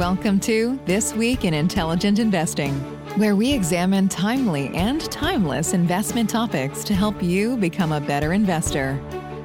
[0.00, 2.72] Welcome to This Week in Intelligent Investing,
[3.18, 8.98] where we examine timely and timeless investment topics to help you become a better investor.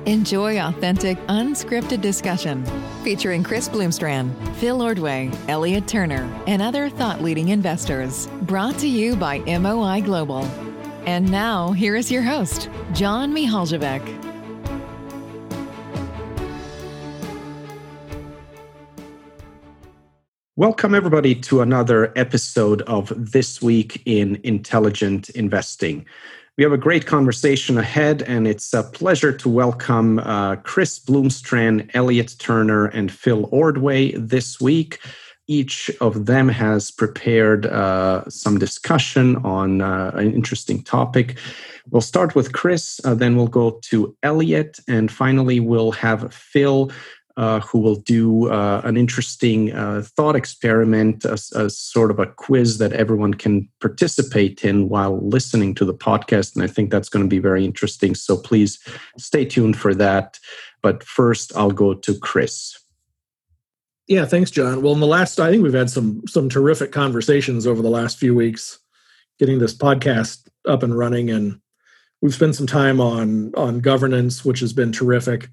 [0.05, 2.63] Enjoy authentic, unscripted discussion
[3.03, 8.27] featuring Chris Bloomstran, Phil Ordway, Elliot Turner, and other thought leading investors.
[8.43, 10.45] Brought to you by MOI Global.
[11.05, 14.24] And now, here is your host, John Mihaljevic.
[20.57, 26.05] Welcome, everybody, to another episode of This Week in Intelligent Investing.
[26.57, 31.91] We have a great conversation ahead, and it's a pleasure to welcome uh, Chris Bloomstran,
[31.93, 35.01] Elliot Turner, and Phil Ordway this week.
[35.47, 41.37] Each of them has prepared uh, some discussion on uh, an interesting topic.
[41.89, 46.91] We'll start with Chris, uh, then we'll go to Elliot, and finally, we'll have Phil
[47.37, 52.27] uh, who will do uh, an interesting uh, thought experiment, a, a, sort of a
[52.27, 56.55] quiz that everyone can participate in while listening to the podcast.
[56.55, 58.15] And I think that's going to be very interesting.
[58.15, 58.79] So please
[59.17, 60.39] stay tuned for that.
[60.81, 62.79] But first, I'll go to Chris.
[64.07, 64.81] Yeah, thanks, John.
[64.81, 68.19] Well, in the last, I think we've had some some terrific conversations over the last
[68.19, 68.77] few weeks,
[69.39, 71.59] getting this podcast up and running, and
[72.21, 75.49] we've spent some time on on governance, which has been terrific.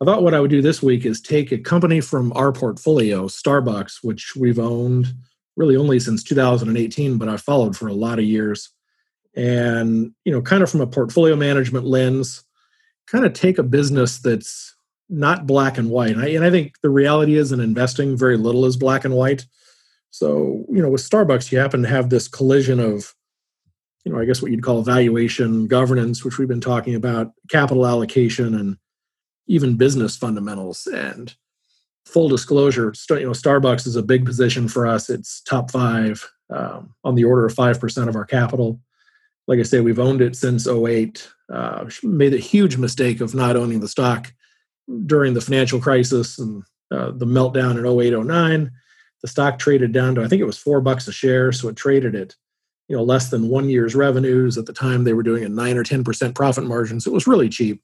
[0.00, 3.26] I thought what I would do this week is take a company from our portfolio,
[3.28, 5.14] Starbucks, which we've owned
[5.56, 8.70] really only since 2018, but I've followed for a lot of years.
[9.34, 12.44] And, you know, kind of from a portfolio management lens,
[13.06, 14.76] kind of take a business that's
[15.08, 16.12] not black and white.
[16.12, 19.14] And I, and I think the reality is in investing, very little is black and
[19.14, 19.46] white.
[20.10, 23.14] So, you know, with Starbucks, you happen to have this collision of,
[24.04, 27.86] you know, I guess what you'd call valuation, governance, which we've been talking about, capital
[27.86, 28.76] allocation, and
[29.46, 30.86] even business fundamentals.
[30.86, 31.34] And
[32.04, 35.10] full disclosure, you know, Starbucks is a big position for us.
[35.10, 38.80] It's top five um, on the order of 5% of our capital.
[39.48, 41.28] Like I say, we've owned it since 08.
[41.52, 44.32] Uh, made a huge mistake of not owning the stock
[45.06, 48.70] during the financial crisis and uh, the meltdown in 08, 09.
[49.22, 51.52] The stock traded down to, I think it was four bucks a share.
[51.52, 52.34] So it traded at,
[52.88, 54.58] you know, less than one year's revenues.
[54.58, 57.00] At the time, they were doing a nine or 10% profit margin.
[57.00, 57.82] So it was really cheap.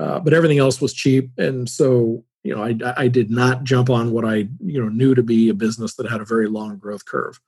[0.00, 3.90] Uh, but everything else was cheap, and so you know I, I did not jump
[3.90, 6.78] on what I you know knew to be a business that had a very long
[6.78, 7.38] growth curve.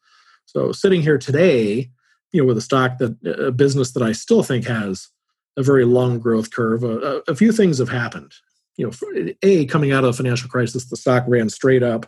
[0.44, 1.90] So sitting here today,
[2.30, 5.08] you know, with a stock that a business that I still think has
[5.56, 8.32] a very long growth curve, a, a few things have happened.
[8.76, 12.04] You know, a coming out of the financial crisis, the stock ran straight up,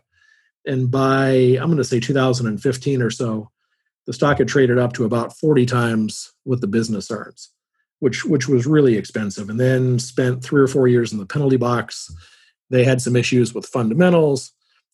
[0.66, 3.50] and by I'm going to say 2015 or so,
[4.04, 7.50] the stock had traded up to about 40 times what the business earns
[8.00, 11.56] which which was really expensive, and then spent three or four years in the penalty
[11.56, 12.12] box.
[12.71, 14.53] They had some issues with fundamentals.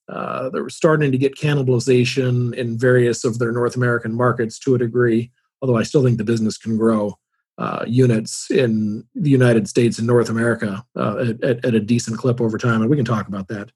[0.09, 4.75] Uh, they were starting to get cannibalization in various of their North American markets to
[4.75, 5.31] a degree,
[5.63, 7.17] although I still think the business can grow
[7.59, 12.41] uh, units in the United States and North America uh, at, at, a decent clip
[12.41, 13.71] over time, and we can talk about that.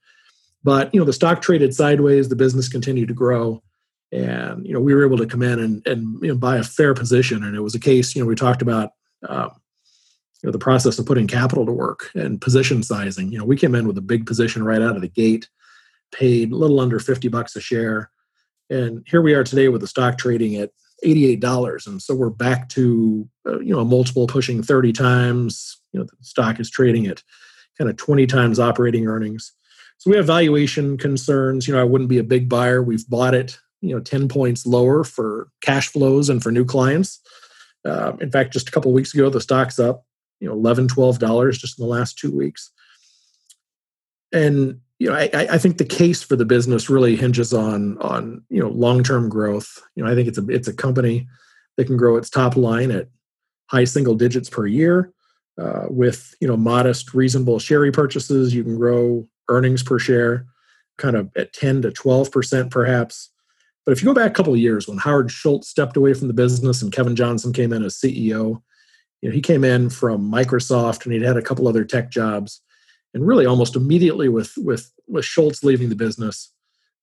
[0.64, 3.62] But you know, the stock traded sideways, the business continued to grow,
[4.10, 6.64] and you know, we were able to come in and, and you know, buy a
[6.64, 7.44] fair position.
[7.44, 8.92] And it was a case, you know, we talked about
[9.28, 9.50] um,
[10.42, 13.32] you know the process of putting capital to work and position sizing.
[13.32, 15.48] You know, we came in with a big position right out of the gate,
[16.12, 18.10] paid a little under fifty bucks a share,
[18.70, 20.70] and here we are today with the stock trading at
[21.02, 25.80] eighty-eight dollars, and so we're back to uh, you know a multiple pushing thirty times.
[25.92, 27.22] You know, the stock is trading at
[27.78, 29.52] kind of twenty times operating earnings.
[29.98, 31.66] So we have valuation concerns.
[31.66, 32.82] You know, I wouldn't be a big buyer.
[32.82, 37.20] We've bought it, you know, 10 points lower for cash flows and for new clients.
[37.84, 40.04] Uh, in fact, just a couple weeks ago, the stock's up,
[40.40, 42.70] you know, 11 $12 just in the last two weeks.
[44.32, 48.42] And you know, I, I think the case for the business really hinges on on
[48.48, 49.82] you know long-term growth.
[49.96, 51.26] You know, I think it's a it's a company
[51.76, 53.08] that can grow its top line at
[53.66, 55.12] high single digits per year
[55.60, 58.52] uh, with you know modest, reasonable share repurchases.
[58.52, 60.46] You can grow earnings per share
[60.96, 63.30] kind of at 10 to 12 percent perhaps
[63.84, 66.28] but if you go back a couple of years when Howard Schultz stepped away from
[66.28, 68.62] the business and Kevin Johnson came in as CEO,
[69.20, 72.60] you know, he came in from Microsoft and he'd had a couple other tech jobs.
[73.12, 76.52] And really almost immediately with with with Schultz leaving the business,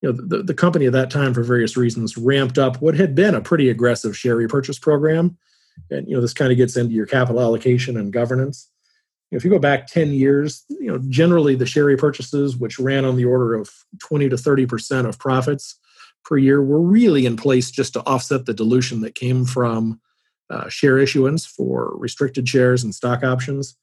[0.01, 3.15] you know, the, the company at that time for various reasons ramped up what had
[3.15, 5.37] been a pretty aggressive share repurchase program.
[5.89, 8.69] And you know, this kind of gets into your capital allocation and governance.
[9.31, 13.15] if you go back 10 years, you know, generally the share repurchases, which ran on
[13.15, 13.69] the order of
[13.99, 15.79] 20 to 30% of profits,
[16.23, 19.99] per year were really in place just to offset the dilution that came from
[20.49, 23.75] uh, share issuance for restricted shares and stock options.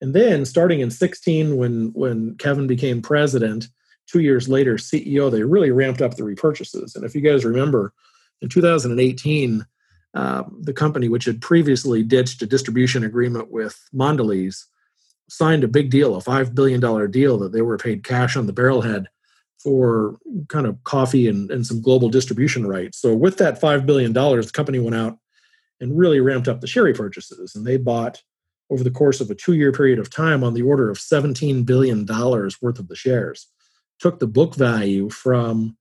[0.00, 3.68] And then starting in 16, when, when Kevin became president,
[4.06, 6.94] two years later, CEO, they really ramped up the repurchases.
[6.94, 7.92] And if you guys remember,
[8.40, 9.66] in 2018,
[10.14, 14.64] uh, the company, which had previously ditched a distribution agreement with Mondelez,
[15.28, 18.52] signed a big deal, a $5 billion deal that they were paid cash on the
[18.52, 19.06] barrelhead
[19.62, 20.16] for
[20.48, 23.00] kind of coffee and, and some global distribution rights.
[23.00, 25.18] So, with that $5 billion, the company went out
[25.80, 28.22] and really ramped up the share repurchases, And they bought,
[28.70, 31.64] over the course of a two year period of time, on the order of $17
[31.64, 33.46] billion worth of the shares.
[33.98, 35.76] Took the book value from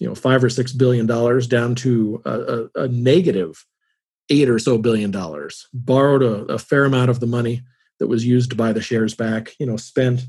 [0.00, 3.64] you know five or six billion dollars down to a, a, a negative
[4.30, 7.62] eight or so billion dollars borrowed a, a, fair amount of the money
[7.98, 10.22] that was used to buy the shares back you know spent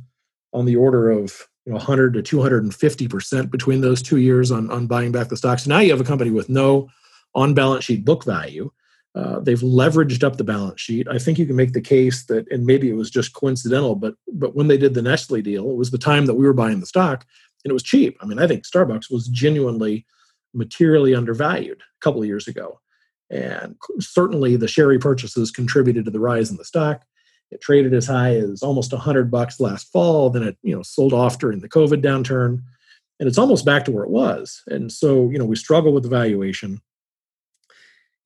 [0.53, 4.69] on the order of you know 100 to 250 percent between those two years on,
[4.71, 6.89] on buying back the stocks so now you have a company with no
[7.35, 8.71] on balance sheet book value
[9.13, 11.07] uh, they've leveraged up the balance sheet.
[11.09, 14.15] I think you can make the case that, and maybe it was just coincidental, but
[14.31, 16.79] but when they did the Nestle deal, it was the time that we were buying
[16.79, 17.25] the stock,
[17.63, 18.17] and it was cheap.
[18.21, 20.05] I mean, I think Starbucks was genuinely
[20.53, 22.79] materially undervalued a couple of years ago,
[23.29, 27.03] and certainly the share repurchases contributed to the rise in the stock.
[27.51, 30.29] It traded as high as almost 100 bucks last fall.
[30.29, 32.63] Then it you know sold off during the COVID downturn,
[33.19, 34.63] and it's almost back to where it was.
[34.67, 36.81] And so you know we struggle with the valuation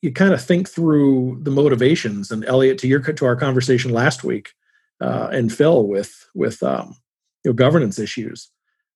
[0.06, 4.24] you kind of think through the motivations and Elliot to your to our conversation last
[4.24, 4.54] week
[5.02, 6.96] uh, and Phil with with um,
[7.44, 8.52] you know governance issues.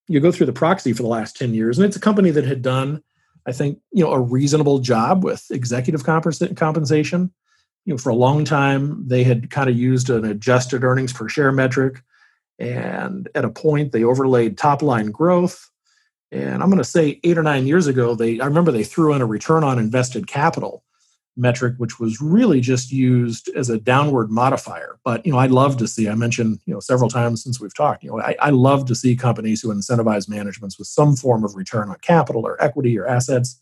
[0.08, 2.46] You go through the proxy for the last ten years, and it's a company that
[2.46, 3.04] had done,
[3.46, 7.34] I think, you know, a reasonable job with executive compensation.
[7.89, 11.27] You know, for a long time they had kind of used an adjusted earnings per
[11.27, 12.03] share metric,
[12.59, 15.71] and at a point they overlaid top line growth.
[16.31, 19.15] And I'm going to say eight or nine years ago, they I remember they threw
[19.15, 20.83] in a return on invested capital
[21.36, 25.00] metric, which was really just used as a downward modifier.
[25.03, 26.07] But you know, I'd love to see.
[26.07, 28.03] I mentioned you know several times since we've talked.
[28.03, 31.56] You know, I, I love to see companies who incentivize managements with some form of
[31.56, 33.59] return on capital or equity or assets.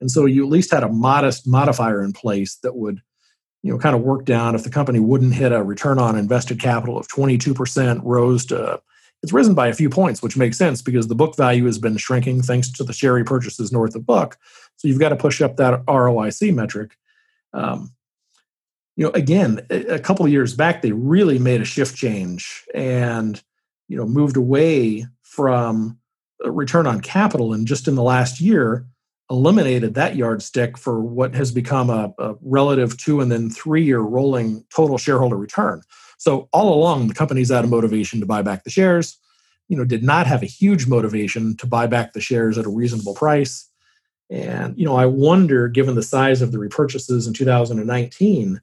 [0.00, 3.02] And so you at least had a modest modifier in place that would
[3.62, 6.60] you know kind of work down if the company wouldn't hit a return on invested
[6.60, 8.80] capital of 22% rose to
[9.22, 11.96] it's risen by a few points, which makes sense because the book value has been
[11.96, 14.38] shrinking thanks to the share repurchases north of book.
[14.76, 16.96] So you've got to push up that ROIC metric.
[17.52, 17.92] Um,
[18.96, 23.42] you know, again, a couple of years back, they really made a shift change and
[23.88, 25.98] you know moved away from
[26.44, 28.86] return on capital, and just in the last year,
[29.30, 34.00] eliminated that yardstick for what has become a, a relative two and then three year
[34.00, 35.82] rolling total shareholder return.
[36.18, 39.16] So all along, the company's out of motivation to buy back the shares.
[39.68, 42.70] You know, did not have a huge motivation to buy back the shares at a
[42.70, 43.68] reasonable price.
[44.28, 48.60] And you know, I wonder, given the size of the repurchases in 2019,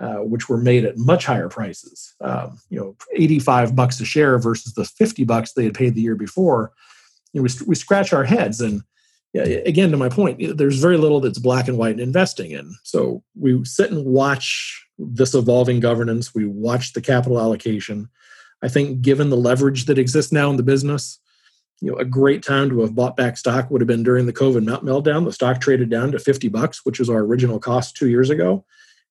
[0.00, 4.38] uh, which were made at much higher prices, um, you know, 85 bucks a share
[4.38, 6.72] versus the 50 bucks they had paid the year before.
[7.32, 8.82] You know, we, we scratch our heads and
[9.34, 12.74] again to my point there's very little that's black and white in investing in.
[12.82, 16.34] So we sit and watch this evolving governance.
[16.34, 18.08] We watch the capital allocation.
[18.62, 21.18] I think given the leverage that exists now in the business
[21.80, 24.32] you know a great time to have bought back stock would have been during the
[24.32, 25.24] covid meltdown.
[25.24, 28.64] The stock traded down to 50 bucks which was our original cost two years ago.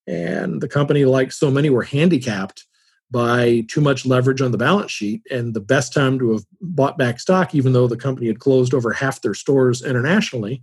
[0.06, 2.64] And the company like so many were handicapped
[3.10, 5.22] by too much leverage on the balance sheet.
[5.30, 8.74] And the best time to have bought back stock, even though the company had closed
[8.74, 10.60] over half their stores internationally,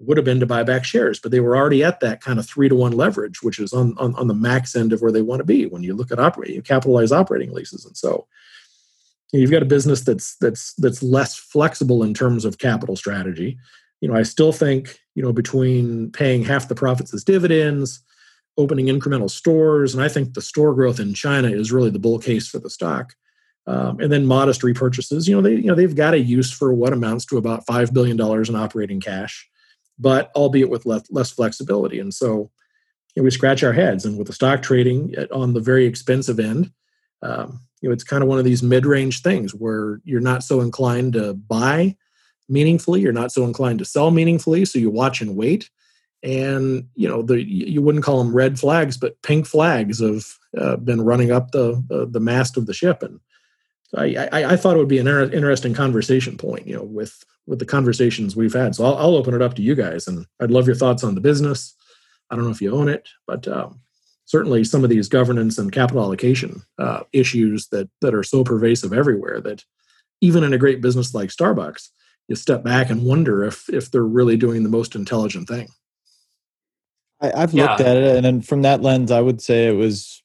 [0.00, 1.18] would have been to buy back shares.
[1.18, 3.94] But they were already at that kind of three to one leverage, which is on,
[3.98, 6.20] on, on the max end of where they want to be when you look at
[6.20, 7.84] operating, you capitalize operating leases.
[7.84, 8.26] And so
[9.32, 13.58] you've got a business that's that's that's less flexible in terms of capital strategy.
[14.00, 18.00] You know, I still think, you know, between paying half the profits as dividends,
[18.58, 19.94] opening incremental stores.
[19.94, 22.68] And I think the store growth in China is really the bull case for the
[22.68, 23.14] stock.
[23.66, 25.28] Um, and then modest repurchases.
[25.28, 27.94] You know, they you know they've got a use for what amounts to about five
[27.94, 29.48] billion dollars in operating cash,
[29.98, 32.00] but albeit with less, less flexibility.
[32.00, 32.50] And so
[33.14, 34.06] you know, we scratch our heads.
[34.06, 36.72] And with the stock trading at, on the very expensive end,
[37.22, 40.62] um, you know, it's kind of one of these mid-range things where you're not so
[40.62, 41.94] inclined to buy
[42.48, 45.68] meaningfully, you're not so inclined to sell meaningfully, so you watch and wait
[46.22, 50.24] and you know the you wouldn't call them red flags but pink flags have
[50.56, 53.02] uh, been running up the, the, mast of the ship.
[53.02, 53.20] And
[53.94, 57.24] I, I, I thought it would be an inter- interesting conversation point you know with
[57.46, 58.74] with the conversations we've had.
[58.74, 61.14] So I'll, I'll, open it up to you guys and i'd love your thoughts on
[61.14, 61.74] the business.
[62.30, 63.80] I don't know if you own it but um,
[64.26, 68.92] certainly some of these governance and capital allocation uh, issues that that are so pervasive
[68.92, 69.64] everywhere that
[70.20, 71.88] even in a great business like starbucks
[72.28, 75.68] you step back and wonder if if they're really doing the most intelligent thing
[77.20, 77.86] I, have looked yeah.
[77.86, 80.22] at it, and then from that lens, I would say it was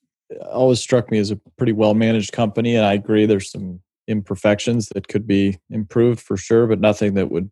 [0.52, 2.76] always struck me as a pretty well managed company.
[2.76, 7.32] And I agree, there's some imperfections that could be improved for sure, but nothing that
[7.32, 7.50] would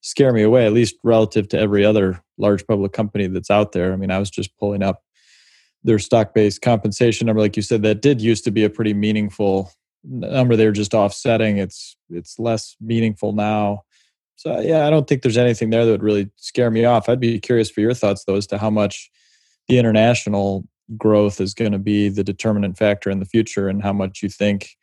[0.00, 3.92] scare me away, at least relative to every other large public company that's out there.
[3.92, 5.02] I mean, I was just pulling up
[5.84, 8.94] their stock based compensation number, like you said, that did used to be a pretty
[8.94, 9.72] meaningful
[10.04, 10.56] number.
[10.56, 11.58] They're just offsetting.
[11.58, 13.84] It's it's less meaningful now.
[14.36, 17.08] So yeah, I don't think there's anything there that would really scare me off.
[17.08, 19.10] I'd be curious for your thoughts though as to how much
[19.68, 23.92] the international growth is going to be the determinant factor in the future and how
[23.92, 24.76] much you think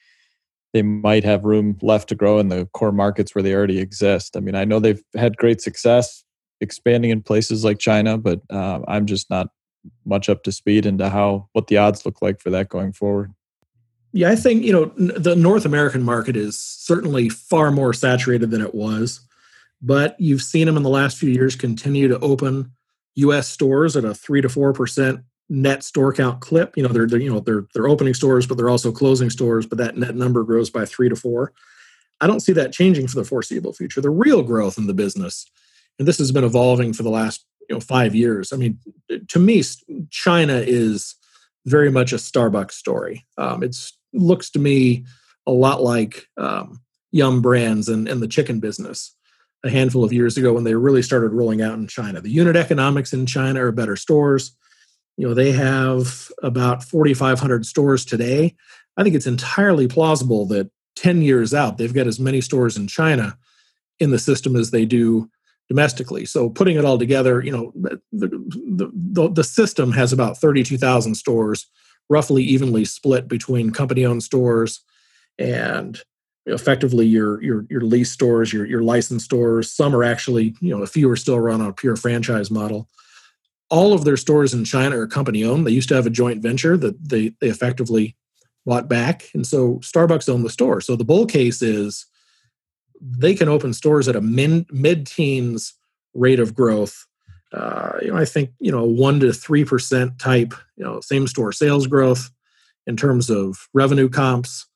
[0.74, 4.38] they might have room left to grow in the core markets where they already exist.
[4.38, 6.24] I mean, I know they've had great success
[6.62, 9.48] expanding in places like China, but uh, I'm just not
[10.06, 13.32] much up to speed into how what the odds look like for that going forward.
[14.12, 18.62] Yeah, I think you know the North American market is certainly far more saturated than
[18.62, 19.22] it was,
[19.82, 22.72] but you've seen them in the last few years continue to open
[23.16, 23.48] U.S.
[23.48, 26.76] stores at a three to four percent net store count clip.
[26.78, 29.66] You know, they're, they're you know they're they're opening stores, but they're also closing stores.
[29.66, 31.54] But that net number grows by three to four.
[32.22, 34.02] I don't see that changing for the foreseeable future.
[34.02, 35.46] The real growth in the business,
[35.98, 38.54] and this has been evolving for the last you know five years.
[38.54, 38.80] I mean,
[39.28, 39.64] to me,
[40.10, 41.16] China is
[41.66, 43.26] very much a Starbucks story.
[43.38, 43.76] Um, it
[44.14, 45.06] looks to me
[45.46, 46.82] a lot like um,
[47.12, 49.16] Yum Brands and, and the chicken business
[49.64, 52.22] a handful of years ago when they really started rolling out in China.
[52.22, 54.56] The unit economics in China are better stores.
[55.18, 58.56] You know they have about 4500 stores today.
[58.96, 62.88] I think it's entirely plausible that 10 years out they've got as many stores in
[62.88, 63.38] china
[64.00, 65.30] in the system as they do
[65.70, 66.26] domestically.
[66.26, 71.68] So putting it all together you know the, the, the, system has about 32000 stores
[72.10, 74.82] roughly evenly split between company owned stores
[75.38, 76.02] and
[76.50, 80.84] effectively your your your lease stores your your licensed stores some are actually you know
[80.84, 82.90] a few are still run on a pure franchise model
[83.70, 85.66] all of their stores in China are company owned.
[85.66, 88.16] They used to have a joint venture that they, they effectively
[88.66, 89.30] bought back.
[89.34, 90.82] And so Starbucks owned the store.
[90.82, 92.06] So the bull case is
[93.02, 95.74] they can open stores at a mid teens
[96.14, 97.06] rate of growth.
[97.54, 101.52] Uh, you know, I think, you know, one to 3% type, you know, same store
[101.52, 102.30] sales growth
[102.86, 104.68] in terms of revenue comps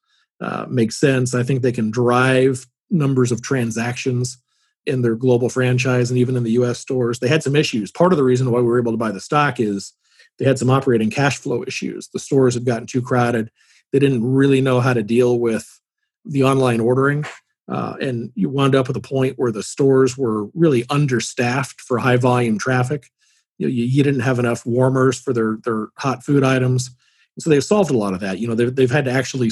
[0.44, 1.34] uh, makes sense.
[1.34, 4.38] I think they can drive numbers of transactions
[4.86, 7.20] in their global franchise and even in the US stores.
[7.20, 7.92] They had some issues.
[7.92, 9.94] Part of the reason why we were able to buy the stock is
[10.38, 12.10] they had some operating cash flow issues.
[12.10, 13.52] The stores had gotten too crowded.
[13.94, 15.80] They didn't really know how to deal with
[16.26, 17.26] the online ordering.
[17.70, 21.98] Uh, and you wound up with a point where the stores were really understaffed for
[21.98, 23.10] high volume traffic.
[23.58, 26.88] You, know, you, you didn't have enough warmers for their, their hot food items.
[27.38, 28.40] And so they've solved a lot of that.
[28.40, 29.52] You know, they've had to actually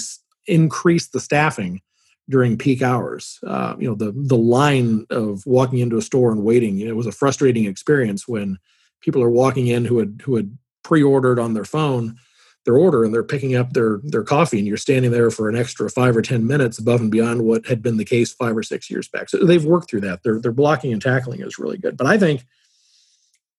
[0.52, 1.82] increase the staffing
[2.30, 3.40] during peak hours.
[3.46, 6.78] Uh, you know, the the line of walking into a store and waiting.
[6.78, 8.58] You know, it was a frustrating experience when
[9.02, 12.18] people are walking in who had who had pre-ordered on their phone
[12.66, 15.56] their order and they're picking up their their coffee and you're standing there for an
[15.56, 18.64] extra five or ten minutes above and beyond what had been the case five or
[18.64, 19.30] six years back.
[19.30, 20.24] So they've worked through that.
[20.24, 21.98] Their their blocking and tackling is really good.
[21.98, 22.46] But I think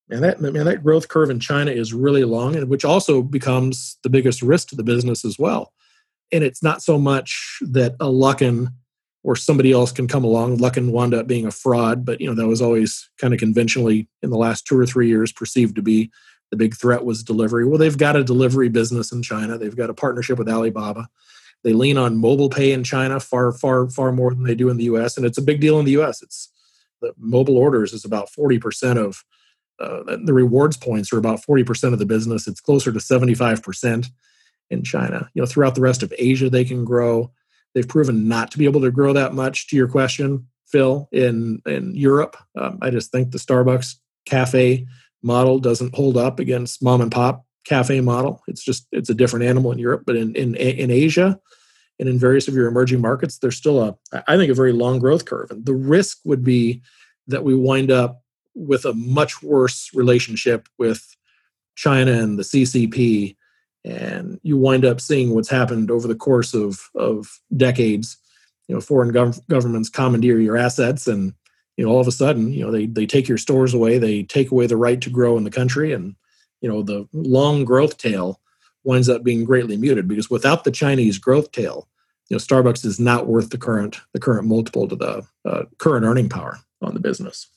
[0.08, 3.98] and that man, that growth curve in China is really long, and which also becomes
[4.02, 5.72] the biggest risk to the business as well
[6.32, 8.68] and it's not so much that a Luckin
[9.22, 10.58] or somebody else can come along.
[10.58, 14.08] Luckin wound up being a fraud, but you know that was always kind of conventionally
[14.22, 16.10] in the last two or three years perceived to be
[16.50, 17.64] the big threat was delivery.
[17.64, 19.56] Well, they've got a delivery business in China.
[19.56, 21.08] They've got a partnership with Alibaba.
[21.64, 24.76] They lean on mobile pay in China far, far, far more than they do in
[24.76, 25.16] the U.S.
[25.16, 26.20] And it's a big deal in the U.S.
[26.22, 26.50] It's
[27.00, 29.24] the mobile orders is about forty percent of
[29.78, 32.46] uh, the rewards points are about forty percent of the business.
[32.46, 34.08] It's closer to seventy five percent
[34.70, 35.28] in China.
[35.34, 37.30] You know, throughout the rest of Asia, they can grow.
[37.74, 39.68] They've proven not to be able to grow that much.
[39.68, 44.86] To your question, Phil, in in Europe, um, I just think the Starbucks cafe
[45.22, 48.42] model doesn't hold up against mom and pop cafe model.
[48.48, 51.38] It's just it's a different animal in Europe, but in in in Asia
[51.98, 54.98] and in various of your emerging markets, there's still a I think a very long
[54.98, 56.82] growth curve, and the risk would be
[57.28, 58.22] that we wind up
[58.54, 61.16] with a much worse relationship with
[61.76, 63.36] China and the CCP
[63.84, 68.16] and you wind up seeing what's happened over the course of of decades.
[68.68, 71.34] You know foreign gov- governments commandeer your assets and
[71.76, 74.22] you know all of a sudden you know they they take your stores away they
[74.22, 76.14] take away the right to grow in the country and
[76.60, 78.40] you know the long growth tail
[78.84, 81.88] winds up being greatly muted because without the chinese growth tail
[82.30, 86.06] you know starbucks is not worth the current the current multiple to the uh, current
[86.06, 87.48] earning power on the business.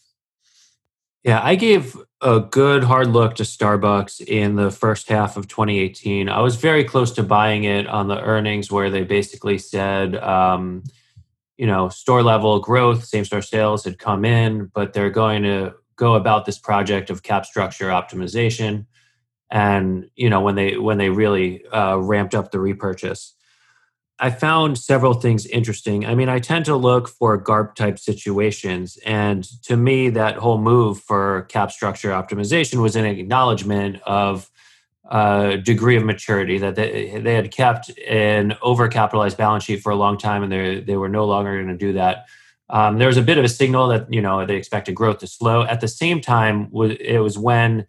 [1.24, 6.29] Yeah, I gave a good hard look to Starbucks in the first half of 2018.
[6.29, 10.84] I was very close to buying it on the earnings where they basically said, um,
[11.57, 15.74] you know, store level growth, same store sales had come in, but they're going to
[15.95, 18.86] go about this project of cap structure optimization.
[19.51, 23.34] And you know, when they when they really uh, ramped up the repurchase,
[24.17, 26.05] I found several things interesting.
[26.05, 28.98] I mean, I tend to look for GARP type situations.
[29.05, 34.50] And to me, that whole move for cap structure optimization was an acknowledgement of
[35.12, 39.95] a degree of maturity that they, they had kept an overcapitalized balance sheet for a
[39.95, 42.25] long time and they, they were no longer going to do that.
[42.69, 45.27] Um, there was a bit of a signal that you know they expected growth to
[45.27, 45.63] slow.
[45.63, 47.86] At the same time, it was when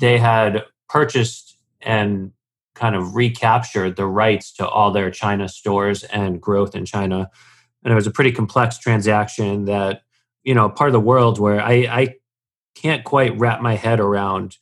[0.00, 2.32] they had purchased and
[2.74, 7.30] kind of recaptured the rights to all their China stores and growth in China.
[7.82, 10.02] And it was a pretty complex transaction that,
[10.42, 12.14] you know, part of the world where I, I
[12.74, 14.56] can't quite wrap my head around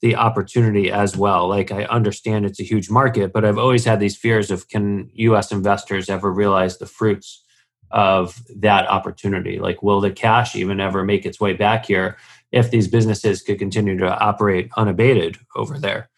[0.00, 1.48] the opportunity as well.
[1.48, 5.10] Like I understand it's a huge market, but I've always had these fears of can
[5.14, 7.42] US investors ever realize the fruits
[7.90, 9.58] of that opportunity?
[9.58, 12.18] Like will the cash even ever make its way back here
[12.52, 16.10] if these businesses could continue to operate unabated over there?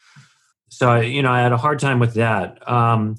[0.68, 2.68] So you know i had a hard time with that.
[2.68, 3.16] Um,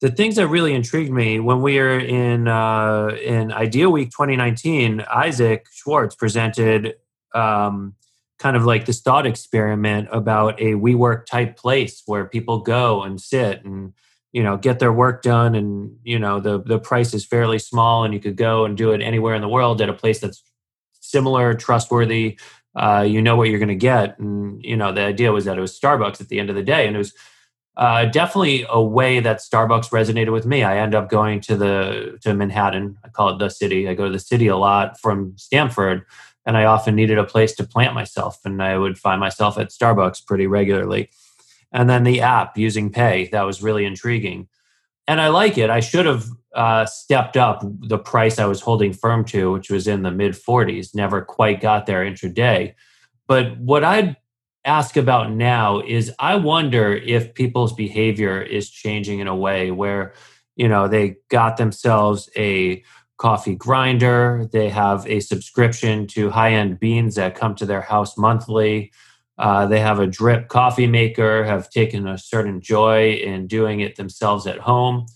[0.00, 5.04] the things that really intrigued me when we were in uh, in idea week 2019
[5.12, 6.94] isaac schwartz presented
[7.34, 7.94] um,
[8.38, 13.20] kind of like this thought experiment about a WeWork type place where people go and
[13.20, 13.92] sit and
[14.32, 18.04] you know get their work done and you know the the price is fairly small
[18.04, 20.42] and you could go and do it anywhere in the world at a place that's
[21.00, 22.38] similar trustworthy
[22.74, 24.18] uh, you know what you're going to get.
[24.18, 26.62] And, you know, the idea was that it was Starbucks at the end of the
[26.62, 26.86] day.
[26.86, 27.14] And it was
[27.76, 30.62] uh, definitely a way that Starbucks resonated with me.
[30.62, 32.96] I end up going to the, to Manhattan.
[33.04, 33.88] I call it the city.
[33.88, 36.04] I go to the city a lot from Stamford,
[36.46, 38.38] and I often needed a place to plant myself.
[38.44, 41.10] And I would find myself at Starbucks pretty regularly.
[41.72, 44.48] And then the app using pay, that was really intriguing.
[45.06, 45.70] And I like it.
[45.70, 49.86] I should have uh, stepped up the price I was holding firm to, which was
[49.86, 50.94] in the mid 40s.
[50.94, 52.74] Never quite got there intraday.
[53.28, 54.16] But what I'd
[54.64, 60.12] ask about now is I wonder if people's behavior is changing in a way where,
[60.56, 62.82] you know, they got themselves a
[63.16, 68.18] coffee grinder, they have a subscription to high end beans that come to their house
[68.18, 68.92] monthly.
[69.38, 73.96] Uh, they have a drip coffee maker, have taken a certain joy in doing it
[73.96, 75.06] themselves at home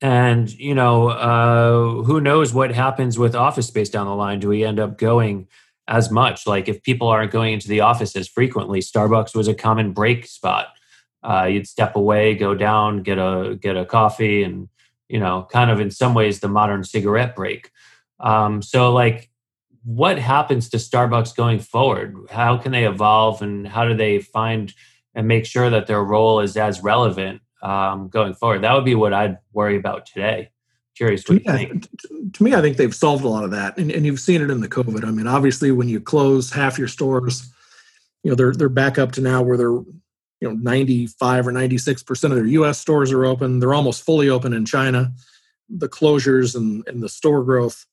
[0.00, 4.40] and you know uh, who knows what happens with office space down the line?
[4.40, 5.48] Do we end up going
[5.86, 6.46] as much?
[6.46, 10.26] Like if people aren't going into the office as frequently starbucks was a common break
[10.26, 10.68] spot.
[11.22, 14.68] Uh, you'd step away go down get a get a coffee and
[15.08, 17.70] you know kind of in some ways the modern cigarette break.
[18.20, 19.30] Um, so like
[19.84, 22.14] what happens to starbucks going forward?
[22.30, 24.72] How can they evolve and how do they find
[25.14, 28.62] and make sure that their role is as relevant um, going forward.
[28.62, 30.50] That would be what I'd worry about today.
[30.96, 31.80] Curious what to me,
[32.32, 34.50] To me, I think they've solved a lot of that, and, and you've seen it
[34.50, 35.04] in the COVID.
[35.04, 37.52] I mean, obviously, when you close half your stores,
[38.24, 39.86] you know they're they're back up to now where they're you
[40.42, 42.80] know 95 or 96 percent of their U.S.
[42.80, 43.60] stores are open.
[43.60, 45.12] They're almost fully open in China.
[45.68, 47.86] The closures and and the store growth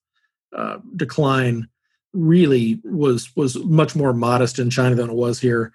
[0.55, 1.67] uh, decline
[2.11, 5.73] really was was much more modest in China than it was here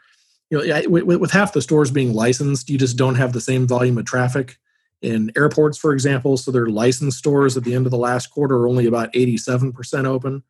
[0.51, 3.67] you know, with, with half the stores being licensed, you just don't have the same
[3.67, 4.59] volume of traffic
[5.01, 6.37] in airports, for example.
[6.37, 10.05] So their licensed stores at the end of the last quarter are only about 87%
[10.05, 10.43] open.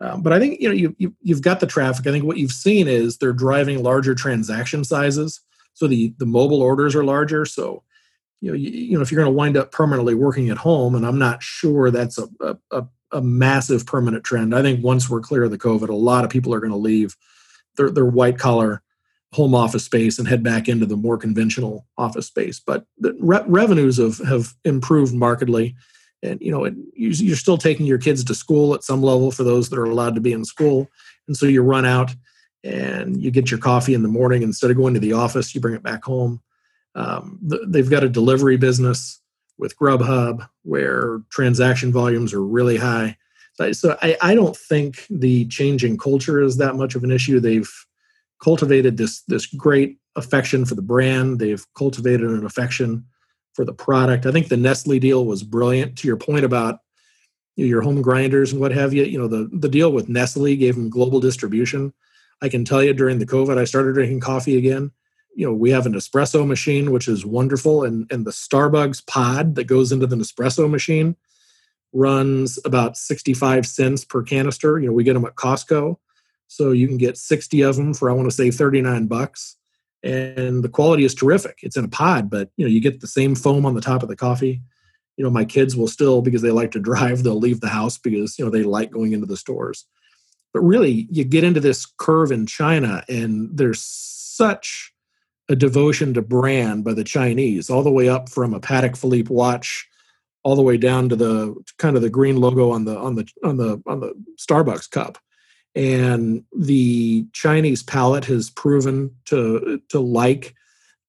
[0.00, 2.06] Um, but I think you know you, you you've got the traffic.
[2.06, 5.40] I think what you've seen is they're driving larger transaction sizes.
[5.74, 7.46] So the the mobile orders are larger.
[7.46, 7.84] So
[8.40, 10.96] you know you, you know if you're going to wind up permanently working at home,
[10.96, 14.54] and I'm not sure that's a, a, a massive permanent trend.
[14.54, 16.76] I think once we're clear of the COVID, a lot of people are going to
[16.76, 17.16] leave
[17.76, 18.82] their their white collar
[19.34, 22.60] home office space and head back into the more conventional office space.
[22.64, 25.74] But the re- revenues have, have improved markedly.
[26.22, 29.42] And you know, it, you're still taking your kids to school at some level for
[29.42, 30.88] those that are allowed to be in school.
[31.26, 32.14] And so you run out
[32.62, 35.60] and you get your coffee in the morning instead of going to the office, you
[35.60, 36.40] bring it back home.
[36.94, 39.20] Um, they've got a delivery business
[39.58, 43.16] with Grubhub where transaction volumes are really high.
[43.72, 47.40] So I, I don't think the changing culture is that much of an issue.
[47.40, 47.70] They've
[48.44, 51.38] cultivated this this great affection for the brand.
[51.38, 53.06] They've cultivated an affection
[53.54, 54.26] for the product.
[54.26, 55.96] I think the Nestle deal was brilliant.
[55.98, 56.80] To your point about
[57.56, 60.74] your home grinders and what have you, you know the the deal with Nestle gave
[60.74, 61.94] them global distribution.
[62.42, 64.90] I can tell you during the COVID, I started drinking coffee again.
[65.34, 69.54] You know, we have an espresso machine, which is wonderful, and and the Starbucks pod
[69.54, 71.16] that goes into the Nespresso machine
[71.94, 74.78] runs about 65 cents per canister.
[74.78, 75.96] You know, we get them at Costco.
[76.48, 79.56] So you can get 60 of them for I want to say 39 bucks.
[80.02, 81.58] And the quality is terrific.
[81.62, 84.02] It's in a pod, but you know, you get the same foam on the top
[84.02, 84.60] of the coffee.
[85.16, 87.96] You know, my kids will still because they like to drive, they'll leave the house
[87.96, 89.86] because you know they like going into the stores.
[90.52, 94.92] But really, you get into this curve in China, and there's such
[95.48, 99.32] a devotion to brand by the Chinese, all the way up from a Patek Philippe
[99.32, 99.88] watch
[100.44, 103.26] all the way down to the kind of the green logo on the on the
[103.42, 105.18] on the on the Starbucks cup.
[105.74, 110.54] And the Chinese palate has proven to to like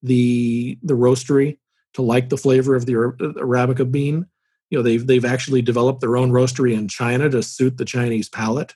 [0.02, 1.58] the the roastery,
[1.94, 4.26] to like the flavor of the arabica bean.
[4.70, 8.30] You know, they've they've actually developed their own roastery in China to suit the Chinese
[8.30, 8.76] palate.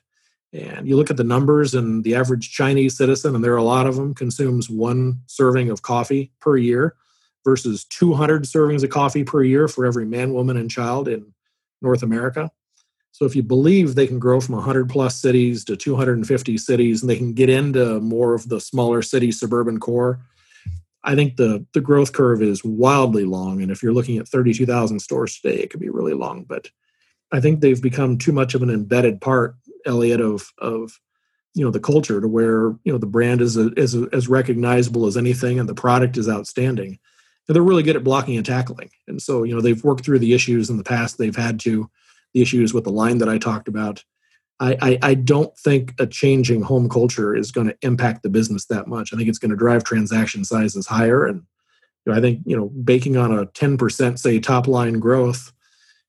[0.52, 3.62] And you look at the numbers, and the average Chinese citizen, and there are a
[3.62, 6.96] lot of them, consumes one serving of coffee per year
[7.44, 11.32] versus 200 servings of coffee per year for every man, woman, and child in
[11.80, 12.50] North America.
[13.12, 17.10] So if you believe they can grow from 100 plus cities to 250 cities and
[17.10, 20.20] they can get into more of the smaller city suburban core,
[21.02, 23.62] I think the the growth curve is wildly long.
[23.62, 26.44] And if you're looking at 32,000 stores today, it could be really long.
[26.44, 26.68] But
[27.32, 30.98] I think they've become too much of an embedded part, Elliot, of of
[31.54, 34.28] you know the culture to where you know the brand is a, is a, as
[34.28, 36.98] recognizable as anything and the product is outstanding
[37.50, 38.90] and they're really good at blocking and tackling.
[39.08, 41.18] And so, you know, they've worked through the issues in the past.
[41.18, 41.90] They've had to,
[42.34, 44.04] the issues with the line that I talked about.
[44.58, 48.66] I, I, I don't think a changing home culture is going to impact the business
[48.66, 49.12] that much.
[49.12, 51.24] I think it's going to drive transaction sizes higher.
[51.26, 51.42] And
[52.04, 55.52] you know, I think, you know, baking on a 10%, say, top line growth,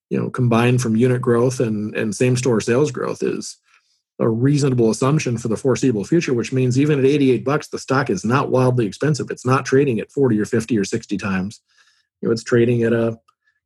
[0.10, 3.58] you know, combined from unit growth and, and same store sales growth is
[4.20, 8.10] a reasonable assumption for the foreseeable future, which means even at 88 bucks, the stock
[8.10, 9.32] is not wildly expensive.
[9.32, 11.62] It's not trading at 40 or 50 or 60 times.
[12.22, 13.20] You know, it's trading at a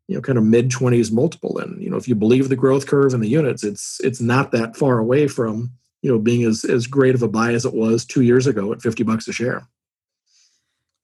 [0.07, 1.57] you know kind of mid 20s multiple.
[1.57, 4.51] And you know, if you believe the growth curve and the units, it's it's not
[4.51, 7.73] that far away from you know being as as great of a buy as it
[7.73, 9.67] was two years ago at 50 bucks a share.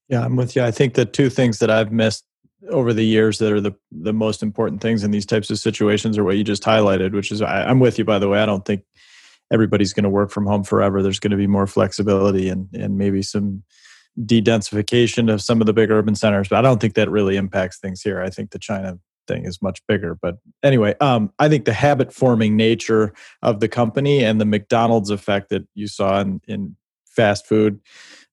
[0.08, 0.64] Yeah, I'm with you.
[0.64, 2.26] I think the two things that I've missed
[2.70, 6.18] over the years that are the the most important things in these types of situations
[6.18, 8.40] are what you just highlighted, which is I, I'm with you by the way.
[8.40, 8.84] I don't think
[9.52, 11.02] everybody's going to work from home forever.
[11.02, 13.64] There's going to be more flexibility and and maybe some
[14.26, 16.50] de-densification of some of the big urban centers.
[16.50, 18.21] But I don't think that really impacts things here.
[18.21, 20.17] I think the China thing is much bigger.
[20.21, 25.10] But anyway, um, I think the habit forming nature of the company and the McDonald's
[25.10, 27.80] effect that you saw in, in fast food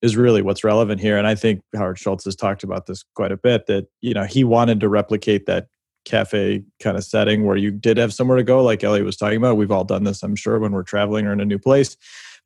[0.02, 1.18] is really what's relevant here.
[1.18, 4.24] And I think Howard Schultz has talked about this quite a bit that, you know,
[4.24, 5.66] he wanted to replicate that
[6.04, 9.36] cafe kind of setting where you did have somewhere to go, like Elliot was talking
[9.36, 9.56] about.
[9.56, 11.96] We've all done this, I'm sure, when we're traveling or in a new place.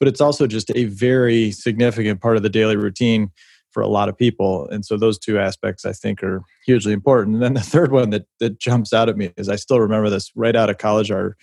[0.02, 3.30] But it's also just a very significant part of the daily routine
[3.70, 4.68] for a lot of people.
[4.70, 7.36] And so those two aspects I think are hugely important.
[7.36, 10.10] And then the third one that that jumps out at me is I still remember
[10.10, 11.12] this right out of college.
[11.12, 11.36] Our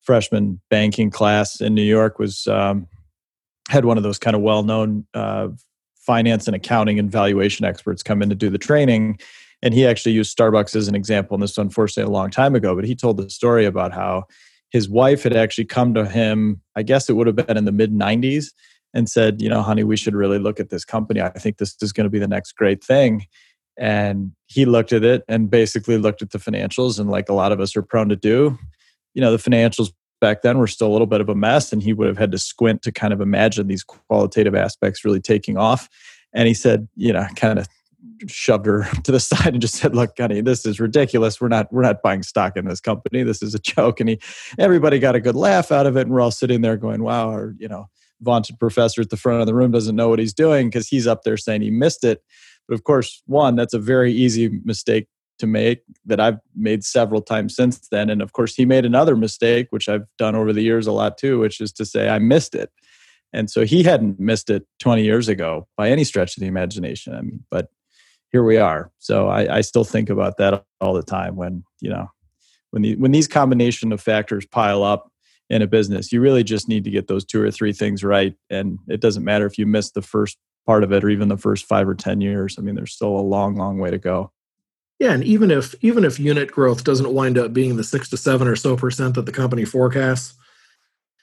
[0.00, 2.86] freshman banking class in New York was um,
[3.68, 5.48] had one of those kind of well-known uh,
[5.98, 9.18] finance and accounting and valuation experts come in to do the training
[9.60, 11.34] and he actually used Starbucks as an example.
[11.34, 14.24] And this unfortunately a long time ago, but he told the story about how
[14.70, 17.72] his wife had actually come to him, I guess it would have been in the
[17.72, 18.46] mid 90s,
[18.94, 21.20] and said, You know, honey, we should really look at this company.
[21.20, 23.26] I think this is going to be the next great thing.
[23.78, 26.98] And he looked at it and basically looked at the financials.
[26.98, 28.58] And like a lot of us are prone to do,
[29.14, 31.72] you know, the financials back then were still a little bit of a mess.
[31.72, 35.20] And he would have had to squint to kind of imagine these qualitative aspects really
[35.20, 35.88] taking off.
[36.34, 37.68] And he said, you know, kind of
[38.26, 41.40] shoved her to the side and just said, "Look, honey, this is ridiculous.
[41.40, 43.22] We're not we're not buying stock in this company.
[43.22, 44.20] This is a joke." And he,
[44.58, 47.30] everybody got a good laugh out of it, and we're all sitting there going, "Wow!"
[47.30, 47.88] Or you know,
[48.20, 51.06] vaunted professor at the front of the room doesn't know what he's doing because he's
[51.06, 52.22] up there saying he missed it.
[52.66, 55.08] But of course, one that's a very easy mistake
[55.38, 58.10] to make that I've made several times since then.
[58.10, 61.16] And of course, he made another mistake, which I've done over the years a lot
[61.16, 62.70] too, which is to say I missed it.
[63.32, 67.14] And so he hadn't missed it 20 years ago by any stretch of the imagination.
[67.14, 67.68] I mean, but
[68.32, 68.90] here we are.
[68.98, 72.08] So I, I still think about that all the time when you know
[72.70, 75.10] when the when these combination of factors pile up
[75.50, 78.34] in a business, you really just need to get those two or three things right,
[78.50, 80.36] and it doesn't matter if you miss the first
[80.66, 82.56] part of it or even the first five or ten years.
[82.58, 84.32] I mean, there's still a long, long way to go.
[84.98, 88.16] Yeah, and even if even if unit growth doesn't wind up being the six to
[88.16, 90.34] seven or so percent that the company forecasts,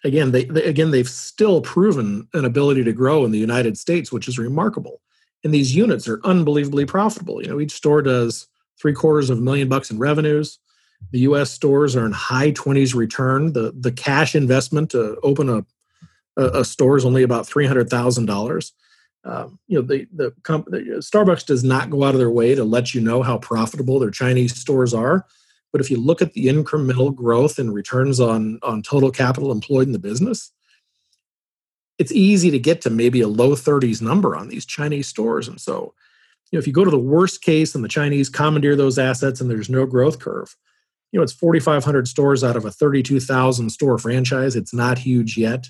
[0.04, 4.12] again, they, they again they've still proven an ability to grow in the United States,
[4.12, 5.02] which is remarkable
[5.46, 7.42] and these units are unbelievably profitable.
[7.42, 8.48] You know, each store does
[8.82, 10.60] three quarters of a million bucks in revenues.
[11.12, 11.52] The U.S.
[11.52, 13.54] stores are in high twenties return.
[13.54, 15.64] The the cash investment to open a
[16.36, 18.74] a, a store is only about three hundred thousand um, dollars.
[19.68, 22.64] You know, the the, comp- the Starbucks does not go out of their way to
[22.64, 25.28] let you know how profitable their Chinese stores are.
[25.72, 29.86] But if you look at the incremental growth and returns on on total capital employed
[29.86, 30.52] in the business,
[31.98, 35.48] it's easy to get to maybe a low 30s number on these Chinese stores.
[35.48, 35.94] And so,
[36.52, 39.40] you know, if you go to the worst case and the Chinese commandeer those assets
[39.40, 40.56] and there's no growth curve,
[41.12, 44.56] you know, it's 4,500 stores out of a 32,000 store franchise.
[44.56, 45.70] It's not huge yet.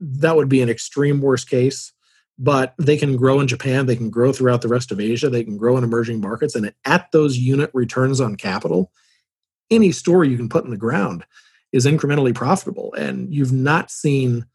[0.00, 1.92] That would be an extreme worst case,
[2.38, 3.86] but they can grow in Japan.
[3.86, 5.28] They can grow throughout the rest of Asia.
[5.28, 6.54] They can grow in emerging markets.
[6.54, 8.92] And at those unit returns on capital,
[9.70, 11.24] any store you can put in the ground
[11.72, 12.94] is incrementally profitable.
[12.94, 14.46] And you've not seen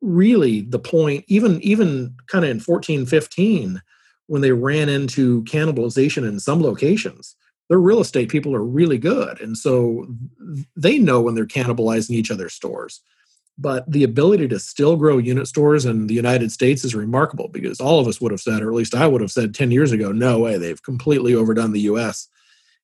[0.00, 3.82] really the point, even even kind of in 1415
[4.26, 7.34] when they ran into cannibalization in some locations.
[7.68, 9.40] Their real estate people are really good.
[9.40, 10.06] And so
[10.76, 13.00] they know when they're cannibalizing each other's stores.
[13.58, 17.80] But the ability to still grow unit stores in the United States is remarkable because
[17.80, 19.92] all of us would have said, or at least I would have said 10 years
[19.92, 22.28] ago, no way, they've completely overdone the US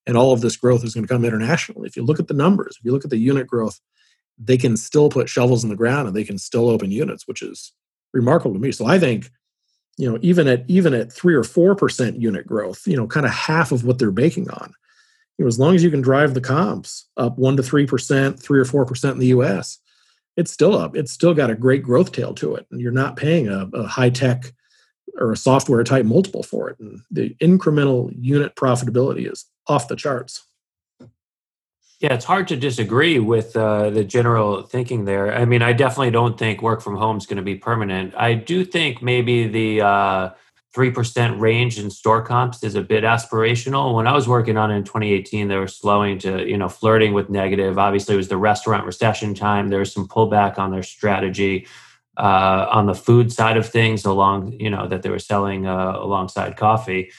[0.07, 1.89] and all of this growth is going to come internationally.
[1.89, 3.81] If you look at the numbers, if you look at the unit growth,
[4.39, 7.43] they can still put shovels in the ground and they can still open units, which
[7.43, 7.73] is
[8.13, 8.73] remarkable to me.
[8.73, 9.31] So I think,
[9.97, 13.27] you know, even at even at three or four percent unit growth, you know, kind
[13.27, 14.73] of half of what they're baking on.
[15.39, 18.41] You know, as long as you can drive the comps up one to three percent,
[18.41, 19.79] three or four percent in the US,
[20.37, 20.97] it's still up.
[20.97, 22.67] It's still got a great growth tail to it.
[22.71, 24.53] And you're not paying a, a high tech
[25.19, 26.79] or a software type multiple for it.
[26.81, 30.45] And the incremental unit profitability is off the charts.
[32.01, 35.33] Yeah, it's hard to disagree with uh, the general thinking there.
[35.33, 38.15] I mean, I definitely don't think work from home is going to be permanent.
[38.17, 40.31] I do think maybe the uh,
[40.75, 43.95] three percent range in store comps is a bit aspirational.
[43.95, 47.13] When I was working on it in 2018, they were slowing to you know flirting
[47.13, 47.79] with negative.
[47.79, 49.69] Obviously, it was the restaurant recession time.
[49.69, 51.67] There was some pullback on their strategy
[52.17, 55.93] uh, on the food side of things, along you know that they were selling uh,
[55.97, 57.13] alongside coffee.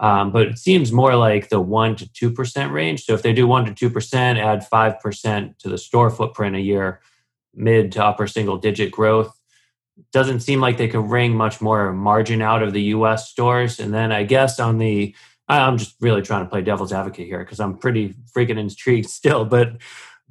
[0.00, 3.04] Um, but it seems more like the one to two percent range.
[3.04, 6.56] So if they do one to two percent, add five percent to the store footprint
[6.56, 7.00] a year,
[7.54, 9.38] mid to upper single digit growth.
[10.10, 13.28] Doesn't seem like they could wring much more margin out of the U.S.
[13.28, 13.78] stores.
[13.78, 15.14] And then I guess on the,
[15.46, 19.44] I'm just really trying to play devil's advocate here because I'm pretty freaking intrigued still.
[19.44, 19.76] But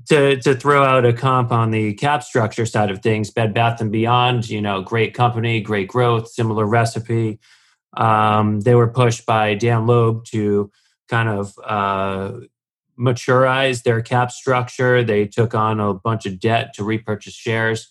[0.08, 3.82] to to throw out a comp on the cap structure side of things, Bed Bath
[3.82, 7.40] and Beyond, you know, great company, great growth, similar recipe
[7.94, 10.72] um, they were pushed by Dan Loeb to
[11.08, 12.34] kind of uh,
[13.84, 15.04] their cap structure.
[15.04, 17.88] They took on a bunch of debt to repurchase shares,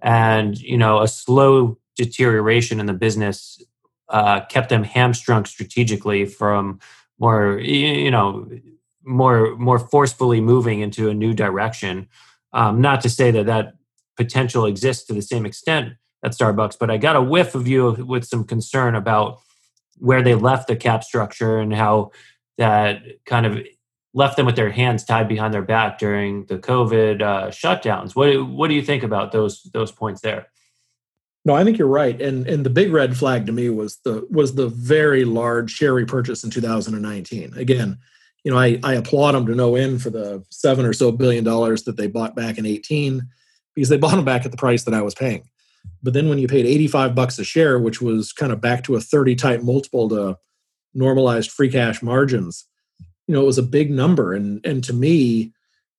[0.00, 3.62] and you know a slow deterioration in the business
[4.08, 6.78] uh, kept them hamstrung strategically from
[7.18, 8.48] more you know
[9.04, 12.08] more more forcefully moving into a new direction.
[12.52, 13.74] Um, not to say that that
[14.16, 17.92] potential exists to the same extent at Starbucks, but I got a whiff of you
[17.92, 19.40] with some concern about
[19.98, 22.10] where they left the cap structure and how
[22.56, 23.58] that kind of
[24.14, 28.16] left them with their hands tied behind their back during the COVID uh, shutdowns.
[28.16, 30.48] What what do you think about those those points there?
[31.44, 32.20] No, I think you're right.
[32.20, 35.94] And and the big red flag to me was the was the very large share
[35.94, 37.54] repurchase in 2019.
[37.56, 37.98] Again,
[38.44, 41.44] you know, I, I applaud them to no end for the seven or so billion
[41.44, 43.22] dollars that they bought back in 18
[43.74, 45.48] because they bought them back at the price that I was paying.
[46.02, 48.96] But then when you paid 85 bucks a share, which was kind of back to
[48.96, 50.38] a 30 type multiple to
[50.94, 52.66] normalized free cash margins,
[53.26, 54.32] you know, it was a big number.
[54.32, 55.52] And and to me,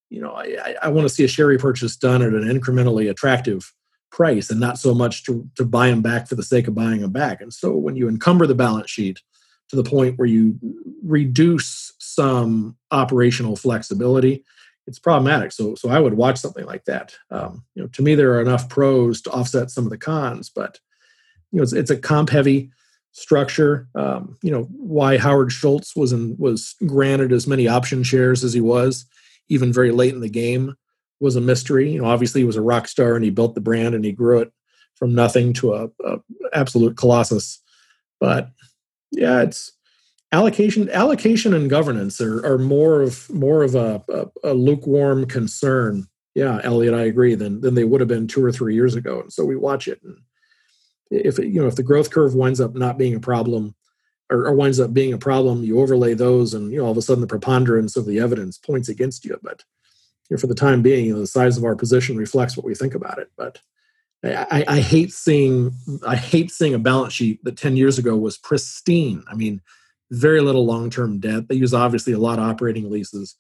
[0.10, 3.73] you know, I, I want to see a share repurchase done at an incrementally attractive
[4.12, 7.02] price and not so much to, to buy them back for the sake of buying
[7.02, 7.41] them back.
[7.41, 9.19] And so when you encumber the balance sheet
[9.69, 10.58] to the point where you
[11.04, 14.43] reduce some operational flexibility,
[14.89, 15.52] it's problematic.
[15.52, 17.15] So so I would watch something like that.
[17.30, 20.49] Um, you know, to me, there are enough pros to offset some of the cons,
[20.49, 20.80] but
[21.52, 22.71] you know, it's, it's a comp heavy
[23.12, 23.88] structure.
[23.93, 28.52] Um, you know, why Howard Schultz was in, was granted as many option shares as
[28.52, 29.06] he was,
[29.47, 30.75] even very late in the game,
[31.19, 31.91] was a mystery.
[31.91, 34.12] You know, obviously he was a rock star and he built the brand and he
[34.12, 34.52] grew it
[34.95, 36.17] from nothing to a, a
[36.54, 37.62] absolute colossus.
[38.19, 38.49] But
[39.12, 39.71] yeah, it's
[40.32, 46.08] allocation allocation and governance are, are more of more of a, a, a, lukewarm concern.
[46.36, 49.22] Yeah elliot i agree than than they would have been two or three years ago
[49.22, 50.00] and so we watch it.
[50.04, 50.18] And
[51.10, 53.76] if you know if the growth curve winds up not being a problem
[54.30, 56.98] or, or winds up being a problem you overlay those and you know all of
[56.98, 59.39] a sudden the preponderance of the evidence points against you.
[59.42, 59.63] But
[60.30, 62.65] you know, for the time being you know, the size of our position reflects what
[62.65, 63.32] we think about it.
[63.36, 63.60] But
[64.24, 65.72] I, I hate seeing
[66.06, 69.24] I hate seeing a balance sheet that 10 years ago was pristine.
[69.28, 69.62] I mean,
[70.12, 71.48] very little long-term debt.
[71.48, 73.36] They use obviously a lot of operating leases.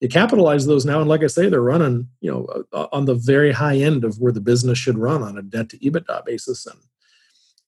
[0.00, 3.14] You capitalize those now, and like I say, they're running, you know, uh, on the
[3.14, 6.66] very high end of where the business should run on a debt to EBITDA basis,
[6.66, 6.78] and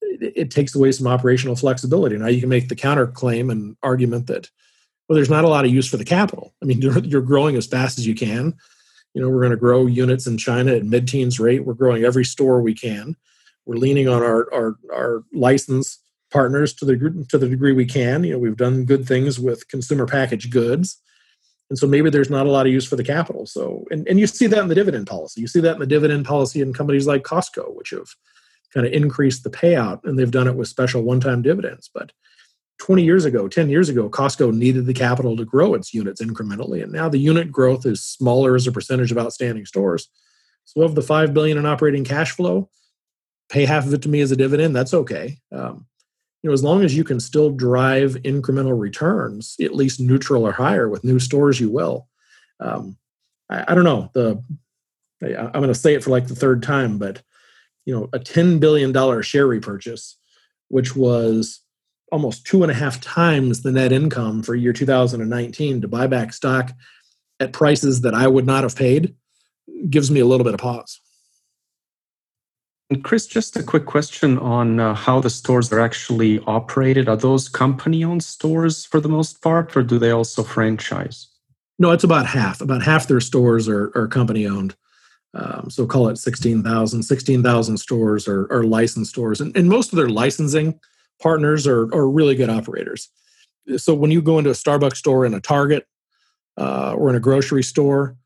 [0.01, 2.17] it, it takes away some operational flexibility.
[2.17, 4.49] Now you can make the counterclaim and argument that,
[5.07, 6.53] well, there's not a lot of use for the capital.
[6.61, 8.55] I mean, you're, you're growing as fast as you can.
[9.13, 11.65] You know, we're going to grow units in China at mid-teens rate.
[11.65, 13.15] We're growing every store we can.
[13.65, 15.99] We're leaning on our our, our license
[16.33, 18.23] partners to the to the degree we can.
[18.23, 20.99] You know, we've done good things with consumer packaged goods,
[21.69, 23.45] and so maybe there's not a lot of use for the capital.
[23.45, 25.39] So, and, and you see that in the dividend policy.
[25.39, 28.09] You see that in the dividend policy in companies like Costco, which have
[28.73, 31.89] kind of increased the payout, and they've done it with special one-time dividends.
[31.93, 32.11] But
[32.79, 36.81] 20 years ago, 10 years ago, Costco needed the capital to grow its units incrementally.
[36.81, 40.09] And now the unit growth is smaller as a percentage of outstanding stores.
[40.65, 42.69] So of the 5 billion in operating cash flow,
[43.49, 45.37] pay half of it to me as a dividend, that's okay.
[45.51, 45.85] Um,
[46.43, 50.51] you know, as long as you can still drive incremental returns, at least neutral or
[50.51, 52.07] higher with new stores, you will.
[52.59, 52.97] Um,
[53.49, 54.09] I, I don't know.
[54.13, 54.43] The
[55.23, 57.21] I, I'm going to say it for like the third time, but
[57.85, 60.17] you know, a $10 billion share repurchase,
[60.67, 61.61] which was
[62.11, 66.33] almost two and a half times the net income for year 2019 to buy back
[66.33, 66.71] stock
[67.39, 69.15] at prices that I would not have paid
[69.89, 70.99] gives me a little bit of pause.
[72.93, 77.09] And Chris, just a quick question on uh, how the stores are actually operated.
[77.09, 81.27] Are those company owned stores for the most part, or do they also franchise?
[81.79, 82.61] No, it's about half.
[82.61, 84.75] About half their stores are, are company owned.
[85.33, 87.01] Um, so call it 16,000.
[87.01, 89.41] 16,000 stores are, are licensed stores.
[89.41, 90.79] And, and most of their licensing
[91.19, 93.09] partners are, are really good operators.
[93.77, 95.87] So when you go into a Starbucks store in a Target
[96.59, 98.17] uh, or in a grocery store,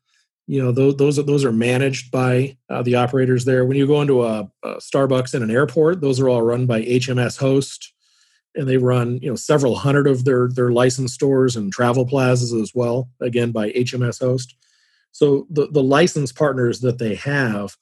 [0.48, 3.66] you know those those are, those are managed by uh, the operators there.
[3.66, 6.82] When you go into a, a, Starbucks in an airport, those are all run by
[6.82, 7.92] HMS Host,
[8.54, 12.54] and they run you know several hundred of their their licensed stores and travel plazas
[12.54, 13.10] as well.
[13.20, 14.56] Again by HMS Host.
[15.12, 17.76] So the the license partners that they have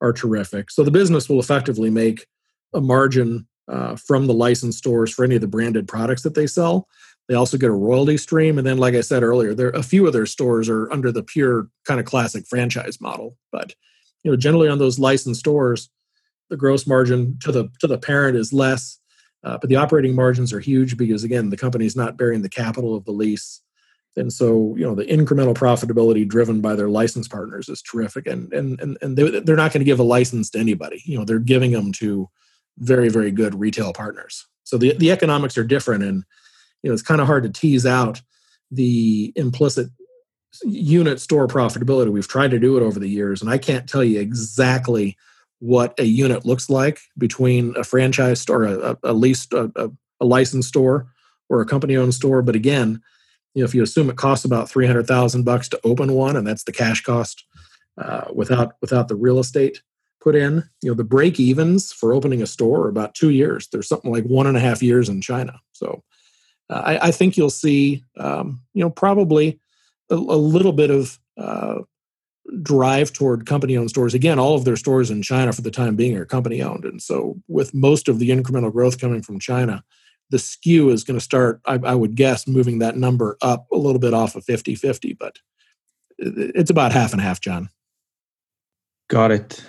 [0.00, 0.70] are terrific.
[0.70, 2.26] So the business will effectively make
[2.72, 6.46] a margin uh, from the licensed stores for any of the branded products that they
[6.46, 6.86] sell.
[7.28, 10.06] They also get a royalty stream, and then, like I said earlier, there a few
[10.06, 13.36] of their stores are under the pure kind of classic franchise model.
[13.50, 13.74] But
[14.22, 15.88] you know, generally on those licensed stores,
[16.50, 18.98] the gross margin to the to the parent is less,
[19.42, 22.48] uh, but the operating margins are huge because again, the company is not bearing the
[22.48, 23.62] capital of the lease,
[24.16, 28.26] and so you know the incremental profitability driven by their license partners is terrific.
[28.26, 31.02] And and and, and they, they're not going to give a license to anybody.
[31.06, 32.28] You know, they're giving them to
[32.78, 36.24] very very good retail partners so the, the economics are different and
[36.84, 38.20] you know it's kind of hard to tease out
[38.70, 39.88] the implicit
[40.62, 44.04] unit store profitability we've tried to do it over the years and i can't tell
[44.04, 45.16] you exactly
[45.58, 50.68] what a unit looks like between a franchise store a, a leased a, a, licensed
[50.68, 51.06] store
[51.48, 53.00] or a company owned store but again
[53.54, 56.64] you know if you assume it costs about 300000 bucks to open one and that's
[56.64, 57.44] the cash cost
[57.98, 59.80] uh, without without the real estate
[60.24, 60.64] put in.
[60.82, 63.68] You know, the break evens for opening a store are about two years.
[63.68, 65.60] There's something like one and a half years in China.
[65.72, 66.02] So
[66.70, 69.60] I, I, think you'll see, um, you know, probably
[70.10, 71.80] a, a little bit of uh,
[72.62, 74.14] drive toward company owned stores.
[74.14, 76.84] Again, all of their stores in China for the time being are company owned.
[76.84, 79.84] And so with most of the incremental growth coming from China,
[80.30, 83.76] the skew is going to start, I, I would guess, moving that number up a
[83.76, 85.38] little bit off of 50 50, but
[86.18, 87.68] it's about half and half, John.
[89.08, 89.64] Got it.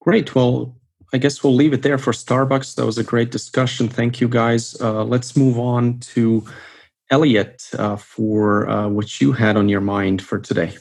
[0.00, 0.34] Great.
[0.34, 0.79] Well,
[1.12, 2.76] I guess we'll leave it there for Starbucks.
[2.76, 3.88] That was a great discussion.
[3.88, 4.80] Thank you, guys.
[4.80, 6.44] Uh, let's move on to
[7.10, 10.76] Elliot uh, for uh, what you had on your mind for today.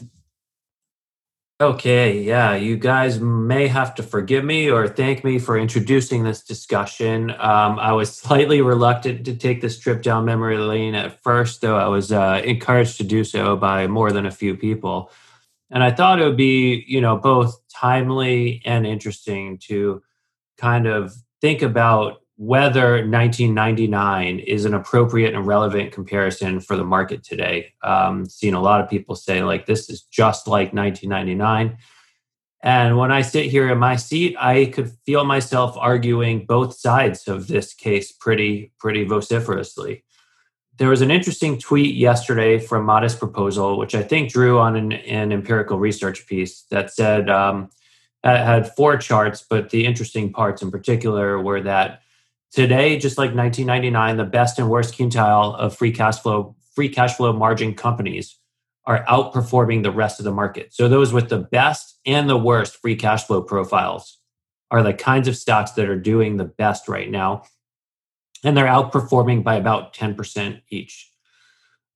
[1.62, 6.42] Okay, yeah, you guys may have to forgive me or thank me for introducing this
[6.42, 7.32] discussion.
[7.32, 11.76] Um, I was slightly reluctant to take this trip down memory lane at first, though
[11.76, 15.12] I was uh, encouraged to do so by more than a few people.
[15.70, 20.02] And I thought it would be, you know, both timely and interesting to
[20.60, 27.22] kind of think about whether 1999 is an appropriate and relevant comparison for the market
[27.24, 27.74] today.
[27.84, 31.78] Um, seen a lot of people say like this is just like 1999.
[32.62, 37.28] And when I sit here in my seat, I could feel myself arguing both sides
[37.28, 40.04] of this case pretty, pretty vociferously.
[40.78, 44.93] There was an interesting tweet yesterday from Modest Proposal, which I think drew on an,
[44.93, 47.69] an empirical research piece that said um,
[48.23, 52.01] had four charts, but the interesting parts in particular were that
[52.51, 57.15] today, just like 1999, the best and worst quintile of free cash flow free cash
[57.15, 58.38] flow margin companies
[58.86, 60.73] are outperforming the rest of the market.
[60.73, 64.17] So those with the best and the worst free cash flow profiles
[64.71, 67.43] are the kinds of stocks that are doing the best right now
[68.43, 71.12] and they're outperforming by about 10% each.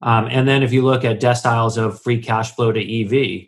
[0.01, 3.47] Um, and then if you look at deciles of free cash flow to EV,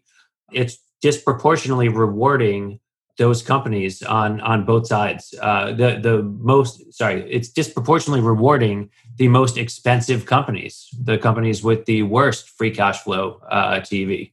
[0.54, 2.80] it's disproportionately rewarding
[3.18, 5.34] those companies on on both sides.
[5.42, 11.86] Uh, the the most sorry, it's disproportionately rewarding the most expensive companies, the companies with
[11.86, 14.28] the worst free cash flow uh, to EV.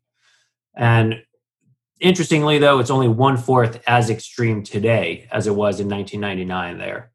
[0.74, 1.22] And
[2.00, 6.78] interestingly, though, it's only one fourth as extreme today as it was in 1999.
[6.78, 7.10] There.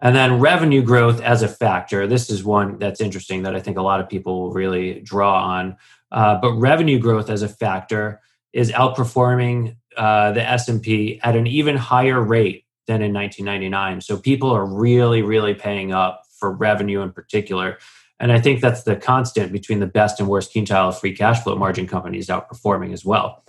[0.00, 2.06] And then revenue growth as a factor.
[2.06, 5.42] This is one that's interesting that I think a lot of people will really draw
[5.42, 5.76] on.
[6.12, 8.20] Uh, but revenue growth as a factor
[8.56, 14.00] is outperforming uh, the S&P at an even higher rate than in 1999.
[14.00, 17.76] So people are really, really paying up for revenue in particular.
[18.18, 21.42] And I think that's the constant between the best and worst quintile of free cash
[21.42, 23.44] flow margin companies outperforming as well.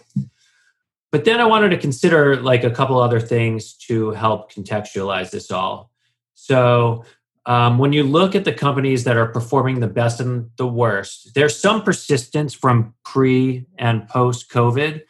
[1.09, 5.51] But then I wanted to consider like a couple other things to help contextualize this
[5.51, 5.89] all.
[6.33, 7.05] So
[7.47, 11.33] um, when you look at the companies that are performing the best and the worst,
[11.33, 15.01] there's some persistence from pre and post COVID.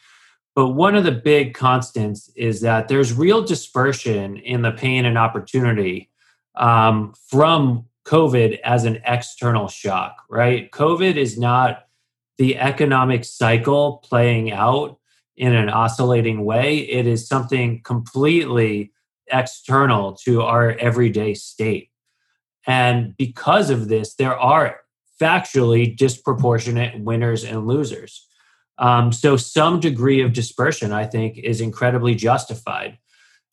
[0.55, 5.17] But one of the big constants is that there's real dispersion in the pain and
[5.17, 6.11] opportunity
[6.55, 10.69] um, from COVID as an external shock, right?
[10.71, 11.87] COVID is not
[12.37, 14.99] the economic cycle playing out
[15.37, 16.77] in an oscillating way.
[16.77, 18.91] It is something completely
[19.31, 21.89] external to our everyday state.
[22.67, 24.81] And because of this, there are
[25.19, 28.27] factually disproportionate winners and losers.
[28.77, 32.99] Um, so, some degree of dispersion, I think, is incredibly justified.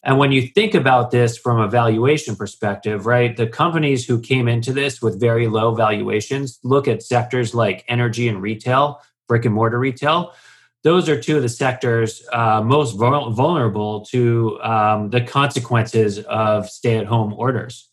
[0.03, 4.49] And when you think about this from a valuation perspective, right, the companies who came
[4.49, 9.55] into this with very low valuations look at sectors like energy and retail, brick and
[9.55, 10.35] mortar retail.
[10.83, 16.99] Those are two of the sectors uh, most vulnerable to um, the consequences of stay
[16.99, 17.89] at home orders.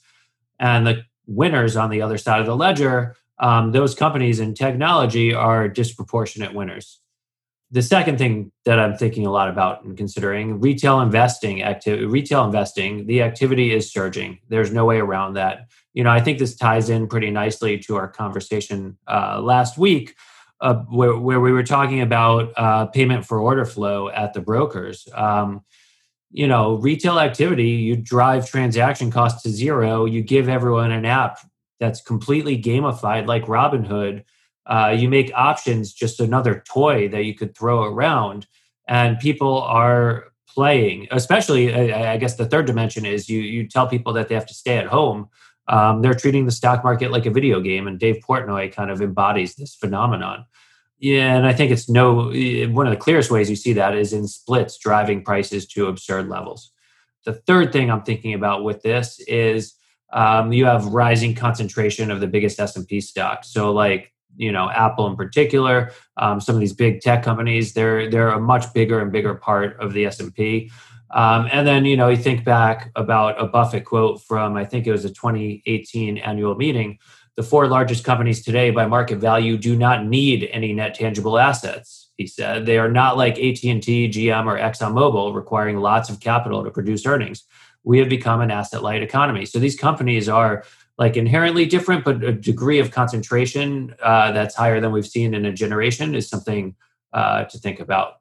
[0.59, 1.03] And the
[1.35, 6.53] winners on the other side of the ledger, um, those companies in technology are disproportionate
[6.53, 6.99] winners.
[7.71, 12.43] The second thing that I'm thinking a lot about and considering retail investing activity retail
[12.43, 14.39] investing the activity is surging.
[14.49, 15.69] There's no way around that.
[15.93, 20.15] You know I think this ties in pretty nicely to our conversation uh, last week
[20.61, 25.07] uh, where, where we were talking about uh, payment for order flow at the brokers.
[25.13, 25.63] Um,
[26.31, 31.39] you know retail activity you drive transaction costs to zero you give everyone an app
[31.79, 34.23] that's completely gamified like robinhood
[34.65, 38.47] uh, you make options just another toy that you could throw around,
[38.87, 41.07] and people are playing.
[41.11, 44.45] Especially, I, I guess the third dimension is you you tell people that they have
[44.47, 45.29] to stay at home.
[45.67, 49.01] Um, they're treating the stock market like a video game, and Dave Portnoy kind of
[49.01, 50.45] embodies this phenomenon.
[51.01, 52.31] Yeah, and I think it's no
[52.69, 56.29] one of the clearest ways you see that is in splits driving prices to absurd
[56.29, 56.71] levels.
[57.25, 59.73] The third thing I'm thinking about with this is
[60.13, 63.51] um, you have rising concentration of the biggest S&P stocks.
[63.51, 68.09] So like you know apple in particular um, some of these big tech companies they're
[68.09, 70.71] they're a much bigger and bigger part of the s&p
[71.13, 74.87] um, and then you know you think back about a buffett quote from i think
[74.87, 76.97] it was a 2018 annual meeting
[77.41, 82.09] the four largest companies today by market value do not need any net tangible assets
[82.17, 86.71] he said they are not like at&t gm or exxonmobil requiring lots of capital to
[86.71, 87.43] produce earnings
[87.83, 90.63] we have become an asset light economy so these companies are
[91.01, 95.45] like inherently different, but a degree of concentration uh, that's higher than we've seen in
[95.45, 96.75] a generation is something
[97.11, 98.19] uh, to think about.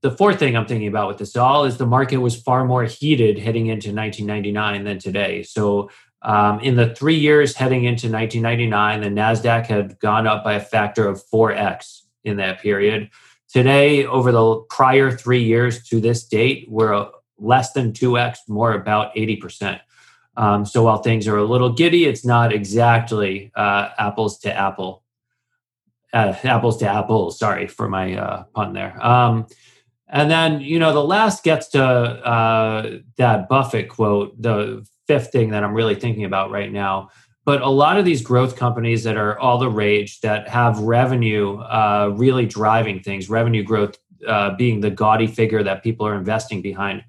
[0.00, 2.84] The fourth thing I'm thinking about with this all is the market was far more
[2.84, 5.42] heated heading into 1999 than today.
[5.42, 5.90] So,
[6.22, 10.60] um, in the three years heading into 1999, the NASDAQ had gone up by a
[10.60, 13.10] factor of 4x in that period.
[13.48, 17.08] Today, over the prior three years to this date, we're
[17.38, 19.80] less than 2x, more about 80%.
[20.36, 25.02] Um, so while things are a little giddy, it's not exactly uh, apples to apple.
[26.12, 27.38] Uh, apples to apples.
[27.38, 29.04] Sorry for my uh, pun there.
[29.04, 29.46] Um,
[30.08, 34.40] and then you know the last gets to uh, that Buffett quote.
[34.40, 37.10] The fifth thing that I'm really thinking about right now.
[37.44, 41.58] But a lot of these growth companies that are all the rage that have revenue
[41.58, 46.62] uh, really driving things, revenue growth uh, being the gaudy figure that people are investing
[46.62, 47.02] behind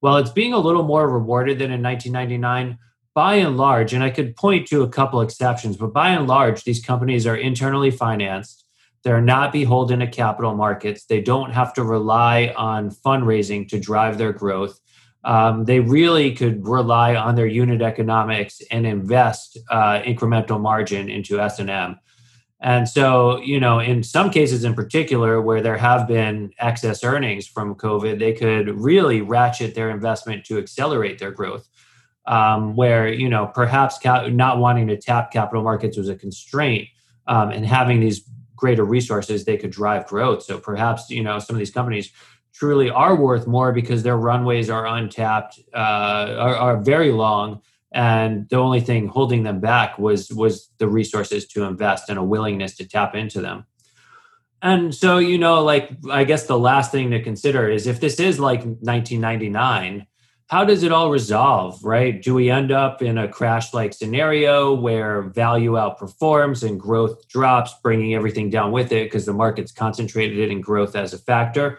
[0.00, 2.78] while it's being a little more rewarded than in 1999,
[3.14, 6.64] by and large, and I could point to a couple exceptions, but by and large,
[6.64, 8.64] these companies are internally financed.
[9.04, 11.06] They're not beholden to capital markets.
[11.06, 14.78] They don't have to rely on fundraising to drive their growth.
[15.26, 21.40] Um, they really could rely on their unit economics and invest uh, incremental margin into
[21.40, 21.98] S&M.
[22.60, 27.44] And so, you know, in some cases in particular where there have been excess earnings
[27.44, 31.68] from COVID, they could really ratchet their investment to accelerate their growth.
[32.28, 36.88] Um, where, you know, perhaps ca- not wanting to tap capital markets was a constraint
[37.28, 40.42] um, and having these greater resources, they could drive growth.
[40.42, 42.10] So perhaps, you know, some of these companies
[42.56, 47.60] truly are worth more because their runways are untapped, uh, are, are very long.
[47.92, 52.24] And the only thing holding them back was was the resources to invest and a
[52.24, 53.66] willingness to tap into them.
[54.62, 58.18] And so you know like i guess the last thing to consider is if this
[58.18, 60.06] is like 1999
[60.48, 62.22] how does it all resolve right?
[62.22, 67.74] Do we end up in a crash like scenario where value outperforms and growth drops
[67.82, 71.78] bringing everything down with it because the market's concentrated in growth as a factor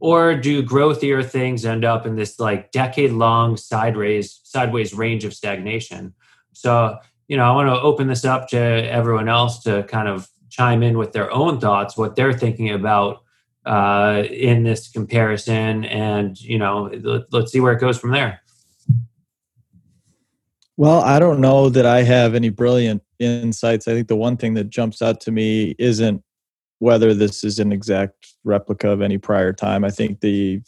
[0.00, 5.34] or do growthier things end up in this like decade long sideways sideways range of
[5.34, 6.14] stagnation
[6.52, 10.28] so you know, I want to open this up to everyone else to kind of
[10.48, 13.22] chime in with their own thoughts, what they're thinking about
[13.66, 18.40] uh, in this comparison, and you know, let, let's see where it goes from there.
[20.78, 23.86] Well, I don't know that I have any brilliant insights.
[23.86, 26.22] I think the one thing that jumps out to me isn't
[26.78, 29.84] whether this is an exact replica of any prior time.
[29.84, 30.60] I think the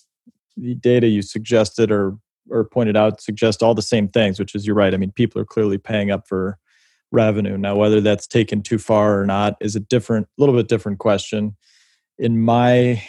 [0.57, 2.19] the data you suggested or
[2.51, 4.95] or pointed out suggest all the same things, which is you're right.
[4.95, 6.59] I mean, people are clearly paying up for
[7.13, 7.57] revenue.
[7.57, 11.57] Now, whether that's taken too far or not is a different, little bit different question.
[12.19, 13.03] In my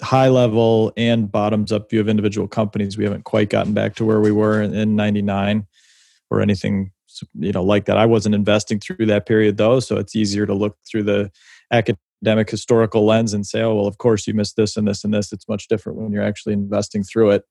[0.00, 4.04] high level and bottoms up view of individual companies, we haven't quite gotten back to
[4.04, 5.66] where we were in, in 99
[6.30, 6.92] or anything
[7.34, 7.96] you know like that.
[7.96, 11.30] I wasn't investing through that period though, so it's easier to look through the
[11.72, 15.12] academic historical lens and say, oh well, of course you missed this and this and
[15.12, 15.32] this.
[15.32, 17.44] It's much different when you're actually investing through it.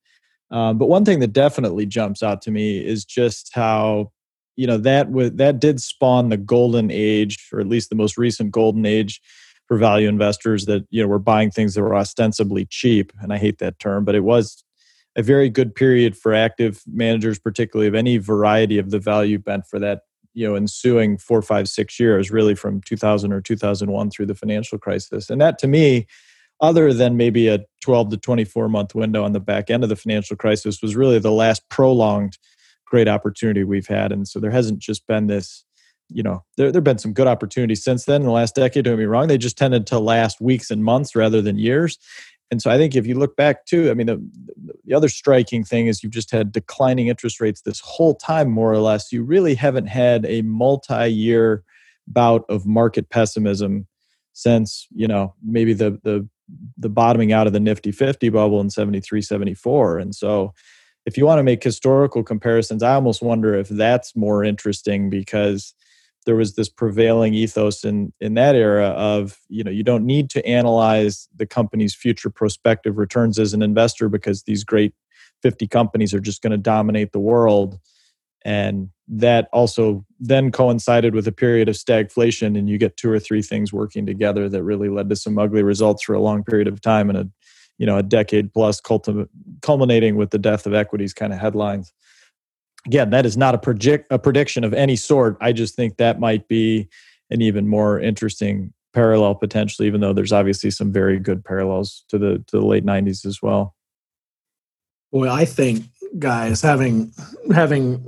[0.51, 4.11] Um, but one thing that definitely jumps out to me is just how
[4.55, 8.17] you know that w- that did spawn the golden age, or at least the most
[8.17, 9.21] recent golden age
[9.67, 13.13] for value investors that you know were buying things that were ostensibly cheap.
[13.21, 14.63] And I hate that term, but it was
[15.15, 19.65] a very good period for active managers, particularly of any variety of the value bent
[19.67, 20.01] for that
[20.33, 24.77] you know ensuing four, five, six years, really from 2000 or 2001 through the financial
[24.77, 25.29] crisis.
[25.29, 26.07] And that to me,
[26.61, 29.95] other than maybe a 12 to 24 month window on the back end of the
[29.95, 32.37] financial crisis, was really the last prolonged
[32.85, 34.11] great opportunity we've had.
[34.11, 35.63] And so there hasn't just been this
[36.11, 38.85] you know, there have been some good opportunities since then in the last decade.
[38.85, 41.99] Don't me wrong; they just tended to last weeks and months rather than years
[42.51, 44.21] and so I think if you look back too, I mean, the,
[44.85, 48.71] the other striking thing is you've just had declining interest rates this whole time, more
[48.71, 49.11] or less.
[49.11, 51.63] You really haven't had a multi-year
[52.07, 53.87] bout of market pessimism
[54.33, 56.27] since you know maybe the the
[56.77, 59.99] the bottoming out of the Nifty 50 bubble in 73, 74.
[59.99, 60.53] And so
[61.05, 65.75] if you want to make historical comparisons, I almost wonder if that's more interesting because
[66.29, 70.29] there was this prevailing ethos in in that era of you know you don't need
[70.29, 74.93] to analyze the company's future prospective returns as an investor because these great
[75.41, 77.79] 50 companies are just going to dominate the world.
[78.45, 83.19] And that also then coincided with a period of stagflation and you get two or
[83.19, 86.67] three things working together that really led to some ugly results for a long period
[86.67, 87.29] of time and a
[87.79, 88.81] you know a decade plus
[89.61, 91.93] culminating with the death of equities kind of headlines
[92.85, 95.37] again, that is not a project a prediction of any sort.
[95.41, 96.87] I just think that might be
[97.29, 102.17] an even more interesting parallel potentially, even though there's obviously some very good parallels to
[102.17, 103.75] the to the late '90s as well.
[105.11, 105.85] Well, I think
[106.17, 107.11] guys having
[107.53, 108.03] having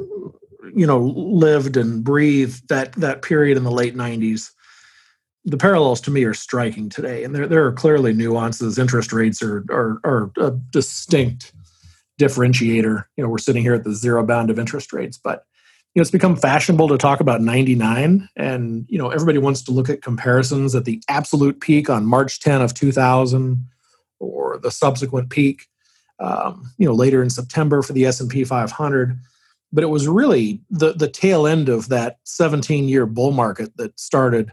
[0.74, 4.52] you know lived and breathed that that period in the late '90s.
[5.44, 8.78] The parallels to me are striking today, and there, there are clearly nuances.
[8.78, 11.54] Interest rates are are, are a distinct
[12.22, 13.06] differentiator.
[13.18, 15.46] You know, we're sitting here at the zero bound of interest rates, but
[15.94, 19.72] you know, it's become fashionable to talk about 99 and you know, everybody wants to
[19.72, 23.66] look at comparisons at the absolute peak on March 10 of 2000
[24.20, 25.68] or the subsequent peak
[26.22, 29.20] um, you know, later in September for the S&P 500.
[29.74, 33.98] But it was really the the tail end of that 17 year bull market that
[34.00, 34.52] started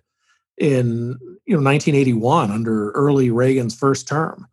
[0.56, 4.46] in you know 1981 under early Reagan's first term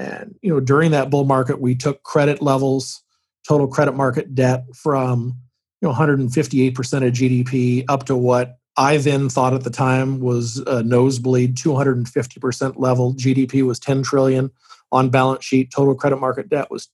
[0.00, 3.02] and you know, during that bull market, we took credit levels,
[3.46, 5.36] total credit market debt from
[5.82, 6.70] you know 158%
[7.06, 12.74] of GDP up to what I then thought at the time was a nosebleed 250%
[12.78, 13.14] level.
[13.14, 14.50] GDP was 10 trillion
[14.90, 15.70] on balance sheet.
[15.70, 16.88] Total credit market debt was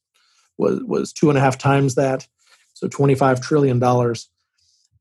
[0.59, 2.27] was was two and a half times that,
[2.75, 4.29] so 25 trillion dollars.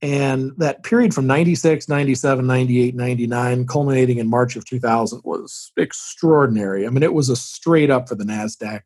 [0.01, 6.85] And that period from 96, 97, 98, 99, culminating in March of 2000 was extraordinary.
[6.85, 8.81] I mean, it was a straight up for the NASDAQ.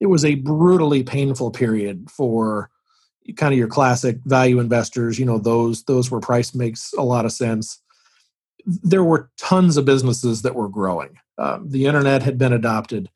[0.00, 2.70] It was a brutally painful period for
[3.36, 7.24] kind of your classic value investors, you know, those, those where price makes a lot
[7.24, 7.80] of sense.
[8.66, 11.18] There were tons of businesses that were growing.
[11.38, 13.08] Um, the internet had been adopted.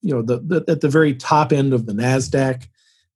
[0.00, 2.66] You know, the, the, at the very top end of the NASDAQ,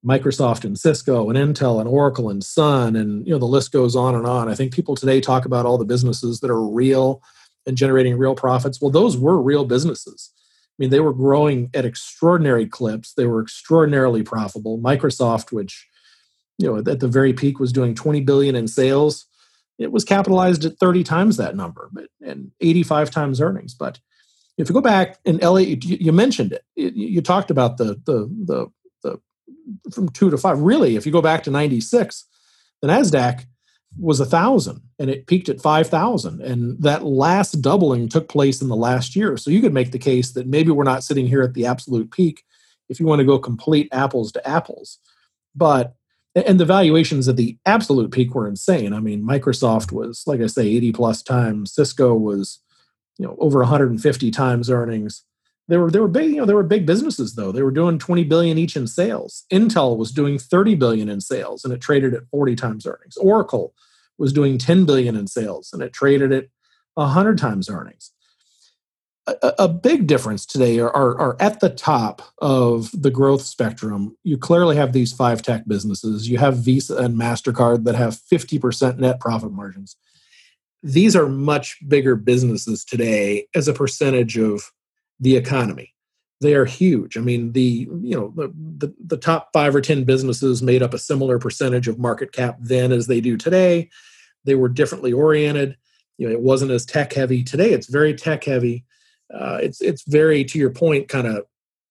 [0.05, 3.97] Microsoft and Cisco and Intel and Oracle and Sun and you know the list goes
[3.97, 4.49] on and on.
[4.49, 7.23] I think people today talk about all the businesses that are real
[7.67, 8.81] and generating real profits.
[8.81, 10.33] Well, those were real businesses.
[10.37, 13.15] I mean, they were growing at extraordinary clips.
[13.15, 14.79] They were extraordinarily profitable.
[14.79, 15.87] Microsoft, which
[16.59, 19.27] you know at the very peak was doing 20 billion in sales,
[19.79, 23.75] it was capitalized at 30 times that number, but and 85 times earnings.
[23.75, 23.99] But
[24.57, 26.65] if you go back in LA, you, mentioned it.
[26.75, 28.67] You talked about the the the
[29.93, 30.59] from two to five.
[30.59, 32.25] Really, if you go back to 96,
[32.83, 33.45] the NASDAQ
[33.99, 36.43] was a thousand and it peaked at 5,000.
[36.43, 39.37] And that last doubling took place in the last year.
[39.37, 42.11] So you could make the case that maybe we're not sitting here at the absolute
[42.11, 42.43] peak
[42.89, 44.99] if you want to go complete apples to apples.
[45.55, 45.95] But
[46.35, 48.93] and the valuations at the absolute peak were insane.
[48.93, 51.73] I mean, Microsoft was, like I say, 80 plus times.
[51.73, 52.61] Cisco was,
[53.17, 55.25] you know, over 150 times earnings.
[55.69, 57.51] They were they were big, you know, they were big businesses though.
[57.51, 59.45] They were doing 20 billion each in sales.
[59.53, 63.17] Intel was doing 30 billion in sales and it traded at 40 times earnings.
[63.17, 63.75] Oracle
[64.19, 66.47] was doing 10 billion in sales and it traded at
[66.95, 68.13] 100 times earnings
[69.27, 74.17] a, a big difference today are, are, are, at the top of the growth spectrum.
[74.23, 76.29] You clearly have these five tech businesses.
[76.29, 79.97] You have Visa and MasterCard that have 50% net profit margins.
[80.83, 84.71] These are much bigger businesses today as a percentage of
[85.21, 85.95] the economy.
[86.41, 87.17] They are huge.
[87.17, 90.93] I mean, the you know the, the, the top five or ten businesses made up
[90.93, 93.89] a similar percentage of market cap then as they do today.
[94.45, 95.77] They were differently oriented.
[96.19, 97.43] You know, it wasn't as tech heavy.
[97.43, 98.85] Today, it's very tech heavy
[99.33, 101.45] uh, it's it's very to your point kind of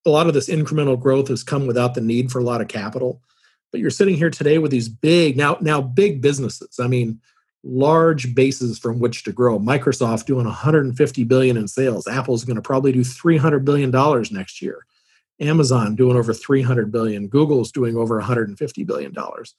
[0.06, 2.68] a lot of this incremental growth has come without the need for a lot of
[2.68, 3.22] capital
[3.72, 7.20] but you're sitting here today with these big now now big businesses i mean
[7.66, 9.60] large bases from which to grow.
[9.60, 12.08] Microsoft doing 150 billion in sales.
[12.08, 14.86] Apple's going to probably do 300 billion dollars next year.
[15.42, 19.56] Amazon doing over 300 billion google's doing over 150 billion dollars.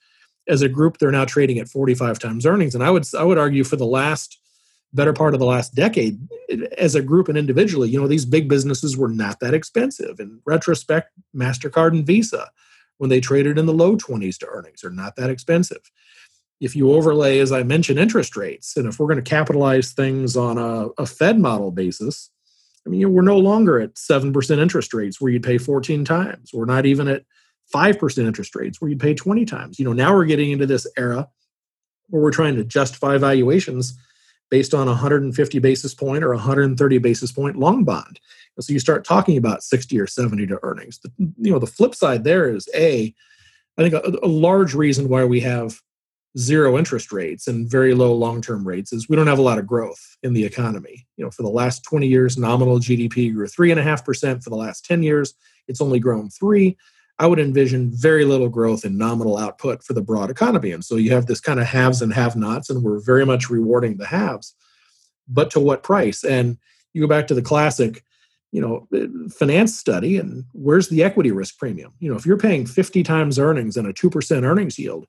[0.49, 2.75] As a group they're now trading at 45 times earnings.
[2.75, 4.39] And i would i would argue for the last
[4.93, 6.19] better part of the last decade
[6.79, 10.21] as a group and individually you know these big businesses were not that expensive.
[10.21, 12.51] In retrospect mastercard and visa
[12.99, 15.91] when they traded in the low 20s to earnings are not that expensive
[16.61, 20.37] if you overlay as i mentioned interest rates and if we're going to capitalize things
[20.37, 22.31] on a, a fed model basis
[22.87, 26.05] i mean you know, we're no longer at 7% interest rates where you'd pay 14
[26.05, 27.25] times we're not even at
[27.75, 30.87] 5% interest rates where you'd pay 20 times you know now we're getting into this
[30.97, 31.29] era
[32.09, 33.99] where we're trying to justify valuations
[34.51, 38.21] based on a 150 basis point or 130 basis point long bond.
[38.57, 40.99] And so you start talking about 60 or 70 to earnings.
[41.01, 43.15] The, you know, the flip side there is a,
[43.77, 45.81] I think a, a large reason why we have
[46.39, 49.67] zero interest rates and very low long-term rates is we don't have a lot of
[49.67, 51.07] growth in the economy.
[51.17, 54.43] You know, for the last 20 years, nominal GDP grew three and a half percent.
[54.43, 55.35] For the last 10 years,
[55.67, 56.77] it's only grown three.
[57.19, 60.71] I would envision very little growth in nominal output for the broad economy.
[60.73, 63.49] And so you have this kind of haves and have nots, and we're very much
[63.49, 64.55] rewarding the haves.
[65.27, 66.23] But to what price?
[66.23, 66.59] And
[66.93, 68.05] you go back to the classic,
[68.53, 71.95] you know, eh, finance study, and where's the equity risk premium?
[72.01, 75.07] You know, if you're paying 50 times earnings and a 2% earnings yield,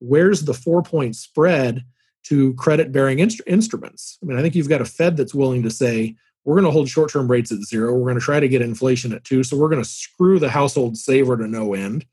[0.00, 1.84] where's the four point spread
[2.24, 4.18] to credit bearing inst- instruments?
[4.22, 6.70] I mean, I think you've got a Fed that's willing to say, we're going to
[6.70, 7.92] hold short term rates at zero.
[7.94, 9.44] We're going to try to get inflation at two.
[9.44, 12.06] So we're going to screw the household saver to no end.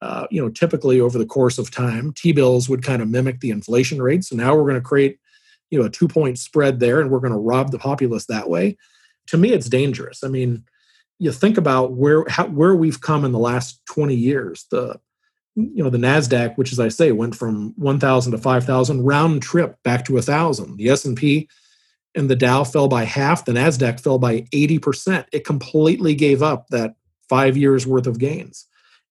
[0.00, 3.40] Uh, you know, typically over the course of time, T bills would kind of mimic
[3.40, 4.24] the inflation rate.
[4.24, 5.18] So now we're going to create,
[5.70, 8.48] you know, a two point spread there, and we're going to rob the populace that
[8.48, 8.76] way.
[9.28, 10.22] To me, it's dangerous.
[10.22, 10.64] I mean,
[11.18, 14.66] you think about where how, where we've come in the last twenty years.
[14.70, 15.00] The
[15.56, 19.04] you know the Nasdaq, which as I say, went from one thousand to five thousand
[19.04, 20.76] round trip back to a thousand.
[20.76, 21.48] The S and P
[22.14, 25.26] and the Dow fell by half, the NASDAQ fell by 80%.
[25.32, 26.94] It completely gave up that
[27.28, 28.66] five years worth of gains.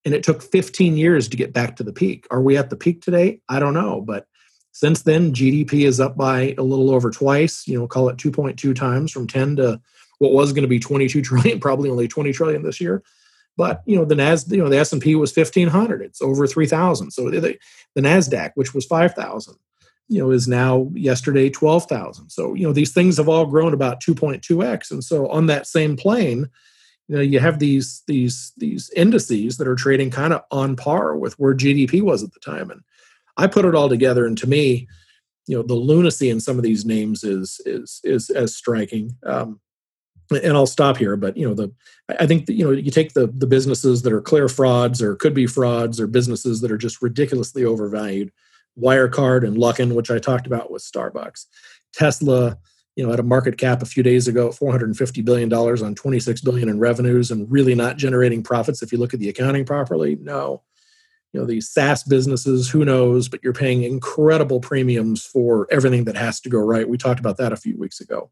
[0.05, 2.27] And it took 15 years to get back to the peak.
[2.31, 3.41] Are we at the peak today?
[3.49, 4.01] I don't know.
[4.01, 4.27] But
[4.71, 8.75] since then, GDP is up by a little over twice, you know, call it 2.2
[8.75, 9.81] times from 10 to
[10.19, 13.03] what was going to be 22 trillion, probably only 20 trillion this year.
[13.55, 16.01] But you know the Nas, you know the S and P was 1500.
[16.01, 17.11] It's over 3000.
[17.11, 17.57] So the,
[17.95, 19.55] the Nasdaq, which was 5000,
[20.09, 22.29] you know is now yesterday 12,000.
[22.29, 25.95] So you know these things have all grown about 2.2x and so on that same
[25.95, 26.49] plane
[27.07, 31.17] you know you have these these these indices that are trading kind of on par
[31.17, 32.81] with where GDP was at the time and
[33.37, 34.87] I put it all together and to me
[35.47, 39.59] you know the lunacy in some of these names is is is as striking um,
[40.35, 41.71] and I'll stop here but you know the
[42.19, 45.15] I think that, you know you take the the businesses that are clear frauds or
[45.15, 48.31] could be frauds or businesses that are just ridiculously overvalued
[48.79, 51.45] Wirecard and Luckin, which I talked about with Starbucks.
[51.93, 52.57] Tesla,
[52.95, 56.41] you know, had a market cap a few days ago, 450 billion dollars on 26
[56.41, 58.81] billion in revenues, and really not generating profits.
[58.81, 60.63] If you look at the accounting properly, no.
[61.31, 63.27] You know, these SaaS businesses, who knows?
[63.27, 66.87] But you're paying incredible premiums for everything that has to go right.
[66.87, 68.29] We talked about that a few weeks ago.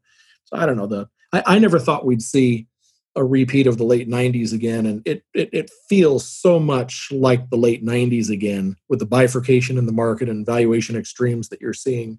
[0.52, 0.86] I don't know.
[0.86, 2.66] The I, I never thought we'd see
[3.14, 7.50] a repeat of the late 90s again and it, it, it feels so much like
[7.50, 11.74] the late 90s again with the bifurcation in the market and valuation extremes that you're
[11.74, 12.18] seeing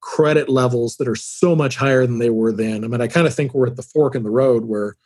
[0.00, 3.26] credit levels that are so much higher than they were then i mean i kind
[3.26, 4.96] of think we're at the fork in the road where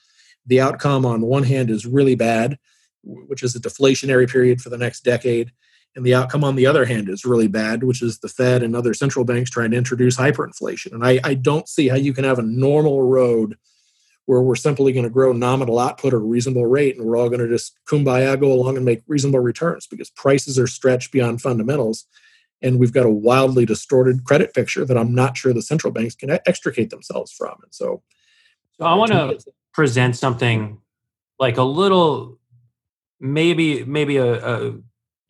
[0.44, 2.58] the outcome on one hand is really bad
[3.02, 5.50] which is a deflationary period for the next decade
[5.94, 8.74] and the outcome on the other hand is really bad which is the fed and
[8.74, 10.92] other central banks trying to introduce hyperinflation.
[10.92, 13.56] And i, I don't see how you can have a normal road
[14.26, 17.28] where we're simply going to grow nominal output at a reasonable rate and we're all
[17.28, 21.42] going to just kumbaya go along and make reasonable returns because prices are stretched beyond
[21.42, 22.06] fundamentals.
[22.64, 26.14] And we've got a wildly distorted credit picture that i'm not sure the central banks
[26.14, 27.54] can extricate themselves from.
[27.62, 28.02] And so
[28.78, 29.38] so i want to
[29.72, 30.78] present something
[31.38, 32.38] like a little
[33.18, 34.74] maybe maybe a, a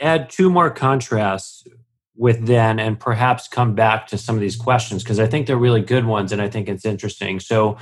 [0.03, 1.67] add two more contrasts
[2.17, 5.57] with then and perhaps come back to some of these questions because I think they're
[5.57, 7.41] really good ones and I think it's interesting.
[7.41, 7.79] So,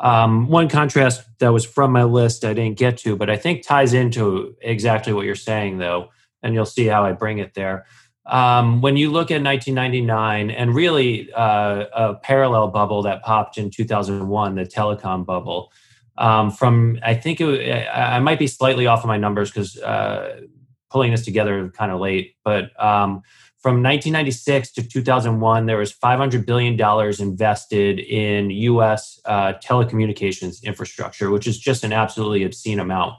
[0.00, 3.66] um, one contrast that was from my list I didn't get to, but I think
[3.66, 6.10] ties into exactly what you're saying, though,
[6.42, 7.84] and you'll see how I bring it there.
[8.24, 13.70] Um, when you look at 1999 and really uh, a parallel bubble that popped in
[13.70, 15.72] 2001, the telecom bubble,
[16.16, 20.42] um, from I think it, I might be slightly off of my numbers because uh,
[20.90, 23.22] pulling this together kind of late, but um,
[23.58, 29.20] from 1996 to 2001, there was 500 billion dollars invested in U.S.
[29.24, 33.14] Uh, telecommunications infrastructure, which is just an absolutely obscene amount.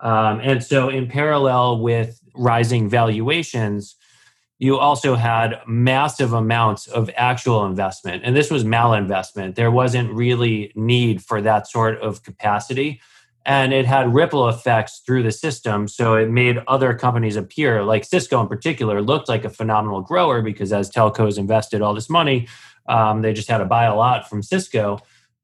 [0.00, 3.96] Um, and so, in parallel with rising valuations,
[4.58, 9.56] you also had massive amounts of actual investment, and this was malinvestment.
[9.56, 13.00] There wasn't really need for that sort of capacity
[13.46, 17.82] and it had ripple effects through the system so it made other companies appear.
[17.82, 22.10] Like cisco in particular looked like a phenomenal grower because as telcos invested all this
[22.10, 22.48] money
[22.86, 24.98] um, they just had to buy a lot from cisco.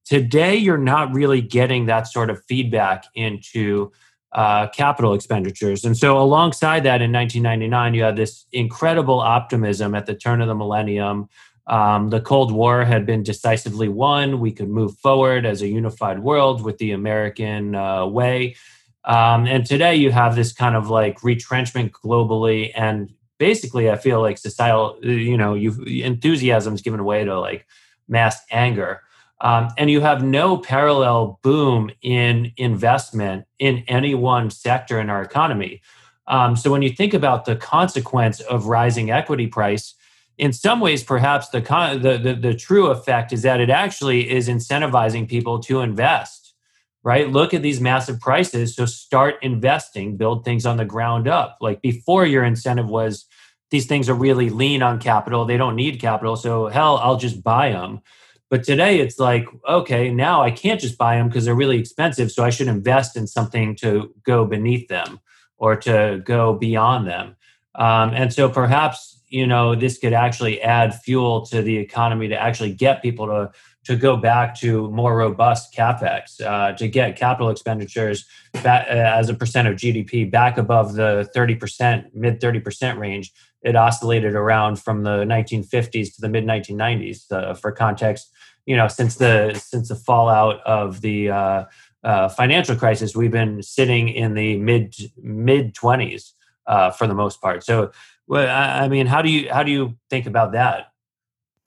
[0.05, 3.93] Today you're not really getting that sort of feedback into
[4.33, 5.85] uh, capital expenditures.
[5.85, 10.49] And so alongside that in 1999 you had this incredible optimism at the turn of
[10.49, 11.29] the millennium
[11.71, 14.41] um, the Cold War had been decisively won.
[14.41, 18.57] We could move forward as a unified world with the American uh, way.
[19.05, 22.73] Um, and today you have this kind of like retrenchment globally.
[22.75, 23.09] And
[23.39, 27.67] basically, I feel like societal, you know, you've enthusiasm's given way to like
[28.09, 29.03] mass anger.
[29.41, 35.23] Um, and you have no parallel boom in investment in any one sector in our
[35.23, 35.83] economy.
[36.27, 39.95] Um, so when you think about the consequence of rising equity price,
[40.41, 44.49] in some ways, perhaps the, the, the, the true effect is that it actually is
[44.49, 46.55] incentivizing people to invest,
[47.03, 47.29] right?
[47.29, 48.75] Look at these massive prices.
[48.75, 51.59] So start investing, build things on the ground up.
[51.61, 53.27] Like before, your incentive was
[53.71, 55.45] these things are really lean on capital.
[55.45, 56.37] They don't need capital.
[56.37, 58.01] So hell, I'll just buy them.
[58.49, 62.33] But today it's like, okay, now I can't just buy them because they're really expensive.
[62.33, 65.21] So I should invest in something to go beneath them
[65.59, 67.37] or to go beyond them.
[67.75, 72.41] Um, and so perhaps you know this could actually add fuel to the economy to
[72.41, 73.51] actually get people to
[73.85, 78.27] to go back to more robust capex uh, to get capital expenditures
[78.63, 83.33] back, uh, as a percent of GDP back above the 30% mid 30% range.
[83.63, 87.33] It oscillated around from the 1950s to the mid 1990s.
[87.33, 88.31] Uh, for context,
[88.67, 91.65] you know since the since the fallout of the uh,
[92.03, 96.33] uh, financial crisis, we've been sitting in the mid mid 20s
[96.67, 97.65] uh, for the most part.
[97.65, 97.91] So
[98.31, 100.93] well, I mean, how do you how do you think about that?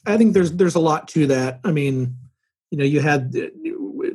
[0.05, 1.59] I think there's there's a lot to that.
[1.66, 2.16] I mean,
[2.72, 3.51] you know, you had the,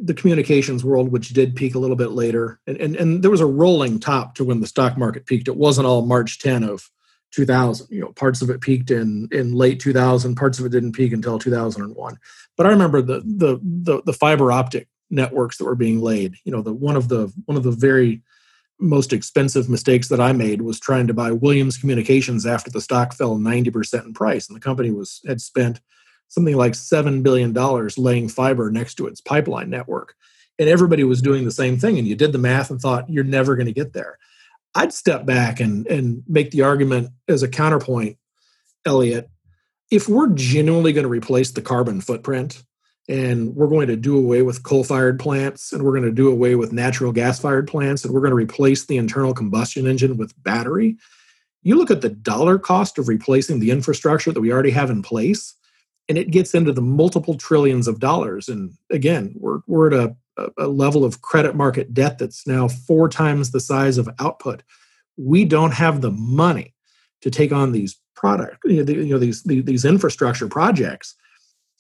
[0.03, 3.42] the communications world, which did peak a little bit later, and, and and there was
[3.42, 5.46] a rolling top to when the stock market peaked.
[5.46, 6.90] It wasn't all March 10 of
[7.32, 7.88] 2000.
[7.90, 10.34] You know, parts of it peaked in in late 2000.
[10.34, 12.18] Parts of it didn't peak until 2001.
[12.57, 16.36] But I remember the the the, the fiber optic networks that were being laid.
[16.44, 18.22] You know, the one of the one of the very
[18.81, 23.12] most expensive mistakes that I made was trying to buy Williams Communications after the stock
[23.12, 24.49] fell 90% in price.
[24.49, 25.81] And the company was had spent
[26.29, 27.53] something like $7 billion
[27.97, 30.14] laying fiber next to its pipeline network.
[30.59, 31.99] And everybody was doing the same thing.
[31.99, 34.18] And you did the math and thought, you're never going to get there.
[34.74, 38.18] I'd step back and, and make the argument as a counterpoint,
[38.85, 39.31] Elliot.
[39.91, 42.62] If we're genuinely going to replace the carbon footprint
[43.09, 46.31] and we're going to do away with coal fired plants and we're going to do
[46.31, 50.19] away with natural gas fired plants and we're going to replace the internal combustion engine
[50.19, 50.97] with battery.
[51.63, 55.03] You look at the dollar cost of replacing the infrastructure that we already have in
[55.03, 55.55] place,
[56.09, 58.49] and it gets into the multiple trillions of dollars.
[58.49, 63.09] And again, we're, we're at a, a level of credit market debt that's now four
[63.09, 64.63] times the size of output.
[65.17, 66.75] We don't have the money
[67.23, 71.15] to take on these product, you know, you know these, these infrastructure projects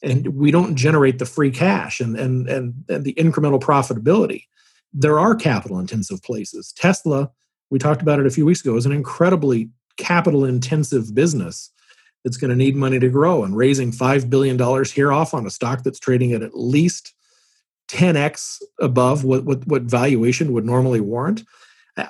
[0.02, 4.44] and we don't generate the free cash and, and, and, and the incremental profitability.
[4.92, 6.72] There are capital intensive places.
[6.76, 7.30] Tesla,
[7.70, 11.70] we talked about it a few weeks ago, is an incredibly capital intensive business
[12.24, 13.44] that's going to need money to grow.
[13.44, 17.14] And raising $5 billion here off on a stock that's trading at at least
[17.88, 21.42] 10x above what, what, what valuation would normally warrant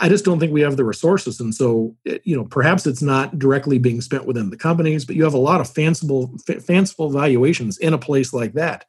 [0.00, 1.40] I just don't think we have the resources.
[1.40, 5.16] And so, eh, you know, perhaps it's not directly being spent within the companies, but
[5.16, 6.36] you have a lot of fanciful,
[6.66, 8.84] fanciful valuations in a place like that.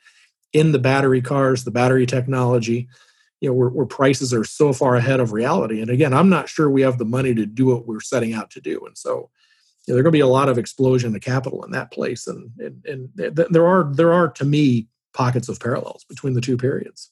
[0.54, 2.88] in the battery cars, the battery technology,
[3.40, 5.82] you know, where, where prices are so far ahead of reality.
[5.82, 8.52] And again, I'm not sure we have the money to do what we're setting out
[8.52, 8.86] to do.
[8.86, 9.30] And so,
[9.86, 12.28] you know, there's going to be a lot of explosion of capital in that place.
[12.28, 16.56] And, and, and there are, there are to me, pockets of parallels between the two
[16.56, 17.12] periods.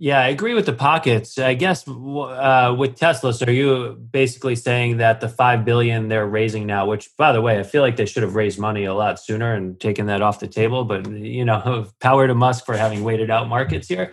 [0.00, 1.38] Yeah, I agree with the pockets.
[1.38, 6.26] I guess uh, with Tesla, so are you basically saying that the five billion they're
[6.26, 8.94] raising now, which by the way, I feel like they should have raised money a
[8.94, 10.84] lot sooner and taken that off the table.
[10.84, 14.12] But you know, power to Musk for having waited out markets here.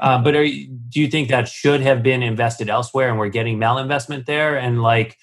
[0.00, 3.56] Uh, but you, do you think that should have been invested elsewhere, and we're getting
[3.56, 4.58] malinvestment there?
[4.58, 5.16] And like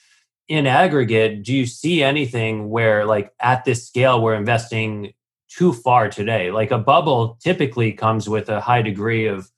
[0.47, 5.11] in aggregate, do you see anything where like at this scale we're investing
[5.49, 6.49] too far today?
[6.49, 9.51] Like a bubble typically comes with a high degree of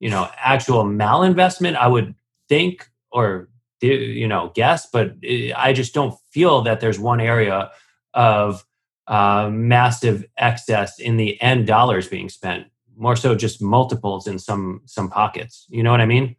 [0.00, 2.14] you know actual malinvestment i would
[2.48, 3.48] think or
[3.80, 5.14] you know guess but
[5.56, 7.70] i just don't feel that there's one area
[8.14, 8.64] of
[9.06, 14.82] uh, massive excess in the end dollars being spent more so just multiples in some
[14.84, 15.66] some pockets.
[15.68, 16.36] You know what i mean?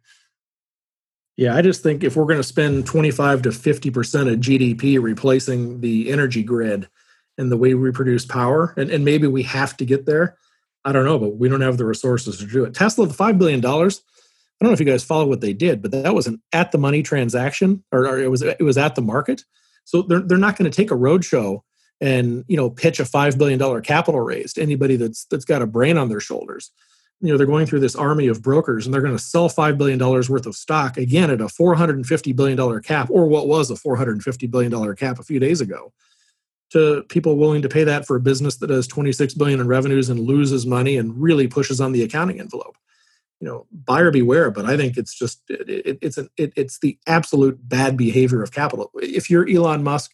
[1.36, 5.80] Yeah i just think if we're going to spend 25 to 50% of gdp replacing
[5.80, 6.88] the energy grid
[7.38, 10.36] and the way we produce power and, and maybe we have to get there
[10.84, 12.74] I don't know, but we don't have the resources to do it.
[12.74, 15.90] Tesla, the $5 billion, I don't know if you guys follow what they did, but
[15.92, 19.02] that was an at the money transaction or, or it was it was at the
[19.02, 19.44] market.
[19.84, 21.62] So they're, they're not going to take a roadshow
[22.00, 25.66] and you know pitch a $5 billion capital raise to anybody that's that's got a
[25.66, 26.70] brain on their shoulders.
[27.20, 29.78] You know, they're going through this army of brokers and they're going to sell $5
[29.78, 34.50] billion worth of stock again at a $450 billion cap or what was a $450
[34.50, 35.92] billion cap a few days ago
[36.72, 40.08] to people willing to pay that for a business that does 26 billion in revenues
[40.08, 42.76] and loses money and really pushes on the accounting envelope.
[43.40, 46.78] You know buyer beware but i think it's just it, it, it's an it, it's
[46.78, 48.92] the absolute bad behavior of capital.
[48.94, 50.12] If you're elon musk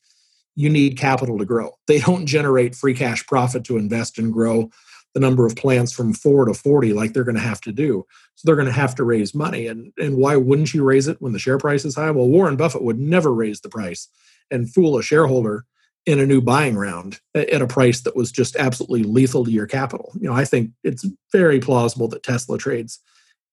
[0.59, 1.71] you need capital to grow.
[1.87, 4.71] They don't generate free cash profit to invest and grow
[5.15, 8.05] the number of plants from 4 to 40 like they're going to have to do.
[8.35, 9.69] So they're going to have to raise money.
[9.69, 12.11] And and why wouldn't you raise it when the share price is high?
[12.11, 14.09] Well warren buffett would never raise the price.
[14.51, 15.65] And fool a shareholder
[16.07, 19.67] in a new buying round at a price that was just absolutely lethal to your
[19.67, 20.13] capital.
[20.19, 23.01] You know, I think it's very plausible that Tesla trades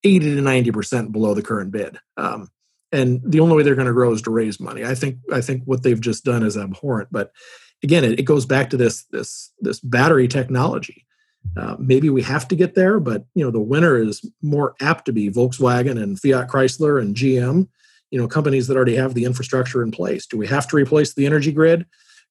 [0.06, 1.98] 80 to 90% below the current bid.
[2.16, 2.50] Um,
[2.92, 4.86] and the only way they're going to grow is to raise money.
[4.86, 7.10] I think I think what they've just done is abhorrent.
[7.12, 7.32] But
[7.84, 11.06] again, it, it goes back to this this this battery technology.
[11.58, 15.06] Uh, maybe we have to get there, but you know the winner is more apt
[15.06, 17.68] to be Volkswagen and Fiat Chrysler and GM.
[18.12, 20.26] You know companies that already have the infrastructure in place.
[20.26, 21.86] Do we have to replace the energy grid?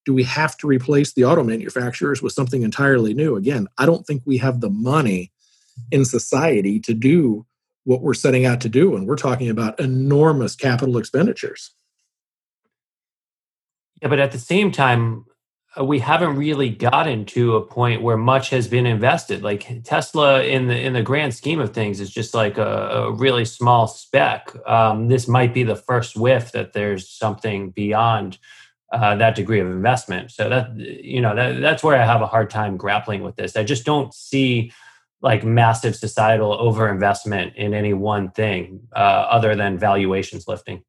[0.05, 3.37] Do we have to replace the auto manufacturers with something entirely new?
[3.37, 5.33] Again, I don't think we have the money
[5.91, 7.47] in society to do
[7.85, 8.97] what we're setting out to do.
[8.97, 11.71] And we're talking about enormous capital expenditures.
[14.03, 15.25] Yeah, but at the same time,
[15.79, 19.43] uh, we haven't really gotten to a point where much has been invested.
[19.43, 23.13] Like Tesla, in the in the grand scheme of things, is just like a, a
[23.13, 24.55] really small speck.
[24.69, 28.39] Um, this might be the first whiff that there's something beyond
[28.95, 30.31] uh, that degree of investment.
[30.31, 33.57] So that you know that, that's where I have a hard time grappling with this.
[33.57, 34.73] I just don't see
[35.21, 40.85] like massive societal overinvestment in any one thing uh, other than valuations lifting.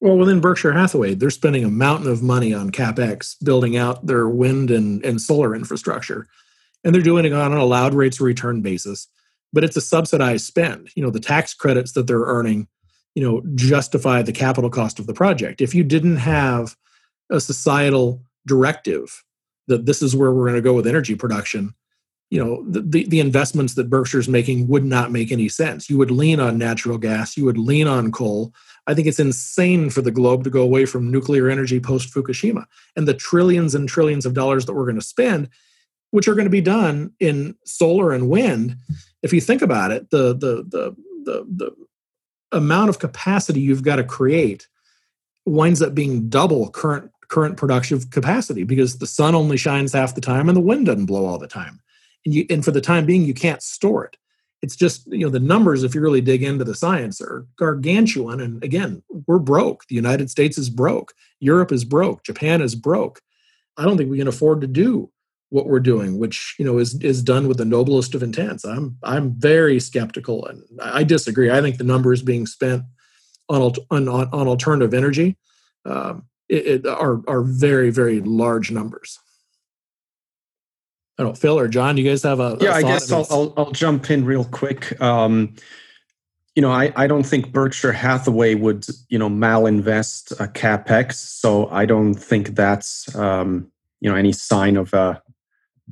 [0.00, 4.28] Well, within Berkshire Hathaway, they're spending a mountain of money on capex building out their
[4.28, 6.26] wind and, and solar infrastructure,
[6.84, 9.08] and they're doing it on an allowed rates of return basis.
[9.52, 10.90] But it's a subsidized spend.
[10.94, 12.68] You know, the tax credits that they're earning,
[13.14, 15.62] you know, justify the capital cost of the project.
[15.62, 16.76] If you didn't have
[17.30, 19.24] a societal directive
[19.66, 21.74] that this is where we're going to go with energy production,
[22.30, 25.88] you know, the, the investments that Berkshire's making would not make any sense.
[25.88, 28.52] You would lean on natural gas, you would lean on coal.
[28.86, 32.64] I think it's insane for the globe to go away from nuclear energy post Fukushima.
[32.96, 35.48] And the trillions and trillions of dollars that we're going to spend,
[36.10, 38.76] which are going to be done in solar and wind,
[39.22, 41.76] if you think about it, the the the the, the
[42.52, 44.68] amount of capacity you've got to create
[45.44, 50.20] winds up being double current current productive capacity because the sun only shines half the
[50.20, 51.80] time and the wind doesn't blow all the time.
[52.24, 54.16] And you and for the time being you can't store it.
[54.60, 58.40] It's just, you know, the numbers if you really dig into the science are gargantuan
[58.40, 59.84] and again, we're broke.
[59.88, 61.12] The United States is broke.
[61.40, 62.24] Europe is broke.
[62.24, 63.20] Japan is broke.
[63.76, 65.10] I don't think we can afford to do
[65.50, 68.64] what we're doing, which you know is is done with the noblest of intents.
[68.64, 71.50] I'm I'm very skeptical, and I disagree.
[71.50, 72.82] I think the numbers being spent
[73.48, 75.36] on on, on alternative energy
[75.84, 79.18] um, it, it, are are very very large numbers.
[81.18, 81.96] I don't know, Phil or John.
[81.96, 82.56] Do you guys have a?
[82.60, 85.00] Yeah, a I guess I'll, I'll, I'll jump in real quick.
[85.00, 85.54] Um,
[86.54, 91.68] you know, I, I don't think Berkshire Hathaway would you know malinvest a capex, so
[91.70, 93.70] I don't think that's um,
[94.00, 95.22] you know any sign of a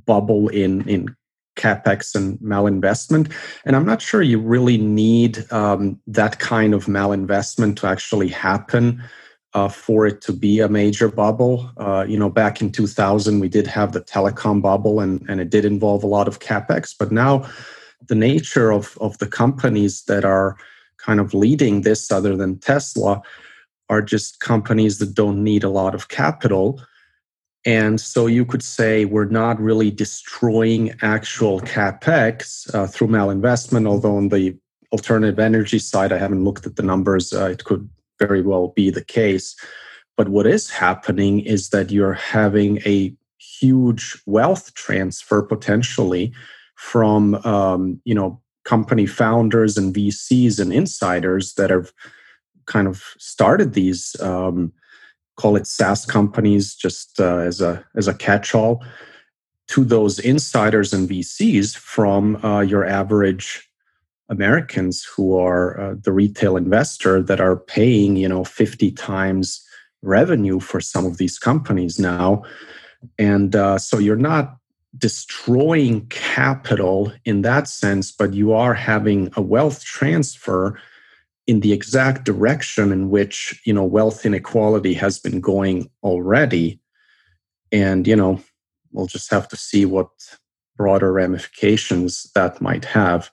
[0.05, 1.17] bubble in in
[1.57, 3.33] capex and malinvestment.
[3.65, 9.03] And I'm not sure you really need um, that kind of malinvestment to actually happen
[9.57, 11.73] uh, for it to be a major bubble.
[11.79, 15.49] Uh, you know, back in 2000, we did have the telecom bubble, and, and it
[15.49, 16.95] did involve a lot of capex.
[16.97, 17.49] But now,
[18.07, 20.59] the nature of, of the companies that are
[20.99, 23.23] kind of leading this, other than Tesla,
[23.89, 26.79] are just companies that don't need a lot of capital.
[27.65, 34.19] And so you could say we're not really destroying actual capex uh, through malinvestment, although
[34.19, 34.55] on the
[34.93, 37.33] alternative energy side, I haven't looked at the numbers.
[37.33, 37.89] Uh, it could
[38.19, 39.55] very well be the case.
[40.17, 46.33] But what is happening is that you're having a huge wealth transfer potentially
[46.77, 51.93] from um, you know company founders and VCs and insiders that have
[52.67, 54.73] kind of started these um,
[55.37, 58.83] call it SaaS companies just uh, as a as a catch-all
[59.69, 63.69] to those insiders and VCs from uh, your average
[64.29, 69.65] Americans who are uh, the retail investor that are paying, you know, 50 times
[70.03, 72.43] revenue for some of these companies now.
[73.19, 74.57] And uh, so you're not
[74.99, 80.79] destroying capital in that sense, but you are having a wealth transfer
[81.47, 86.81] in the exact direction in which, you know, wealth inequality has been going already.
[87.71, 88.41] And, you know,
[88.93, 90.09] we'll just have to see what
[90.77, 93.31] broader ramifications that might have.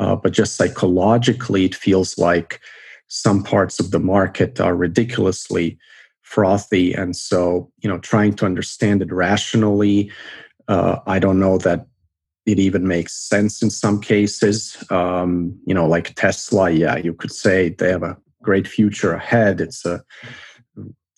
[0.00, 2.60] Uh, but just psychologically, it feels like
[3.08, 5.78] some parts of the market are ridiculously
[6.22, 6.92] frothy.
[6.92, 10.10] And so, you know, trying to understand it rationally,
[10.68, 11.86] uh, I don't know that
[12.46, 14.82] it even makes sense in some cases.
[14.90, 19.60] Um, you know, like Tesla, yeah, you could say they have a great future ahead.
[19.60, 20.02] It's a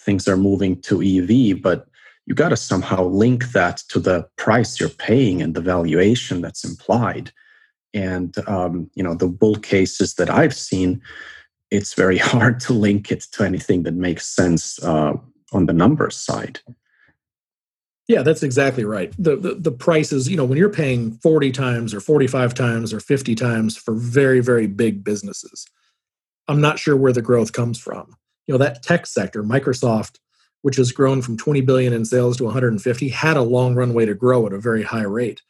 [0.01, 1.87] things are moving to EV, but
[2.27, 6.64] you got to somehow link that to the price you're paying and the valuation that's
[6.64, 7.33] implied.
[7.97, 11.01] And um, you know, the bull cases that I've seen,
[11.70, 15.14] it's very hard to link it to anything that makes sense uh,
[15.53, 16.61] on the numbers side.
[18.09, 19.12] Yeah, that's exactly right.
[19.18, 23.01] The, the the prices, you know, when you're paying 40 times or 45 times or
[23.01, 25.66] 50 times for very very big businesses,
[26.47, 28.14] I'm not sure where the growth comes from.
[28.47, 30.20] You know, that tech sector, Microsoft,
[30.62, 34.14] which has grown from 20 billion in sales to 150, had a long runway to
[34.14, 35.42] grow at a very high rate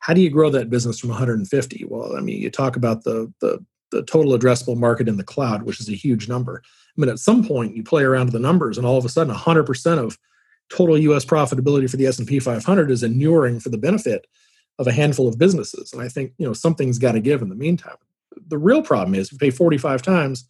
[0.00, 3.32] how do you grow that business from 150 well i mean you talk about the
[3.40, 6.62] the the total addressable market in the cloud which is a huge number.
[6.64, 9.08] I mean at some point you play around with the numbers and all of a
[9.08, 10.18] sudden 100% of
[10.70, 14.26] total us profitability for the s&p 500 is inuring for the benefit
[14.78, 15.92] of a handful of businesses.
[15.92, 17.96] And i think you know something's got to give in the meantime.
[18.48, 20.44] The real problem is you pay 45 times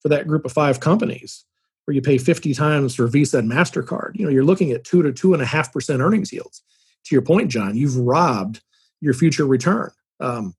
[0.00, 1.44] for that group of five companies
[1.86, 5.02] or you pay 50 times for visa and mastercard you know you're looking at two
[5.02, 6.62] to two and a half percent earnings yields.
[7.04, 8.60] To your point john you've robbed
[9.00, 9.90] your future return.
[10.20, 10.54] Um,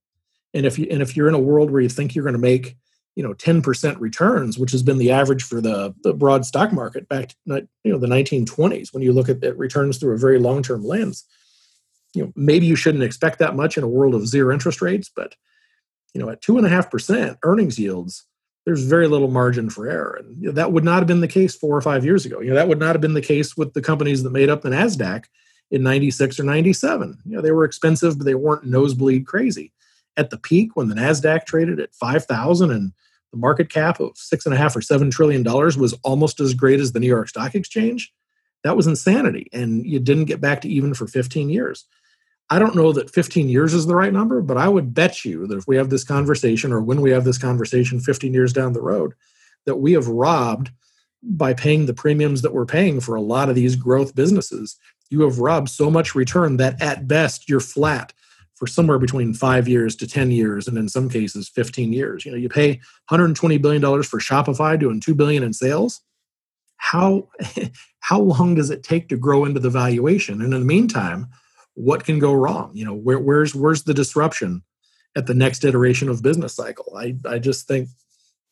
[0.53, 2.39] and if you and if you're in a world where you think you're going to
[2.39, 2.75] make
[3.15, 7.07] you know 10% returns, which has been the average for the, the broad stock market
[7.09, 10.39] back to you know the 1920s, when you look at, at returns through a very
[10.39, 11.25] long term lens,
[12.13, 15.11] you know maybe you shouldn't expect that much in a world of zero interest rates,
[15.13, 15.35] but
[16.13, 18.25] you know at two and a half percent earnings yields,
[18.65, 21.27] there's very little margin for error, and you know, that would not have been the
[21.27, 22.39] case four or five years ago.
[22.39, 24.61] You know that would not have been the case with the companies that made up
[24.61, 25.25] the Nasdaq
[25.71, 27.17] in 96 or 97.
[27.25, 29.71] You know, they were expensive, but they weren't nosebleed crazy.
[30.17, 32.91] At the peak, when the NASDAQ traded at 5,000 and
[33.31, 36.53] the market cap of six and a half or seven trillion dollars was almost as
[36.53, 38.11] great as the New York Stock Exchange,
[38.63, 39.47] that was insanity.
[39.53, 41.85] And you didn't get back to even for 15 years.
[42.49, 45.45] I don't know that 15 years is the right number, but I would bet you
[45.47, 48.73] that if we have this conversation or when we have this conversation 15 years down
[48.73, 49.13] the road,
[49.65, 50.71] that we have robbed
[51.21, 54.77] by paying the premiums that we're paying for a lot of these growth businesses
[55.09, 58.13] you have robbed so much return that at best you're flat
[58.59, 62.25] for somewhere between five years to 10 years, and in some cases, 15 years.
[62.25, 66.01] You know, you pay $120 billion for Shopify doing 2 billion in sales.
[66.75, 67.29] How,
[68.01, 70.41] how long does it take to grow into the valuation?
[70.41, 71.27] And in the meantime,
[71.75, 72.71] what can go wrong?
[72.73, 74.61] You know, where, where's, where's the disruption
[75.15, 76.97] at the next iteration of business cycle?
[76.97, 77.87] I, I just think,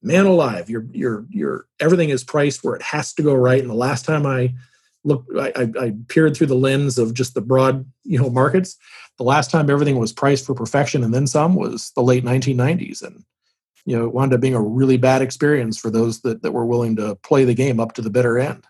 [0.02, 3.60] man alive, you're, you're, you're, everything is priced where it has to go right.
[3.60, 4.54] And the last time I,
[5.08, 8.78] look I, I, peered through the lens of just the broad you know markets.
[9.18, 13.02] The last time everything was priced for perfection and then some was the late 1990s
[13.02, 13.24] and
[13.86, 16.66] you know it wound up being a really bad experience for those that, that were
[16.66, 18.66] willing to play the game up to the bitter end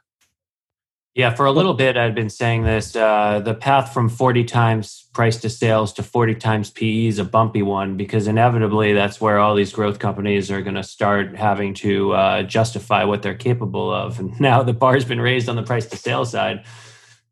[1.18, 2.96] yeah, for a little bit, I'd been saying this.
[2.96, 7.26] Uh, the path from 40 times price to sales to 40 times PE is a
[7.26, 11.74] bumpy one because inevitably that's where all these growth companies are going to start having
[11.74, 14.20] to uh, justify what they're capable of.
[14.20, 16.64] And now the bar's been raised on the price to sales side.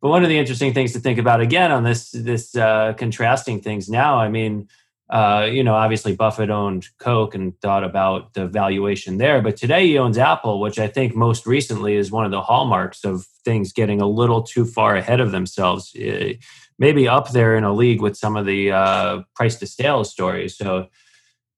[0.02, 3.62] but one of the interesting things to think about again on this this uh, contrasting
[3.62, 4.18] things now.
[4.18, 4.68] I mean,
[5.10, 9.86] uh, you know, obviously Buffett owned Coke and thought about the valuation there, but today
[9.88, 13.72] he owns Apple, which I think most recently is one of the hallmarks of things
[13.72, 15.96] getting a little too far ahead of themselves.
[15.96, 16.34] Uh,
[16.80, 20.58] maybe up there in a league with some of the uh, price to sales stories.
[20.58, 20.88] So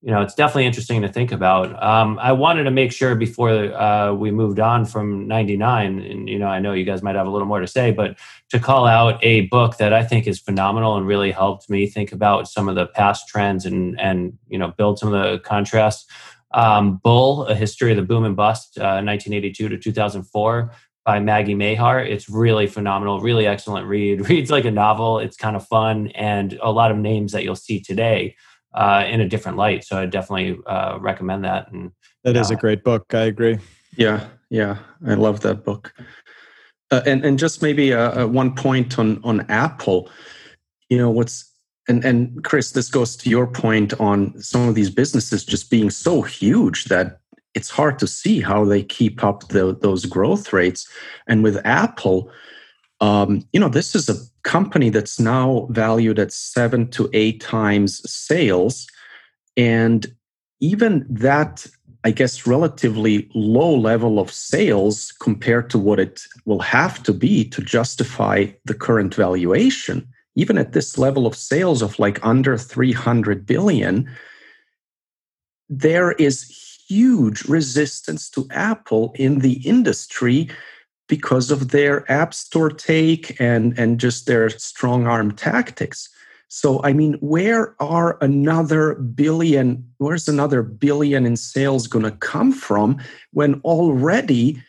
[0.02, 1.82] you know, it's definitely interesting to think about.
[1.82, 6.38] Um, I wanted to make sure before uh, we moved on from 99, and, you
[6.38, 8.16] know, I know you guys might have a little more to say, but
[8.50, 12.12] to call out a book that I think is phenomenal and really helped me think
[12.12, 16.06] about some of the past trends and, and you know, build some of the contrasts.
[16.54, 20.72] Um, Bull, A History of the Boom and Bust, uh, 1982 to 2004
[21.06, 22.02] by Maggie Mahar.
[22.02, 24.30] It's really phenomenal, really excellent read.
[24.30, 25.20] Reads like a novel.
[25.20, 28.36] It's kind of fun and a lot of names that you'll see today
[28.74, 29.84] uh, in a different light.
[29.84, 31.72] So I definitely uh, recommend that.
[31.72, 31.91] And
[32.24, 33.13] that is a great book.
[33.13, 33.57] I agree.
[33.95, 35.93] Yeah, yeah, I love that book.
[36.91, 40.09] Uh, and and just maybe uh, uh, one point on on Apple.
[40.89, 41.51] You know what's
[41.88, 45.89] and and Chris, this goes to your point on some of these businesses just being
[45.89, 47.20] so huge that
[47.53, 50.88] it's hard to see how they keep up the, those growth rates.
[51.28, 52.30] And with Apple,
[53.01, 54.15] um, you know, this is a
[54.48, 58.88] company that's now valued at seven to eight times sales.
[59.58, 60.08] And
[60.62, 61.68] even that,
[62.06, 67.43] I guess, relatively low level of sales compared to what it will have to be
[67.50, 73.45] to justify the current valuation, even at this level of sales of like under 300
[73.45, 74.10] billion,
[75.68, 76.38] there is
[76.88, 80.50] huge resistance to Apple in the industry
[81.08, 86.10] because of their app store take and and just their strong arm tactics.
[86.49, 92.53] So i mean where are another billion where's another billion in sales going to come
[92.53, 92.99] from
[93.32, 94.62] when already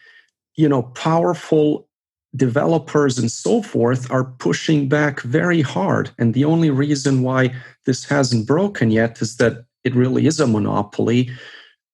[0.57, 1.89] you know powerful
[2.37, 6.11] developers and so forth are pushing back very hard?
[6.19, 10.47] And the only reason why this hasn't broken yet is that it really is a
[10.47, 11.31] monopoly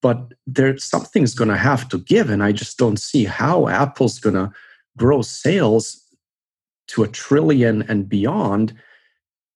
[0.05, 4.19] but there something's going to have to give and i just don't see how apple's
[4.19, 4.53] going to
[4.99, 6.05] grow sales
[6.87, 8.75] to a trillion and beyond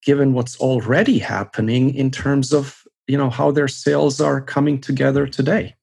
[0.03, 5.27] given what's already happening in terms of you know how their sales are coming together
[5.27, 5.75] today.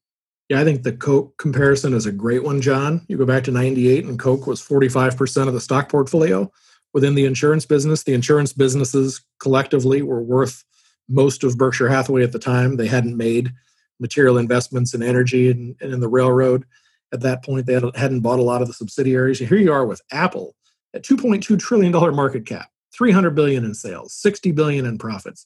[0.49, 3.05] Yeah i think the coke comparison is a great one john.
[3.07, 6.51] You go back to 98 and coke was 45% of the stock portfolio.
[6.93, 10.65] Within the insurance business the insurance businesses collectively were worth
[11.07, 12.75] most of berkshire hathaway at the time.
[12.75, 13.53] They hadn't made
[13.99, 16.65] material investments in energy and, and in the railroad.
[17.13, 19.39] At that point, they hadn't bought a lot of the subsidiaries.
[19.39, 20.55] And here you are with Apple
[20.93, 25.45] at 2.2 trillion dollar market cap, 300 billion in sales, 60 billion in profits.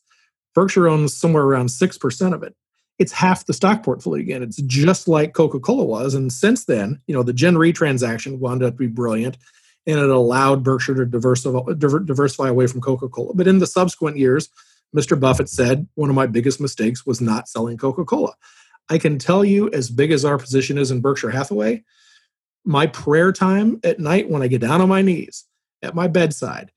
[0.53, 2.55] Berkshire owns somewhere around 6% of it.
[2.99, 4.43] It's half the stock portfolio again.
[4.43, 6.13] It's just like Coca-Cola was.
[6.13, 9.37] And since then, you know, the Gen Re transaction wound up to be brilliant
[9.87, 13.33] and it allowed Berkshire to diversify, diversify away from Coca-Cola.
[13.33, 14.49] But in the subsequent years,
[14.95, 15.19] Mr.
[15.19, 18.33] Buffett said, one of my biggest mistakes was not selling Coca Cola.
[18.89, 21.83] I can tell you, as big as our position is in Berkshire Hathaway,
[22.65, 25.45] my prayer time at night when I get down on my knees
[25.81, 26.71] at my bedside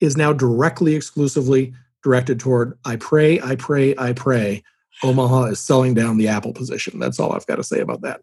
[0.00, 4.64] is now directly, exclusively directed toward I pray, I pray, I pray.
[5.02, 6.98] Omaha is selling down the Apple position.
[6.98, 8.22] That's all I've got to say about that.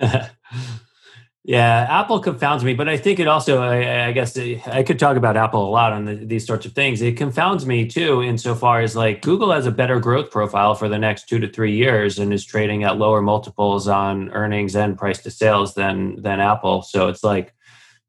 [1.46, 4.98] Yeah, Apple confounds me, but I think it also, I, I guess eh, I could
[4.98, 7.02] talk about Apple a lot on the, these sorts of things.
[7.02, 10.98] It confounds me too, insofar as like Google has a better growth profile for the
[10.98, 15.20] next two to three years and is trading at lower multiples on earnings and price
[15.24, 16.80] to sales than than Apple.
[16.80, 17.52] So it's like,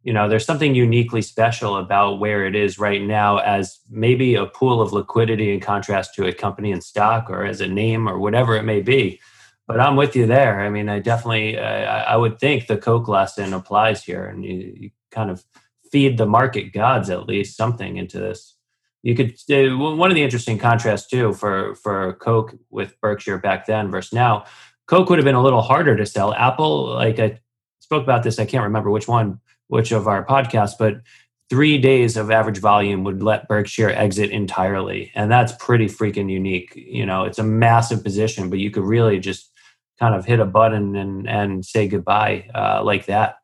[0.04, 4.46] you know, there's something uniquely special about where it is right now as maybe a
[4.46, 8.18] pool of liquidity in contrast to a company in stock or as a name or
[8.18, 9.20] whatever it may be
[9.68, 10.62] but I'm with you there.
[10.62, 14.74] I mean, I definitely, uh, I would think the Coke lesson applies here, and you,
[14.76, 15.46] you, kind of
[15.94, 18.58] feed the market gods at least something into this.
[19.02, 23.66] You could uh, one of the interesting contrasts too for for Coke with Berkshire back
[23.66, 24.46] then versus now.
[24.88, 26.34] Coke would have been a little harder to sell.
[26.34, 27.40] Apple, like I
[27.80, 31.02] spoke about this, I can't remember which one, which of our podcasts, but
[31.50, 35.12] three days of average volume would let Berkshire exit entirely.
[35.16, 36.74] And that's pretty freaking unique.
[36.76, 39.52] You know, it's a massive position, but you could really just
[40.00, 43.38] kind of hit a button and and say goodbye uh, like that.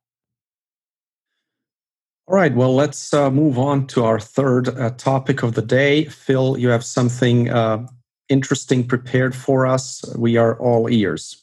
[2.27, 2.53] All right.
[2.53, 6.05] Well, let's uh, move on to our third uh, topic of the day.
[6.05, 7.85] Phil, you have something uh,
[8.29, 10.01] interesting prepared for us.
[10.17, 11.40] We are all ears.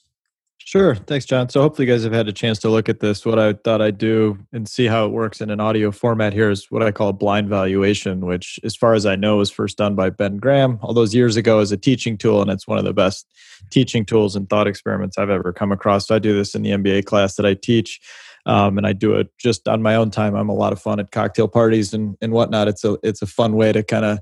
[0.69, 0.95] Sure.
[0.95, 1.49] Thanks, John.
[1.49, 3.25] So hopefully you guys have had a chance to look at this.
[3.25, 6.51] What I thought I'd do and see how it works in an audio format here
[6.51, 9.79] is what I call a blind valuation, which, as far as I know, was first
[9.79, 12.43] done by Ben Graham all those years ago as a teaching tool.
[12.43, 13.27] And it's one of the best
[13.71, 16.07] teaching tools and thought experiments I've ever come across.
[16.07, 17.99] So I do this in the MBA class that I teach.
[18.45, 20.35] um, and I do it just on my own time.
[20.35, 22.69] I'm a lot of fun at cocktail parties and and whatnot.
[22.69, 24.19] It's a it's a fun way to kind of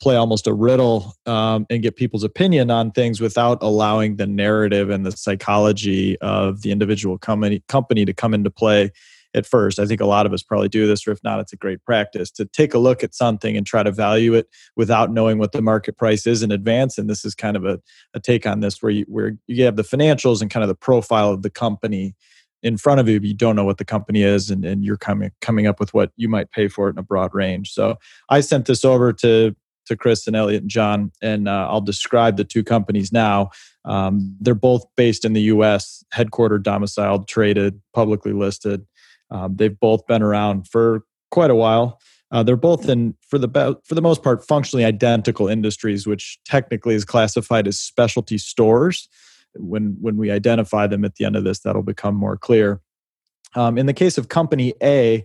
[0.00, 4.90] play almost a riddle um, and get people's opinion on things without allowing the narrative
[4.90, 8.90] and the psychology of the individual company company to come into play
[9.34, 9.78] at first.
[9.78, 11.84] I think a lot of us probably do this, or if not, it's a great
[11.84, 15.52] practice to take a look at something and try to value it without knowing what
[15.52, 16.96] the market price is in advance.
[16.98, 17.80] And this is kind of a,
[18.14, 20.74] a take on this where you where you have the financials and kind of the
[20.74, 22.14] profile of the company
[22.62, 24.96] in front of you, but you don't know what the company is, and, and you're
[24.96, 27.72] coming coming up with what you might pay for it in a broad range.
[27.72, 27.96] So
[28.30, 29.54] I sent this over to
[29.88, 33.50] to Chris and Elliot and John, and uh, I'll describe the two companies now.
[33.84, 38.86] Um, they're both based in the U.S., headquartered, domiciled, traded, publicly listed.
[39.30, 42.00] Um, they've both been around for quite a while.
[42.30, 46.94] Uh, they're both in, for the for the most part, functionally identical industries, which technically
[46.94, 49.08] is classified as specialty stores.
[49.54, 52.80] When when we identify them at the end of this, that'll become more clear.
[53.54, 55.24] Um, in the case of Company A,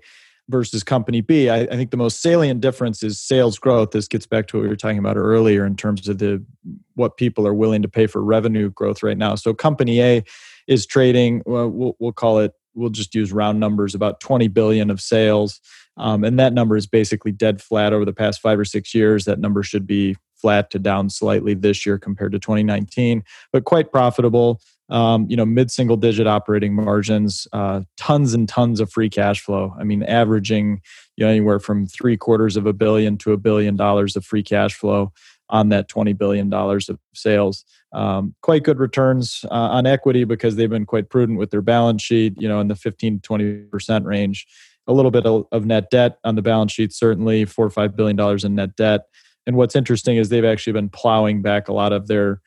[0.53, 1.49] versus company B.
[1.49, 3.89] I, I, think the most salient difference is sales growth.
[3.89, 6.45] This gets back to what we were talking about earlier in terms of the
[6.93, 9.33] what people are willing to pay for revenue growth right now.
[9.33, 10.23] So company A
[10.67, 11.41] is trading.
[11.47, 12.53] Well, we'll, we'll call it.
[12.75, 13.95] We'll just use round numbers.
[13.95, 15.59] About 20 billion of sales,
[15.97, 19.25] um, and that number is basically dead flat over the past five or six years.
[19.25, 23.91] That number should be flat to down slightly this year compared to 2019, but quite
[23.91, 29.41] profitable um, you know, mid-single digit operating margins, uh, tons and tons of free cash
[29.41, 29.73] flow.
[29.79, 30.81] I mean, averaging
[31.15, 34.43] you know anywhere from three quarters of a billion to a billion dollars of free
[34.43, 35.11] cash flow
[35.49, 37.65] on that twenty billion dollars of sales.
[37.93, 42.01] Um, quite good returns uh, on equity because they've been quite prudent with their balance
[42.01, 42.33] sheet.
[42.37, 44.45] You know, in the fifteen to twenty percent range.
[44.85, 47.95] A little bit of, of net debt on the balance sheet, certainly four or five
[47.95, 49.05] billion dollars in net debt.
[49.45, 52.41] And what's interesting is they've actually been plowing back a lot of their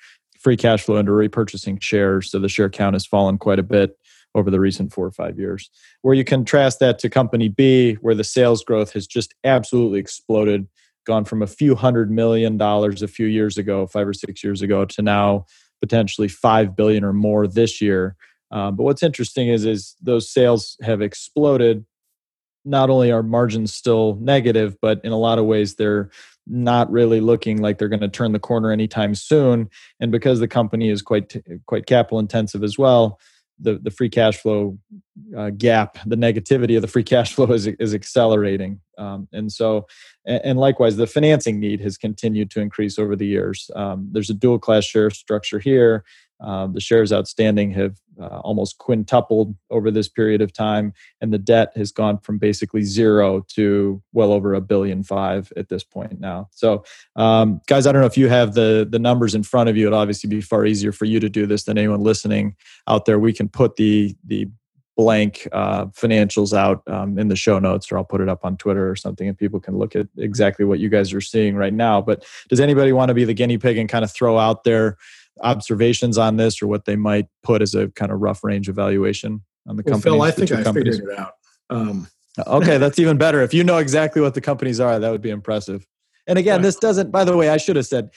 [0.47, 2.31] free cash flow into repurchasing shares.
[2.31, 3.99] So the share count has fallen quite a bit
[4.33, 5.69] over the recent four or five years.
[6.03, 10.69] Where you contrast that to company B, where the sales growth has just absolutely exploded,
[11.05, 14.63] gone from a few hundred million dollars a few years ago, five or six years
[14.63, 15.47] ago, to now
[15.81, 18.15] potentially five billion or more this year.
[18.53, 21.85] Um, but what's interesting is is those sales have exploded.
[22.67, 26.11] Not only are margins still negative, but in a lot of ways they're
[26.47, 29.69] not really looking like they're going to turn the corner anytime soon.
[30.01, 31.37] And because the company is quite
[31.67, 33.19] quite capital intensive as well,
[33.59, 34.79] the the free cash flow
[35.37, 38.81] uh, gap, the negativity of the free cash flow is is accelerating.
[38.99, 39.87] Um, and so,
[40.25, 43.71] and, likewise, the financing need has continued to increase over the years.
[43.77, 46.05] Um, there's a dual class share structure here.
[46.41, 51.39] Uh, the shares outstanding have uh, almost quintupled over this period of time, and the
[51.39, 56.21] debt has gone from basically zero to well over a billion five at this point
[56.21, 56.49] now.
[56.51, 56.85] So,
[57.17, 59.87] um, guys, I don't know if you have the the numbers in front of you.
[59.87, 62.57] It'd obviously be far easier for you to do this than anyone listening
[62.87, 63.19] out there.
[63.19, 64.49] We can put the the
[64.97, 68.57] blank uh, financials out um, in the show notes, or I'll put it up on
[68.57, 71.75] Twitter or something, and people can look at exactly what you guys are seeing right
[71.75, 72.01] now.
[72.01, 74.97] But does anybody want to be the guinea pig and kind of throw out there?
[75.43, 79.43] Observations on this or what they might put as a kind of rough range evaluation
[79.67, 80.15] on the well, company?
[80.15, 80.97] Phil, I think I companies.
[80.97, 81.33] figured it out.
[81.71, 82.09] Um.
[82.47, 83.43] okay, that's even better.
[83.43, 85.87] If you know exactly what the companies are, that would be impressive.
[86.27, 87.11] And again, this doesn't.
[87.11, 88.11] By the way, I should have said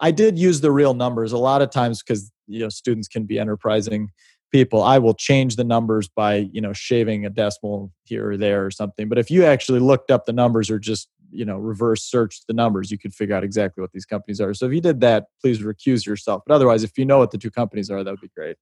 [0.00, 3.24] I did use the real numbers a lot of times because you know students can
[3.24, 4.10] be enterprising
[4.50, 4.82] people.
[4.82, 8.70] I will change the numbers by you know shaving a decimal here or there or
[8.70, 9.08] something.
[9.08, 12.52] But if you actually looked up the numbers or just you know reverse search the
[12.52, 15.26] numbers you could figure out exactly what these companies are so if you did that
[15.40, 18.20] please recuse yourself but otherwise if you know what the two companies are that would
[18.20, 18.56] be great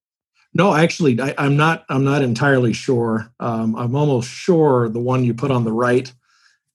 [0.54, 5.24] no actually I, am not i'm not entirely sure um, i'm almost sure the one
[5.24, 6.12] you put on the right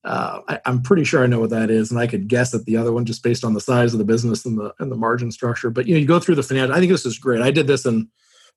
[0.05, 2.65] uh, I, am pretty sure I know what that is, and I could guess at
[2.65, 4.95] the other one just based on the size of the business and the and the
[4.95, 5.71] margin structure.
[5.71, 6.75] But you know, you go through the financial.
[6.75, 7.41] I think this is great.
[7.41, 8.07] I did this in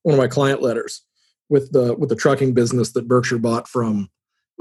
[0.02, 1.02] one of my client letters
[1.48, 4.10] with the with the trucking business that Berkshire bought from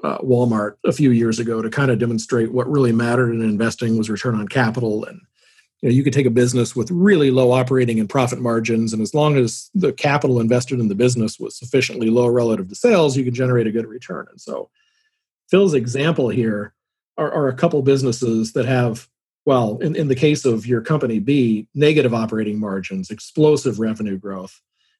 [0.04, 3.98] uh, Walmart a few years ago to kind of demonstrate what really mattered in investing
[3.98, 5.06] was return on capital.
[5.06, 5.22] And
[5.82, 9.02] you know, you could take a business with really low operating and profit margins, and
[9.02, 13.16] as long as the capital invested in the business was sufficiently low relative to sales,
[13.16, 14.26] you could generate a good return.
[14.30, 14.70] And so,
[15.50, 16.74] Phil's example here
[17.18, 19.08] are, are a couple businesses that have,
[19.46, 24.60] well, in, in the case of your company B, negative operating margins, explosive revenue growth,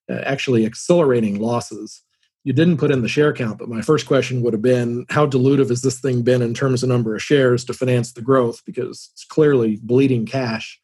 [0.10, 2.04] uh, actually accelerating losses
[2.48, 5.28] you didn't put in the share count, but my first question would have been how
[5.28, 8.64] dilutive has this thing been in terms of number of shares to finance the growth?
[8.66, 10.80] Because it's clearly bleeding cash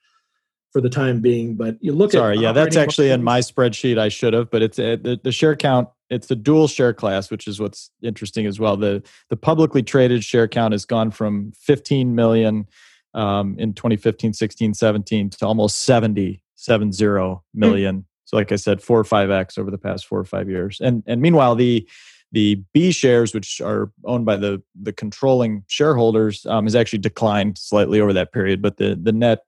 [0.74, 1.56] for the time being.
[1.56, 3.98] But you look at Sorry, yeah, that's actually in my spreadsheet.
[3.98, 5.88] I should have, but it's uh, the, the share count.
[6.10, 8.76] It's the dual share class, which is what's interesting as well.
[8.76, 12.68] The the publicly traded share count has gone from 15 million
[13.14, 18.06] um, in 2015, 16, 17 to almost 70, 70 million.
[18.34, 20.80] So, like I said, four or five x over the past four or five years.
[20.82, 21.88] And and meanwhile, the
[22.32, 27.60] The B shares, which are owned by the the controlling shareholders, um, has actually declined
[27.60, 28.60] slightly over that period.
[28.60, 29.40] But the the net,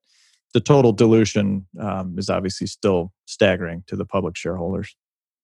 [0.53, 4.95] the total dilution um, is obviously still staggering to the public shareholders.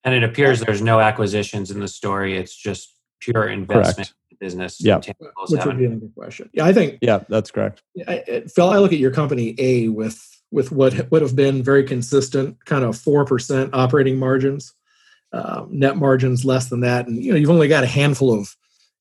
[0.03, 2.38] And it appears there's no acquisitions in the story.
[2.38, 4.39] It's just pure investment Correct.
[4.39, 4.77] business.
[4.80, 4.97] Yeah.
[5.49, 6.49] Which would be another question.
[6.53, 7.81] Yeah, I think Yeah, that's correct.
[8.07, 10.18] I, I- Phil, I look at your company A with
[10.52, 14.73] with what would have been very consistent, kind of four percent operating margins,
[15.34, 18.56] um, net margins less than that, and you know you've only got a handful of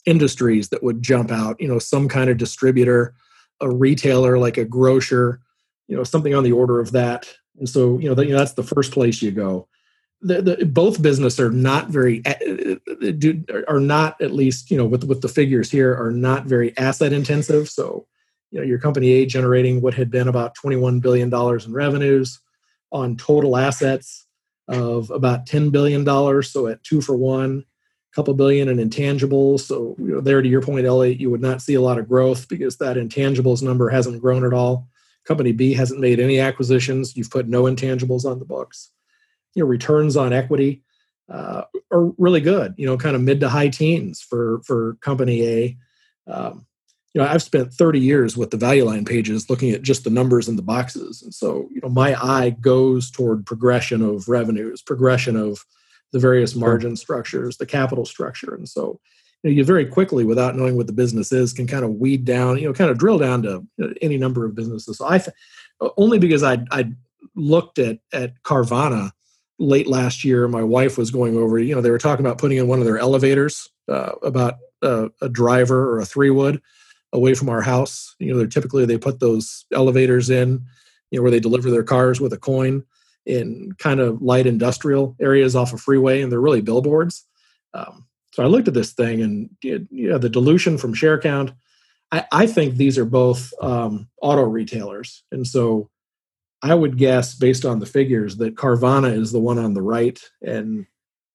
[0.06, 1.60] industries that would jump out.
[1.60, 3.14] You know, some kind of distributor,
[3.60, 5.40] a retailer like a grocer,
[5.88, 7.28] you know, something on the order of that.
[7.58, 9.66] And so you know, that, you know that's the first place you go.
[10.22, 12.34] The, the, both business are not very uh,
[12.90, 16.44] uh, do- are not at least you know with with the figures here are not
[16.44, 17.68] very asset intensive.
[17.68, 18.06] So
[18.50, 22.40] you know your company A generating what had been about 21 billion dollars in revenues
[22.92, 24.26] on total assets
[24.68, 26.50] of about 10 billion dollars.
[26.50, 27.64] So at two for one
[28.12, 29.60] a couple billion in intangibles.
[29.60, 32.08] So you know there to your point Elliot you would not see a lot of
[32.08, 34.88] growth because that intangibles number hasn't grown at all.
[35.24, 37.16] Company B hasn't made any acquisitions.
[37.16, 38.90] You've put no intangibles on the books.
[39.54, 40.82] You know returns on equity
[41.28, 41.62] uh,
[41.92, 45.76] are really good you know kind of mid to high teens for for company A.
[46.26, 46.66] Um,
[47.14, 50.10] you know i've spent 30 years with the value line pages looking at just the
[50.10, 51.22] numbers in the boxes.
[51.22, 55.64] And so you know my eye goes toward progression of revenues progression of
[56.12, 58.54] the various margin structures the capital structure.
[58.54, 59.00] And so
[59.42, 62.24] you know you very quickly without knowing what the business is can kind of weed
[62.24, 63.66] down you know kind of drill down to
[64.00, 64.98] any number of businesses.
[64.98, 65.36] So i th-
[65.96, 66.90] only because i i
[67.34, 69.10] looked at at carvana
[69.58, 72.58] late last year my wife was going over you know they were talking about putting
[72.58, 76.60] in one of their elevators uh, about uh, a driver or a three wood
[77.12, 78.14] away from our house.
[78.18, 80.64] You know, they're typically they put those elevators in,
[81.10, 82.84] you know, where they deliver their cars with a coin
[83.26, 87.26] in kind of light industrial areas off a freeway, and they're really billboards.
[87.74, 91.52] Um, so I looked at this thing, and you know, the dilution from share count.
[92.12, 95.90] I, I think these are both um, auto retailers, and so
[96.62, 100.20] I would guess, based on the figures, that Carvana is the one on the right,
[100.42, 100.86] and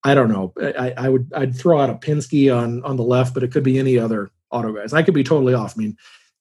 [0.04, 0.54] I don't know.
[0.62, 3.64] I, I would I'd throw out a Penske on on the left, but it could
[3.64, 4.94] be any other auto guys.
[4.94, 5.74] I could be totally off.
[5.78, 5.98] I mean,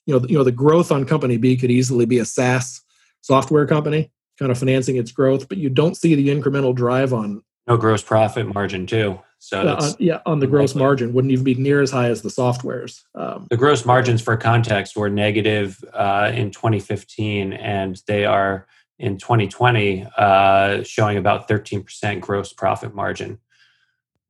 [0.07, 2.81] you know, you know, the growth on company B could easily be a SaaS
[3.23, 7.43] software company, kind of financing its growth, but you don't see the incremental drive on
[7.67, 9.19] no gross profit margin too.
[9.39, 12.23] So uh, on, yeah on the gross margin wouldn't even be near as high as
[12.23, 13.03] the softwares.
[13.15, 18.67] Um, the gross margins for context were negative uh, in 2015, and they are
[18.99, 23.39] in 2020 uh, showing about 13% gross profit margin.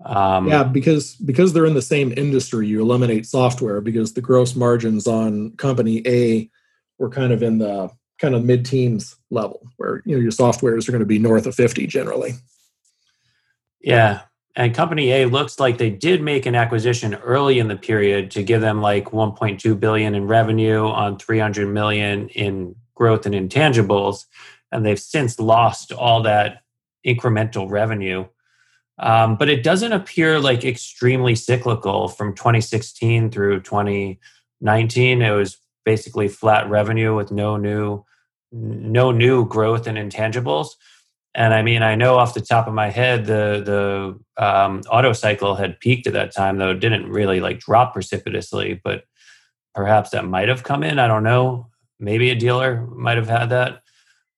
[0.05, 4.55] Um, yeah, because because they're in the same industry, you eliminate software because the gross
[4.55, 6.51] margins on company A
[6.99, 10.93] were kind of in the kind of mid-teens level, where you know your softwares are
[10.93, 12.33] going to be north of 50 generally.
[13.81, 14.23] Yeah.
[14.57, 18.43] And company A looks like they did make an acquisition early in the period to
[18.43, 24.27] give them like 1.2 billion in revenue on 300 million in growth and intangibles.
[24.71, 26.63] And they've since lost all that
[27.05, 28.27] incremental revenue.
[28.99, 35.23] Um, but it doesn't appear like extremely cyclical from 2016 through 2019.
[35.23, 38.05] It was basically flat revenue with no new
[38.53, 40.69] no new growth in intangibles.
[41.35, 45.13] And I mean, I know off the top of my head, the the um, auto
[45.13, 48.81] cycle had peaked at that time, though it didn't really like drop precipitously.
[48.85, 49.05] But
[49.75, 51.01] perhaps that might have come in.
[51.01, 51.69] I don't know.
[51.99, 53.83] Maybe a dealer might have had that.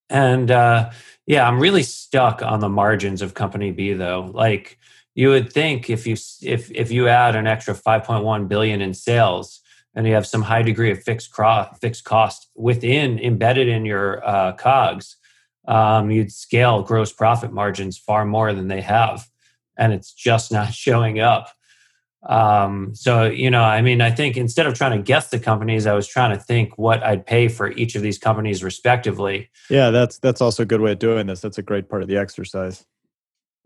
[0.09, 0.91] And uh,
[1.27, 4.31] yeah, I'm really stuck on the margins of Company B, though.
[4.33, 4.79] Like
[5.15, 9.61] you would think, if you if if you add an extra 5.1 billion in sales,
[9.95, 14.27] and you have some high degree of fixed cro- fixed cost within embedded in your
[14.27, 15.17] uh, cogs
[15.67, 19.29] um, you'd scale gross profit margins far more than they have,
[19.77, 21.51] and it's just not showing up.
[22.23, 25.87] Um, so, you know, I mean, I think instead of trying to guess the companies,
[25.87, 29.51] I was trying to think what I'd pay for each of these companies respectively.
[29.71, 31.41] Yeah, that's that's also a good way of doing this.
[31.41, 32.85] That's a great part of the exercise.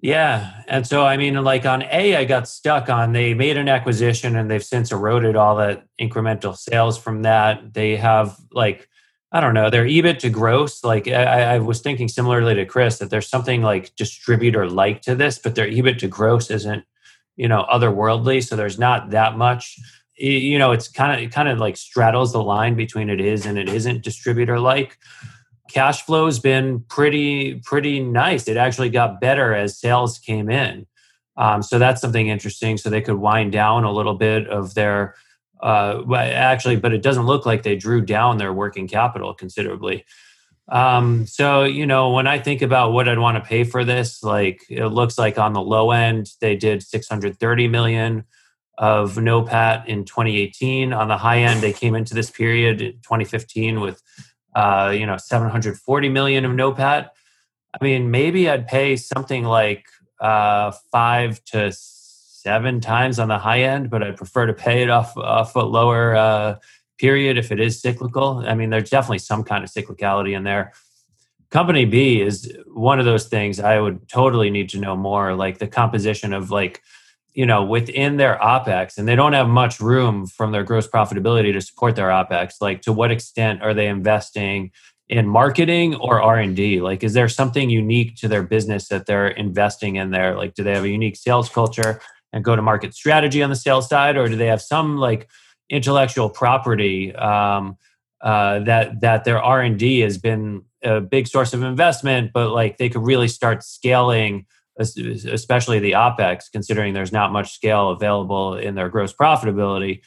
[0.02, 0.62] Yeah.
[0.66, 4.34] And so, I mean, like on A, I got stuck on they made an acquisition
[4.34, 7.74] and they've since eroded all that incremental sales from that.
[7.74, 8.88] They have like,
[9.30, 10.82] I don't know, their EBIT to gross.
[10.84, 15.14] Like I, I was thinking similarly to Chris that there's something like distributor like to
[15.14, 16.84] this, but their EBIT to gross isn't,
[17.36, 18.46] you know, otherworldly.
[18.46, 19.76] So there's not that much.
[20.16, 23.58] You know, it's kind of kind of like straddles the line between it is and
[23.58, 24.98] it isn't distributor like.
[25.70, 28.48] Cash flow's been pretty pretty nice.
[28.48, 30.86] It actually got better as sales came in.
[31.36, 32.76] Um, so that's something interesting.
[32.76, 35.14] So they could wind down a little bit of their
[35.62, 40.04] uh, actually, but it doesn't look like they drew down their working capital considerably.
[40.70, 44.22] Um, so you know, when I think about what I'd want to pay for this,
[44.22, 48.24] like it looks like on the low end they did 630 million
[48.78, 50.92] of NOPAT in 2018.
[50.92, 54.02] On the high end, they came into this period in 2015 with
[54.54, 57.10] uh, you know 740 million of NOPAT.
[57.72, 59.86] I mean, maybe I'd pay something like
[60.20, 64.90] uh, five to seven times on the high end, but I'd prefer to pay it
[64.90, 66.56] off off a lower uh,
[67.00, 68.44] period if it is cyclical.
[68.46, 70.72] I mean, there's definitely some kind of cyclicality in there.
[71.50, 75.58] Company B is one of those things I would totally need to know more, like
[75.58, 76.82] the composition of like,
[77.32, 81.52] you know, within their OPEX, and they don't have much room from their gross profitability
[81.52, 82.54] to support their OPEX.
[82.60, 84.70] Like, to what extent are they investing
[85.08, 89.96] in marketing or r&d like is there something unique to their business that they're investing
[89.96, 92.00] in there like do they have a unique sales culture
[92.32, 95.28] and go to market strategy on the sales side or do they have some like
[95.70, 97.76] intellectual property um,
[98.20, 102.88] uh, that that their r&d has been a big source of investment but like they
[102.88, 104.44] could really start scaling
[104.78, 110.00] especially the opex considering there's not much scale available in their gross profitability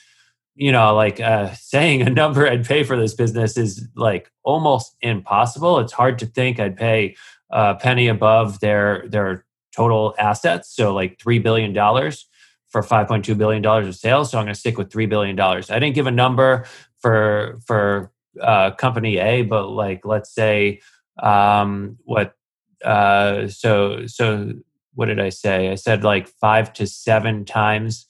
[0.56, 4.96] you know, like uh, saying a number I'd pay for this business is like almost
[5.02, 5.80] impossible.
[5.80, 7.16] It's hard to think I'd pay
[7.50, 9.46] a penny above their their
[9.76, 10.74] total assets.
[10.76, 12.28] So like three billion dollars
[12.74, 14.32] for five point two billion dollars of sales.
[14.32, 15.72] So I'm going to stick with three billion dollars.
[15.72, 16.66] I didn't give a number
[17.00, 20.82] for for uh, company A, but like let's say
[21.22, 22.36] um, what.
[22.84, 24.52] Uh, so so
[24.96, 25.70] what did I say?
[25.70, 28.06] I said like five to seven times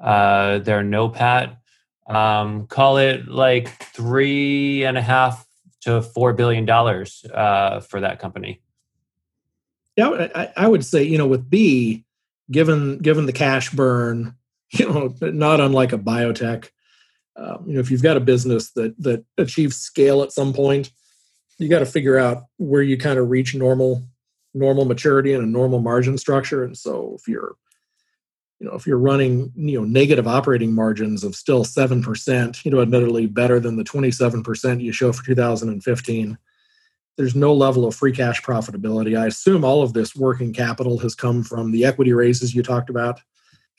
[0.00, 1.56] uh, their NOPAT
[2.06, 5.46] um, call it like three and a half
[5.82, 8.60] to four billion dollars uh, for that company.
[9.96, 12.04] Yeah, I, I, would say you know with B,
[12.50, 14.34] given given the cash burn,
[14.70, 16.70] you know, not unlike a biotech.
[17.36, 20.90] Um, you know, if you've got a business that that achieves scale at some point,
[21.58, 24.06] you got to figure out where you kind of reach normal
[24.54, 26.64] normal maturity and a normal margin structure.
[26.64, 27.56] And so, if you're
[28.58, 32.80] you know if you're running you know negative operating margins of still 7% you know
[32.80, 36.38] admittedly better than the 27% you show for 2015
[37.16, 39.18] there's no level of free cash profitability.
[39.18, 42.90] I assume all of this working capital has come from the equity raises you talked
[42.90, 43.20] about.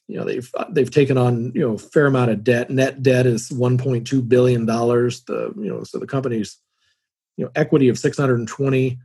[0.07, 2.69] You know they've they've taken on you know a fair amount of debt.
[2.69, 5.23] Net debt is 1.2 billion dollars.
[5.23, 6.57] The you know so the company's
[7.35, 8.99] you know equity of 620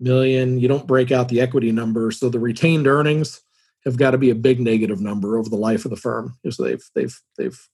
[0.00, 0.58] million.
[0.58, 3.42] You don't break out the equity number so the retained earnings
[3.84, 6.36] have got to be a big negative number over the life of the firm.
[6.50, 7.68] So they've they've they've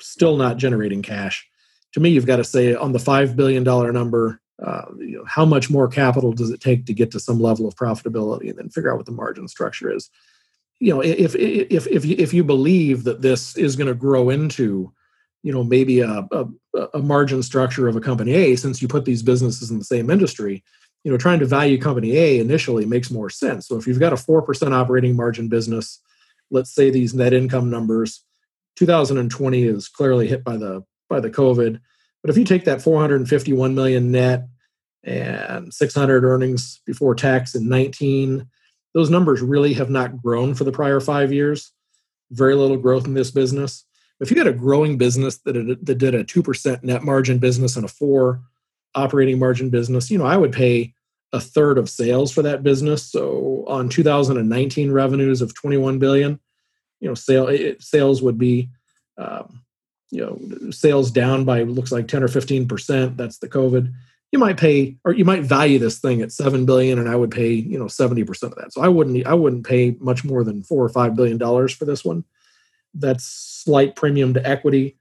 [0.00, 1.48] still not generating cash.
[1.92, 5.24] To me, you've got to say on the five billion dollar number, uh, you know,
[5.26, 8.58] how much more capital does it take to get to some level of profitability, and
[8.58, 10.10] then figure out what the margin structure is.
[10.80, 14.30] You know, if if if you, if you believe that this is going to grow
[14.30, 14.92] into,
[15.42, 16.46] you know, maybe a, a,
[16.94, 20.10] a margin structure of a company A, since you put these businesses in the same
[20.10, 20.62] industry,
[21.04, 24.12] you know trying to value company a initially makes more sense so if you've got
[24.12, 26.00] a 4% operating margin business
[26.50, 28.24] let's say these net income numbers
[28.76, 31.80] 2020 is clearly hit by the by the covid
[32.24, 34.48] but if you take that 451 million net
[35.04, 38.48] and 600 earnings before tax in 19
[38.94, 41.72] those numbers really have not grown for the prior five years
[42.30, 43.84] very little growth in this business
[44.20, 47.84] if you had a growing business that, that did a 2% net margin business and
[47.84, 48.40] a 4
[48.94, 50.94] operating margin business, you know, I would pay
[51.32, 53.02] a third of sales for that business.
[53.10, 56.38] So on 2019 revenues of 21 billion,
[57.00, 58.70] you know, sale it, sales would be,
[59.18, 59.63] um,
[60.10, 63.16] you know, sales down by looks like 10 or 15 percent.
[63.16, 63.92] That's the COVID.
[64.32, 67.30] You might pay, or you might value this thing at seven billion, and I would
[67.30, 68.72] pay, you know, 70 percent of that.
[68.72, 71.84] So I wouldn't, I wouldn't pay much more than four or five billion dollars for
[71.84, 72.24] this one.
[72.94, 74.96] That's slight premium to equity.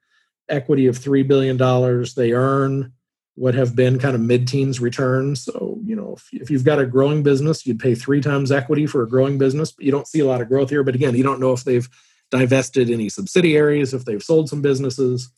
[0.49, 2.15] Equity of three billion dollars.
[2.15, 2.93] They earn
[3.35, 5.43] what have been kind of mid-teens returns.
[5.43, 8.85] So, you know, if, if, you've got a growing business, you'd pay three times equity
[8.85, 10.83] for a growing business, but you don't see a lot of growth here.
[10.83, 11.89] But again, you don't know if they've
[12.33, 15.29] divested any subsidiaries, if they've sold some businesses.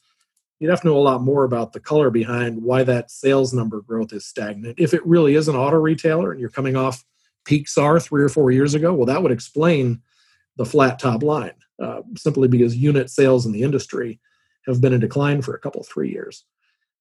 [0.59, 3.81] You'd have to know a lot more about the color behind why that sales number
[3.81, 4.79] growth is stagnant.
[4.79, 7.03] If it really is an auto retailer and you're coming off
[7.43, 10.01] peak SAR three or four years ago, well, that would explain
[10.55, 11.51] the flat top line,
[11.83, 14.21] uh, simply because unit sales in the industry
[14.65, 16.45] have been in decline for a couple, three years.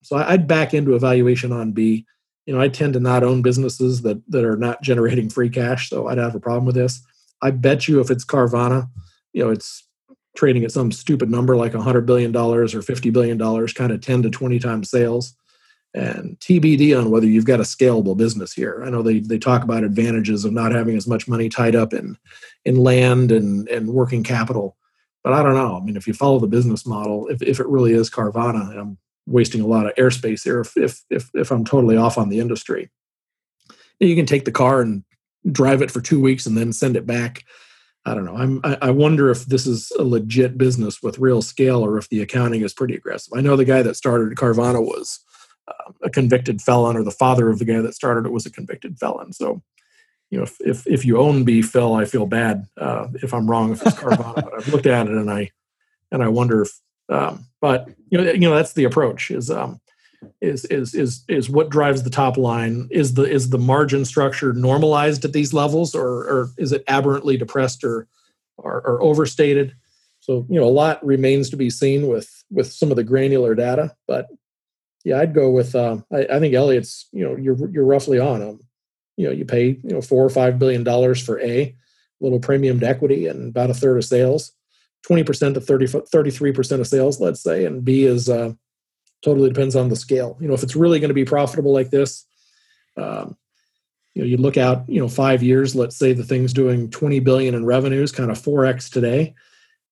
[0.03, 2.05] So I'd back into evaluation on B.
[2.47, 5.89] You know, I tend to not own businesses that that are not generating free cash,
[5.89, 7.01] so I'd have a problem with this.
[7.41, 8.89] I bet you if it's Carvana,
[9.35, 9.87] you know, it's
[10.35, 13.39] trading at some stupid number like $100 billion or $50 billion,
[13.69, 15.37] kind of 10 to 20 times sales.
[15.93, 18.83] And TBD on whether you've got a scalable business here.
[18.85, 21.93] I know they, they talk about advantages of not having as much money tied up
[21.93, 22.17] in,
[22.65, 24.77] in land and, and working capital.
[25.23, 25.77] But I don't know.
[25.77, 28.81] I mean, if you follow the business model, if, if it really is Carvana, and
[28.81, 32.29] I'm wasting a lot of airspace here if if if, if I'm totally off on
[32.29, 32.91] the industry.
[34.01, 35.05] You can take the car and
[35.51, 37.45] drive it for two weeks and then send it back.
[38.07, 38.37] I don't know.
[38.37, 42.21] I'm, I wonder if this is a legit business with real scale or if the
[42.21, 43.33] accounting is pretty aggressive.
[43.35, 45.21] I know the guy that started Carvana was
[45.67, 48.51] uh, a convicted felon, or the father of the guy that started it was a
[48.51, 49.33] convicted felon.
[49.33, 49.63] So,
[50.31, 53.49] you know, if if, if you own B, Phil, I feel bad uh, if I'm
[53.49, 55.51] wrong if it's Carvana, I've looked at it and I
[56.13, 56.79] and I wonder if.
[57.09, 59.31] Um, but you know, you know, that's the approach.
[59.31, 59.81] Is um,
[60.41, 62.89] is is is is what drives the top line.
[62.91, 67.37] Is the is the margin structure normalized at these levels or or is it aberrantly
[67.37, 68.09] depressed or
[68.57, 69.75] or, or overstated?
[70.21, 73.55] So you know a lot remains to be seen with with some of the granular
[73.55, 74.29] data but
[75.05, 78.41] yeah i'd go with uh, I, I, think elliott's you know you're you're roughly on
[78.41, 78.61] them
[79.17, 81.77] you know you pay you know four or five billion dollars for a
[82.21, 84.53] little premium to equity and about a third of sales.
[85.07, 88.55] 20% to 30 33% of sales let's say and b is uh,
[89.25, 90.37] totally depends on the scale.
[90.39, 92.27] You know, if it's really going to be profitable like this,
[92.97, 93.37] um,
[94.15, 95.75] you know, you look out, you know, five years.
[95.75, 99.35] Let's say the thing's doing 20 billion in revenues, kind of 4x today.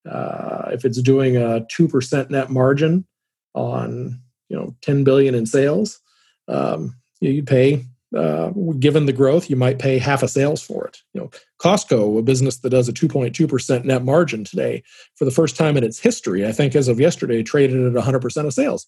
[0.08, 3.06] Uh, if it's doing a two percent net margin
[3.54, 6.00] on, you know, 10 billion in sales,
[6.48, 7.84] um, you pay.
[8.14, 10.98] Uh, given the growth, you might pay half a sales for it.
[11.14, 14.82] You know, Costco, a business that does a 2.2 percent net margin today,
[15.14, 18.20] for the first time in its history, I think as of yesterday, traded at 100
[18.20, 18.86] percent of sales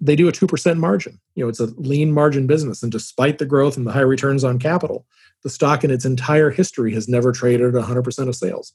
[0.00, 1.20] they do a 2% margin.
[1.34, 2.82] You know, it's a lean margin business.
[2.82, 5.06] And despite the growth and the high returns on capital,
[5.42, 8.72] the stock in its entire history has never traded at 100% of sales.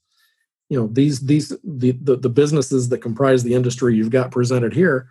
[0.69, 4.73] You know, these, these, the, the, the businesses that comprise the industry you've got presented
[4.73, 5.09] here,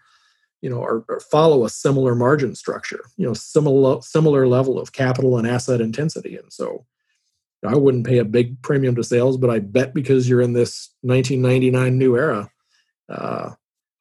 [0.61, 4.93] you know, are, are, follow a similar margin structure, you know, similar, similar level of
[4.93, 6.37] capital and asset intensity.
[6.37, 6.85] And so
[7.67, 10.91] I wouldn't pay a big premium to sales, but I bet because you're in this
[11.03, 12.51] 1999 new era,
[13.09, 13.51] uh,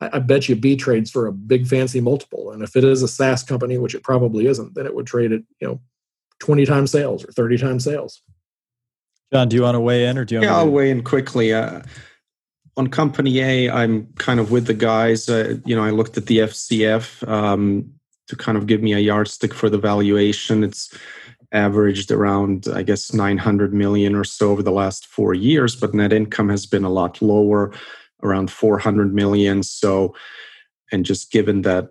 [0.01, 2.51] I, I bet you B trades for a big fancy multiple.
[2.51, 5.31] And if it is a SaaS company, which it probably isn't, then it would trade
[5.31, 5.81] at, you know,
[6.39, 8.21] 20 times sales or 30 times sales.
[9.33, 10.41] John, do you want to weigh in or do you?
[10.41, 11.53] yeah, I'll weigh in quickly.
[11.53, 11.81] Uh,
[12.77, 15.27] on company A, I'm kind of with the guys.
[15.27, 17.91] Uh, you know, I looked at the FCF um,
[18.27, 20.63] to kind of give me a yardstick for the valuation.
[20.63, 20.95] It's
[21.51, 26.13] averaged around, I guess, 900 million or so over the last four years, but net
[26.13, 27.73] income has been a lot lower
[28.23, 29.63] around 400 million.
[29.63, 30.15] So,
[30.91, 31.89] and just given that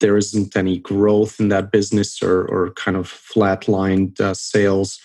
[0.00, 4.98] there isn't any growth in that business or, or kind of flatlined uh, sales,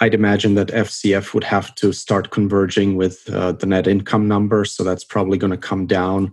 [0.00, 4.64] I'd imagine that FCF would have to start converging with uh, the net income number.
[4.64, 6.32] So that's probably going to come down.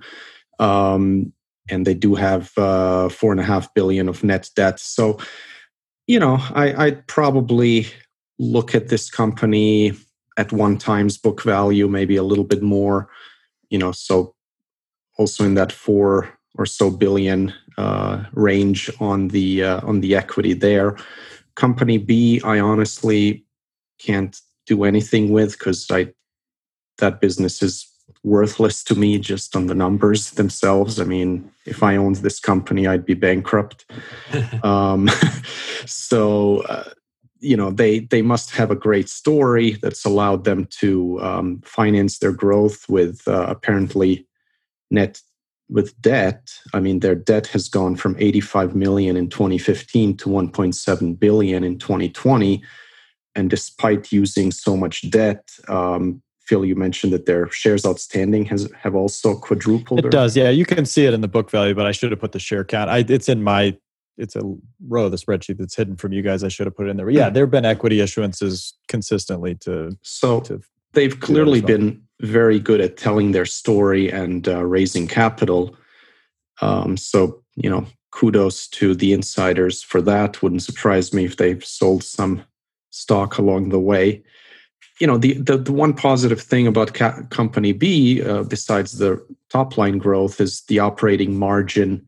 [0.60, 1.32] Um,
[1.70, 4.80] and they do have uh, four and a half billion of net debt.
[4.80, 5.18] So,
[6.08, 7.88] you know, I, I'd probably
[8.38, 9.94] look at this company
[10.38, 13.10] at one times book value, maybe a little bit more.
[13.70, 14.36] You know, so
[15.18, 20.54] also in that four or so billion uh, range on the uh, on the equity
[20.54, 20.98] there.
[21.56, 23.46] Company B, I honestly
[24.00, 26.14] can't do anything with because I
[27.00, 27.90] that business is
[28.24, 31.00] worthless to me just on the numbers themselves.
[31.00, 33.86] I mean, if I owned this company, I'd be bankrupt.
[34.64, 35.10] um,
[35.86, 36.90] so uh,
[37.44, 42.20] you know they they must have a great story that's allowed them to um, finance
[42.20, 44.26] their growth with uh, apparently
[44.90, 45.22] net
[45.70, 46.54] with debt.
[46.74, 51.78] I mean their debt has gone from 85 million in 2015 to 1.7 billion in
[51.78, 52.64] 2020
[53.36, 58.70] and despite using so much debt um, phil you mentioned that their shares outstanding has
[58.78, 60.10] have also quadrupled it or?
[60.10, 60.38] does.
[60.38, 62.40] Yeah you can see it in the book value but i should have put the
[62.40, 62.90] share count.
[62.90, 63.76] I, it's in my
[64.18, 64.42] it's a
[64.88, 66.44] row of the spreadsheet that's hidden from you guys.
[66.44, 67.06] I should have put it in there.
[67.06, 70.62] But yeah, there have been equity issuances consistently to so to
[70.94, 75.76] they've clearly been very good at telling their story and uh, raising capital.
[76.62, 80.42] Um, so you know, kudos to the insiders for that.
[80.42, 82.44] Wouldn't surprise me if they've sold some
[82.92, 84.24] stock along the way.
[85.00, 89.26] You know, the the, the one positive thing about ca- company B, uh, besides the
[89.50, 92.08] top line growth, is the operating margin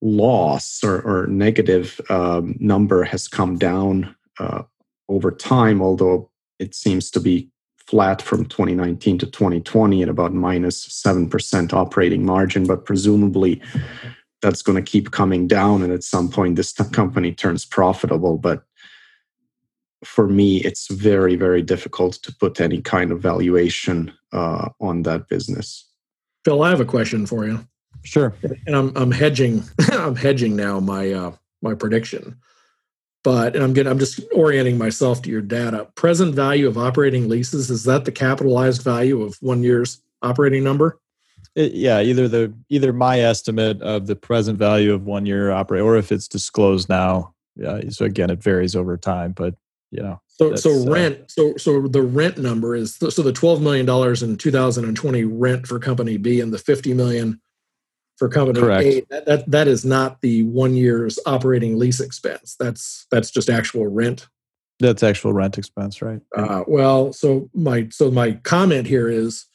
[0.00, 4.62] loss or, or negative um, number has come down uh,
[5.08, 7.48] over time, although it seems to be
[7.86, 12.66] flat from 2019 to 2020 at about minus 7% operating margin.
[12.66, 13.62] But presumably
[14.42, 15.82] that's going to keep coming down.
[15.82, 18.38] And at some point, this company turns profitable.
[18.38, 18.62] But
[20.04, 25.28] for me, it's very, very difficult to put any kind of valuation uh, on that
[25.28, 25.88] business.
[26.44, 27.66] Phil, I have a question for you.
[28.08, 28.34] Sure.
[28.66, 32.38] And I'm I'm hedging I'm hedging now my uh, my prediction.
[33.22, 35.88] But and I'm getting I'm just orienting myself to your data.
[35.94, 40.98] Present value of operating leases is that the capitalized value of one year's operating number?
[41.54, 45.82] It, yeah, either the either my estimate of the present value of one year operate,
[45.82, 47.34] or if it's disclosed now.
[47.56, 49.54] Yeah, so again, it varies over time, but
[49.90, 50.18] you know.
[50.28, 51.18] So so uh, rent.
[51.18, 55.66] Uh, so so the rent number is so the twelve million dollars in 2020 rent
[55.66, 57.40] for company B and the 50 million
[58.18, 58.84] for company correct.
[58.84, 59.00] A.
[59.10, 62.56] That, that that is not the one year's operating lease expense.
[62.58, 64.28] That's that's just actual rent.
[64.80, 66.20] That's actual rent expense, right?
[66.36, 69.46] Uh, well, so my so my comment here is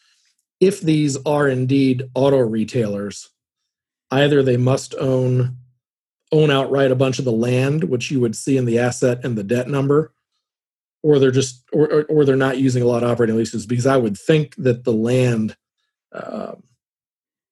[0.60, 3.30] if these are indeed auto retailers,
[4.11, 5.57] either they must own
[6.31, 9.38] own outright a bunch of the land, which you would see in the asset and
[9.38, 10.14] the debt number,
[11.03, 13.65] or they're just or, or, or they're not using a lot of operating leases.
[13.65, 15.56] Because I would think that the land,
[16.14, 16.56] uh,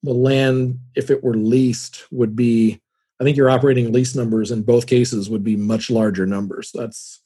[0.04, 2.82] the land, if it were leased, would be.
[3.20, 6.72] I think your operating lease numbers in both cases would be much larger numbers.
[6.74, 7.22] That's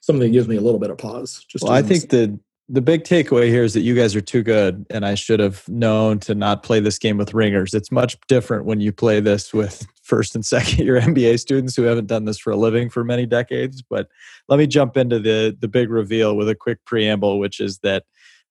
[0.00, 1.44] something that gives me a little bit of pause.
[1.48, 2.40] Just well, I think the
[2.72, 5.68] the big takeaway here is that you guys are too good and i should have
[5.68, 9.52] known to not play this game with ringers it's much different when you play this
[9.52, 13.02] with first and second year mba students who haven't done this for a living for
[13.02, 14.08] many decades but
[14.48, 18.04] let me jump into the the big reveal with a quick preamble which is that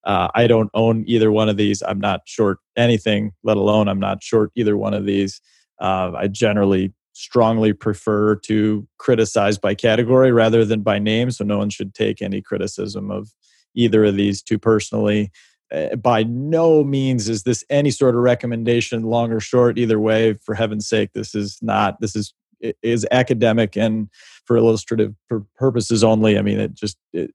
[0.05, 3.99] uh, i don't own either one of these i'm not short anything let alone i'm
[3.99, 5.41] not short either one of these
[5.81, 11.57] uh, i generally strongly prefer to criticize by category rather than by name so no
[11.57, 13.29] one should take any criticism of
[13.75, 15.31] either of these two personally.
[15.73, 20.33] Uh, by no means is this any sort of recommendation, long or short, either way.
[20.43, 21.99] For heaven's sake, this is not.
[22.01, 22.33] This is
[22.81, 24.09] is academic and
[24.45, 25.13] for illustrative
[25.55, 26.37] purposes only.
[26.37, 27.31] I mean, it just it,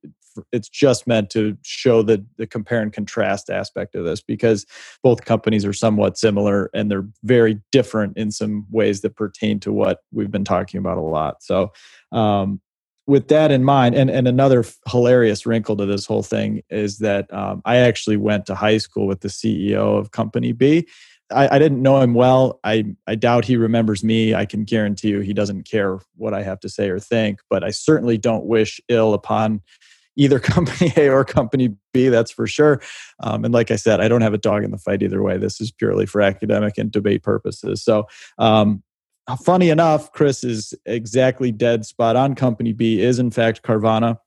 [0.53, 4.67] it's just meant to show the the compare and contrast aspect of this because
[5.03, 9.73] both companies are somewhat similar and they're very different in some ways that pertain to
[9.73, 11.43] what we've been talking about a lot.
[11.43, 11.73] So,
[12.13, 12.61] um,
[13.07, 17.33] with that in mind, and, and another hilarious wrinkle to this whole thing is that
[17.35, 20.89] um, I actually went to high school with the CEO of Company B.
[21.33, 22.61] I, I didn't know him well.
[22.65, 24.35] I, I doubt he remembers me.
[24.35, 27.65] I can guarantee you he doesn't care what I have to say or think, but
[27.65, 29.63] I certainly don't wish ill upon
[30.17, 32.81] either company A or company B, that's for sure.
[33.21, 35.39] Um, and like I said, I don't have a dog in the fight either way.
[35.39, 37.83] This is purely for academic and debate purposes.
[37.83, 38.07] So
[38.39, 38.83] um,
[39.43, 42.35] funny enough, Chris is exactly dead spot on.
[42.35, 44.19] Company B is in fact Carvana.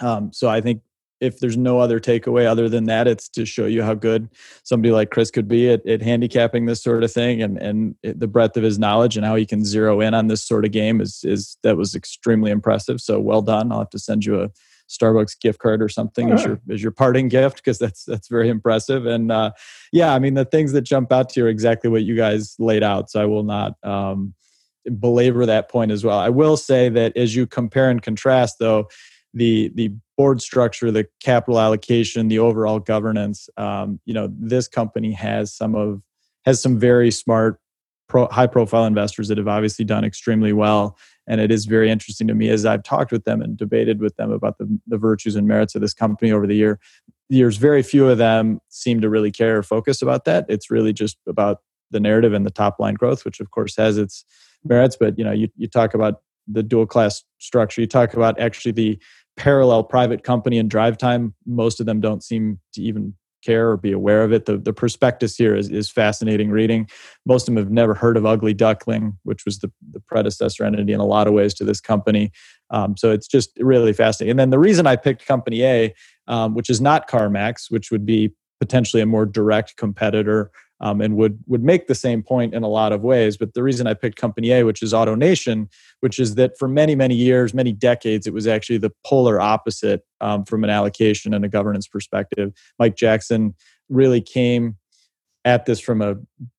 [0.00, 0.82] Um, so I think
[1.22, 4.28] if there's no other takeaway other than that, it's to show you how good
[4.64, 8.26] somebody like Chris could be at, at handicapping this sort of thing, and and the
[8.26, 11.00] breadth of his knowledge and how he can zero in on this sort of game
[11.00, 13.00] is is that was extremely impressive.
[13.00, 13.70] So well done.
[13.70, 14.50] I'll have to send you a
[14.88, 18.48] Starbucks gift card or something as your as your parting gift because that's that's very
[18.48, 19.06] impressive.
[19.06, 19.52] And uh,
[19.92, 22.56] yeah, I mean the things that jump out to you are exactly what you guys
[22.58, 23.10] laid out.
[23.10, 24.34] So I will not um,
[24.98, 26.18] belabor that point as well.
[26.18, 28.88] I will say that as you compare and contrast, though,
[29.34, 35.12] the the board structure, the capital allocation, the overall governance, um, you know, this company
[35.12, 36.02] has some of
[36.44, 37.60] has some very smart,
[38.08, 40.96] pro, high profile investors that have obviously done extremely well
[41.26, 44.16] and it is very interesting to me as I've talked with them and debated with
[44.16, 46.80] them about the, the virtues and merits of this company over the year.
[47.28, 50.44] Years, very few of them seem to really care or focus about that.
[50.48, 51.58] It's really just about
[51.90, 54.24] the narrative and the top line growth, which of course has its
[54.64, 54.96] merits.
[54.98, 57.80] But you know, you, you talk about the dual class structure.
[57.80, 58.98] You talk about actually the
[59.36, 61.32] parallel private company and DriveTime.
[61.46, 64.46] Most of them don't seem to even care or be aware of it.
[64.46, 66.88] The, the prospectus here is, is fascinating reading.
[67.26, 70.92] Most of them have never heard of Ugly Duckling, which was the, the predecessor entity
[70.92, 72.30] in a lot of ways to this company.
[72.70, 74.32] Um, so it's just really fascinating.
[74.32, 75.94] And then the reason I picked Company A,
[76.28, 80.52] um, which is not CarMax, which would be potentially a more direct competitor
[80.82, 83.36] um, and would would make the same point in a lot of ways.
[83.36, 85.68] But the reason I picked Company A, which is AutoNation,
[86.00, 90.02] which is that for many many years, many decades, it was actually the polar opposite
[90.20, 92.52] um, from an allocation and a governance perspective.
[92.78, 93.54] Mike Jackson
[93.88, 94.76] really came
[95.44, 96.16] at this from a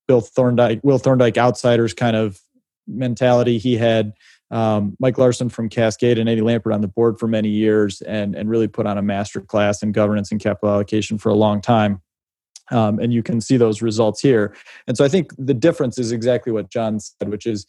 [0.08, 2.40] Bill Thorndike, Will Thorndike outsiders kind of
[2.86, 3.58] mentality.
[3.58, 4.12] He had
[4.50, 8.34] um, Mike Larson from Cascade and Eddie Lampert on the board for many years, and
[8.34, 11.60] and really put on a master class in governance and capital allocation for a long
[11.60, 12.00] time.
[12.70, 14.54] Um, and you can see those results here.
[14.86, 17.66] And so I think the difference is exactly what John said, which is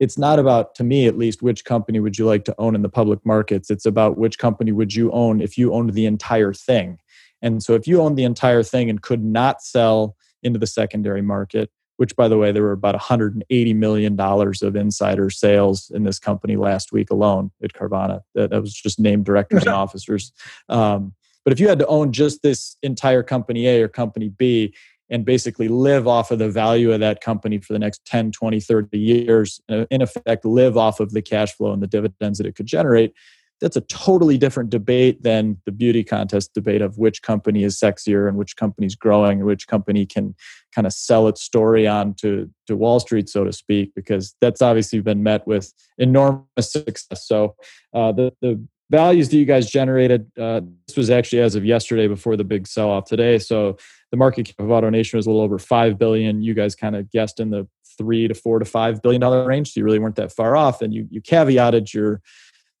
[0.00, 2.82] it's not about, to me at least, which company would you like to own in
[2.82, 3.68] the public markets.
[3.70, 6.98] It's about which company would you own if you owned the entire thing.
[7.42, 11.22] And so if you owned the entire thing and could not sell into the secondary
[11.22, 16.20] market, which by the way, there were about $180 million of insider sales in this
[16.20, 18.20] company last week alone at Carvana.
[18.36, 20.32] That, that was just named directors and officers.
[20.68, 24.74] Um, but if you had to own just this entire company A or company B
[25.10, 28.60] and basically live off of the value of that company for the next 10, 20,
[28.60, 32.54] 30 years, in effect, live off of the cash flow and the dividends that it
[32.54, 33.14] could generate,
[33.60, 38.28] that's a totally different debate than the beauty contest debate of which company is sexier
[38.28, 40.34] and which company is growing and which company can
[40.74, 44.62] kind of sell its story on to, to Wall Street, so to speak, because that's
[44.62, 47.26] obviously been met with enormous success.
[47.26, 47.56] So
[47.92, 52.08] uh, the, the values that you guys generated, uh, this was actually as of yesterday
[52.08, 53.38] before the big sell off today.
[53.38, 53.76] So
[54.10, 56.42] the market cap of AutoNation was a little over 5 billion.
[56.42, 59.72] You guys kind of guessed in the three to four to five billion dollar range.
[59.72, 60.80] So you really weren't that far off.
[60.80, 62.22] And you, you caveated your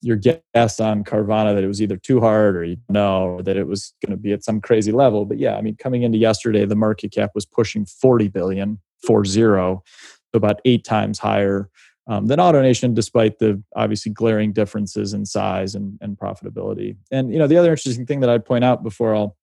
[0.00, 3.66] your guess on Carvana that it was either too hard or you know that it
[3.66, 5.24] was going to be at some crazy level.
[5.24, 9.24] But yeah, I mean, coming into yesterday, the market cap was pushing 40 billion, four
[9.24, 9.82] zero,
[10.30, 11.68] so about eight times higher
[12.08, 16.96] um, than AutoNation, despite the obviously glaring differences in size and, and profitability.
[17.10, 19.36] And you know, the other interesting thing that I'd point out before I'll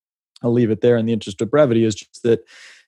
[0.43, 2.41] I'll leave it there in the interest of brevity is just that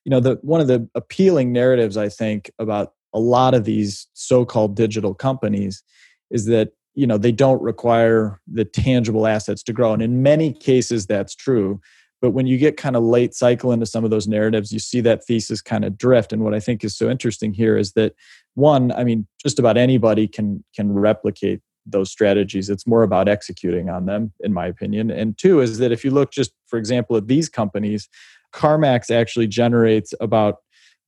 [0.04, 4.08] you know the one of the appealing narratives I think about a lot of these
[4.14, 5.84] so-called digital companies
[6.30, 10.52] is that you know they don't require the tangible assets to grow and in many
[10.52, 11.80] cases that's true
[12.22, 15.02] but when you get kind of late cycle into some of those narratives you see
[15.02, 18.14] that thesis kind of drift and what i think is so interesting here is that
[18.56, 23.90] one i mean just about anybody can can replicate those strategies it's more about executing
[23.90, 27.16] on them in my opinion and two is that if you look just for example
[27.16, 28.10] at these companies
[28.54, 30.58] carmax actually generates about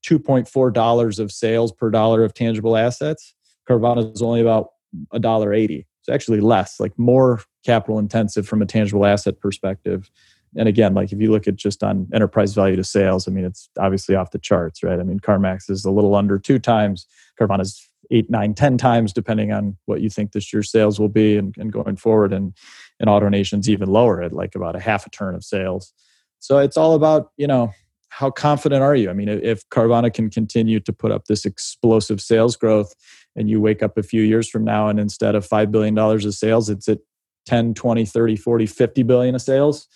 [0.07, 3.36] $2.4 of sales per dollar of tangible assets
[3.69, 4.69] carvana is only about
[5.11, 5.86] a dollar eighty.
[6.02, 10.10] It's actually less, like more capital intensive from a tangible asset perspective.
[10.57, 13.45] And again, like if you look at just on enterprise value to sales, I mean,
[13.45, 14.99] it's obviously off the charts, right?
[14.99, 17.05] I mean, CarMax is a little under two times,
[17.39, 21.09] Carvana is eight, nine, ten times, depending on what you think this year's sales will
[21.09, 22.34] be and, and going forward.
[22.34, 22.53] And
[22.99, 25.93] and AutoNation's even lower at like about a half a turn of sales.
[26.39, 27.71] So it's all about, you know,
[28.09, 29.09] how confident are you?
[29.09, 32.93] I mean, if Carvana can continue to put up this explosive sales growth
[33.35, 36.34] and you wake up a few years from now and instead of $5 billion of
[36.34, 36.99] sales, it's at
[37.45, 39.88] 10, 20, 30, 40, 50 billion of sales,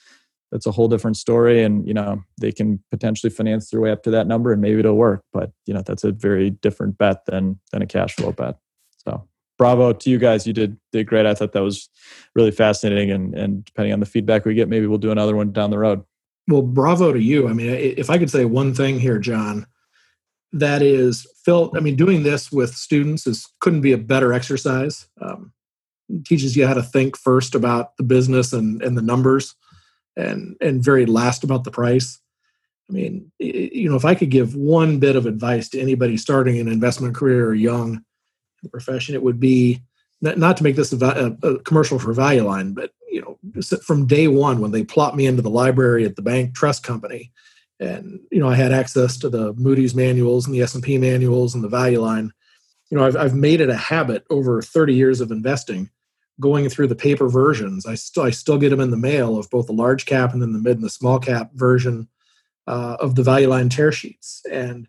[0.53, 1.63] that's a whole different story.
[1.63, 4.80] And, you know, they can potentially finance their way up to that number and maybe
[4.80, 5.23] it'll work.
[5.34, 8.59] But, you know, that's a very different bet than, than a cash flow bet.
[9.03, 9.27] So
[9.57, 10.45] bravo to you guys.
[10.45, 11.25] You did, did great.
[11.25, 11.89] I thought that was
[12.35, 13.09] really fascinating.
[13.09, 15.80] And, and depending on the feedback we get, maybe we'll do another one down the
[15.80, 16.03] road.
[16.47, 17.47] Well, bravo to you.
[17.47, 19.65] I mean, if I could say one thing here, John,
[20.51, 21.71] that is Phil.
[21.75, 25.07] I mean, doing this with students is couldn't be a better exercise.
[25.19, 25.51] Um,
[26.27, 29.55] teaches you how to think first about the business and and the numbers,
[30.15, 32.19] and and very last about the price.
[32.90, 36.60] I mean, you know, if I could give one bit of advice to anybody starting
[36.60, 38.03] an investment career or young in
[38.61, 39.81] the profession, it would be
[40.22, 44.27] not to make this a, a commercial for Value Line, but you know, from day
[44.27, 47.31] one when they plot me into the library at the bank trust company,
[47.80, 50.98] and you know, I had access to the Moody's manuals and the S and P
[50.98, 52.31] manuals and the Value Line.
[52.90, 55.90] You know, I've I've made it a habit over 30 years of investing,
[56.39, 57.85] going through the paper versions.
[57.85, 60.41] I still I still get them in the mail of both the large cap and
[60.41, 62.07] then the mid and the small cap version
[62.68, 64.88] uh, of the Value Line tear sheets, and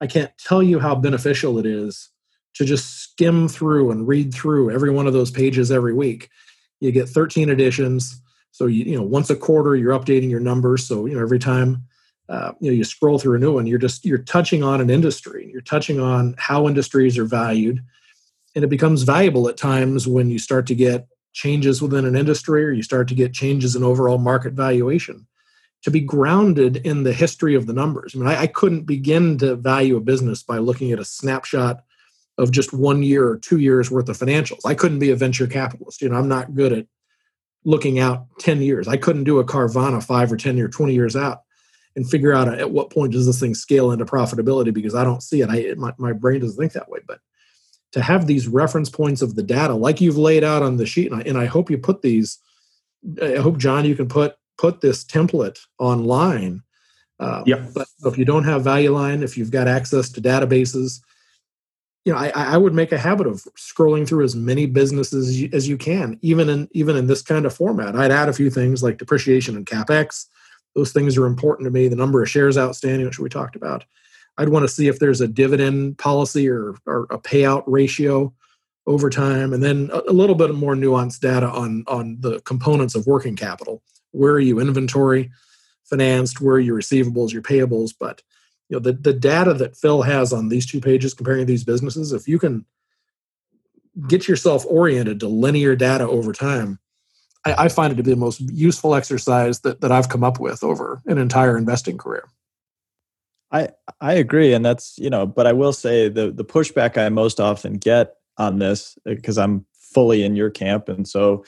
[0.00, 2.08] I can't tell you how beneficial it is
[2.54, 6.28] to just skim through and read through every one of those pages every week.
[6.80, 8.20] You get 13 editions.
[8.52, 10.86] So you, you know, once a quarter, you're updating your numbers.
[10.86, 11.84] So, you know, every time
[12.28, 14.88] uh, you know you scroll through a new one, you're just you're touching on an
[14.88, 15.44] industry.
[15.44, 17.84] And you're touching on how industries are valued.
[18.54, 22.64] And it becomes valuable at times when you start to get changes within an industry
[22.64, 25.26] or you start to get changes in overall market valuation
[25.82, 28.14] to be grounded in the history of the numbers.
[28.14, 31.82] I mean, I, I couldn't begin to value a business by looking at a snapshot
[32.36, 34.60] of just one year or two years worth of financials.
[34.64, 36.02] I couldn't be a venture capitalist.
[36.02, 36.86] You know, I'm not good at
[37.64, 38.88] looking out 10 years.
[38.88, 41.42] I couldn't do a Carvana five or 10 year, 20 years out
[41.96, 45.22] and figure out at what point does this thing scale into profitability because I don't
[45.22, 45.50] see it.
[45.50, 47.00] I, my, my brain doesn't think that way.
[47.06, 47.20] But
[47.92, 51.10] to have these reference points of the data, like you've laid out on the sheet,
[51.10, 52.38] and I, and I hope you put these,
[53.20, 56.62] I hope, John, you can put put this template online.
[57.18, 57.66] Um, yeah.
[57.74, 61.00] But if you don't have Value Line, if you've got access to databases,
[62.04, 65.40] you know, I, I would make a habit of scrolling through as many businesses as
[65.40, 67.96] you, as you can, even in even in this kind of format.
[67.96, 70.26] I'd add a few things like depreciation and capex.
[70.74, 71.88] Those things are important to me.
[71.88, 73.84] The number of shares outstanding, which we talked about.
[74.38, 78.32] I'd want to see if there's a dividend policy or, or a payout ratio
[78.86, 82.94] over time, and then a, a little bit more nuanced data on on the components
[82.94, 83.82] of working capital.
[84.12, 85.30] Where are you inventory
[85.84, 86.40] financed?
[86.40, 87.92] Where are your receivables, your payables?
[87.98, 88.22] But
[88.70, 92.12] you know the, the data that phil has on these two pages comparing these businesses
[92.12, 92.64] if you can
[94.08, 96.78] get yourself oriented to linear data over time
[97.44, 100.40] I, I, find it to be the most useful exercise that, that i've come up
[100.40, 102.24] with over an entire investing career
[103.52, 103.68] i
[104.00, 107.40] i agree and that's you know but i will say the the pushback i most
[107.40, 111.44] often get on this uh, because i'm fully in your camp and so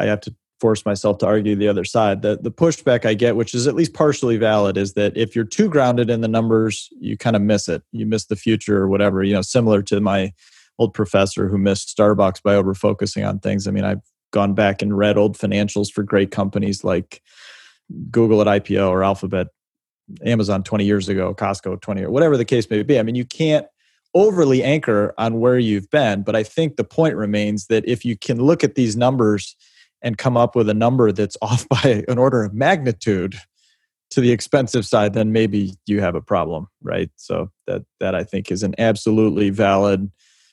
[0.00, 2.22] I have to force myself to argue the other side.
[2.22, 5.44] The the pushback I get, which is at least partially valid, is that if you're
[5.44, 7.82] too grounded in the numbers, you kind of miss it.
[7.92, 9.22] You miss the future or whatever.
[9.22, 10.32] You know, similar to my
[10.78, 13.66] old professor who missed Starbucks by over focusing on things.
[13.66, 14.02] I mean, I've
[14.32, 17.22] gone back and read old financials for great companies like
[18.10, 19.48] Google at IPO or Alphabet,
[20.24, 22.98] Amazon 20 years ago, Costco 20 or whatever the case may be.
[22.98, 23.66] I mean, you can't
[24.14, 28.16] overly anchor on where you've been, but I think the point remains that if you
[28.16, 29.56] can look at these numbers
[30.02, 33.36] and come up with a number that's off by an order of magnitude
[34.10, 37.10] to the expensive side, then maybe you have a problem, right?
[37.16, 40.10] So that that I think is an absolutely valid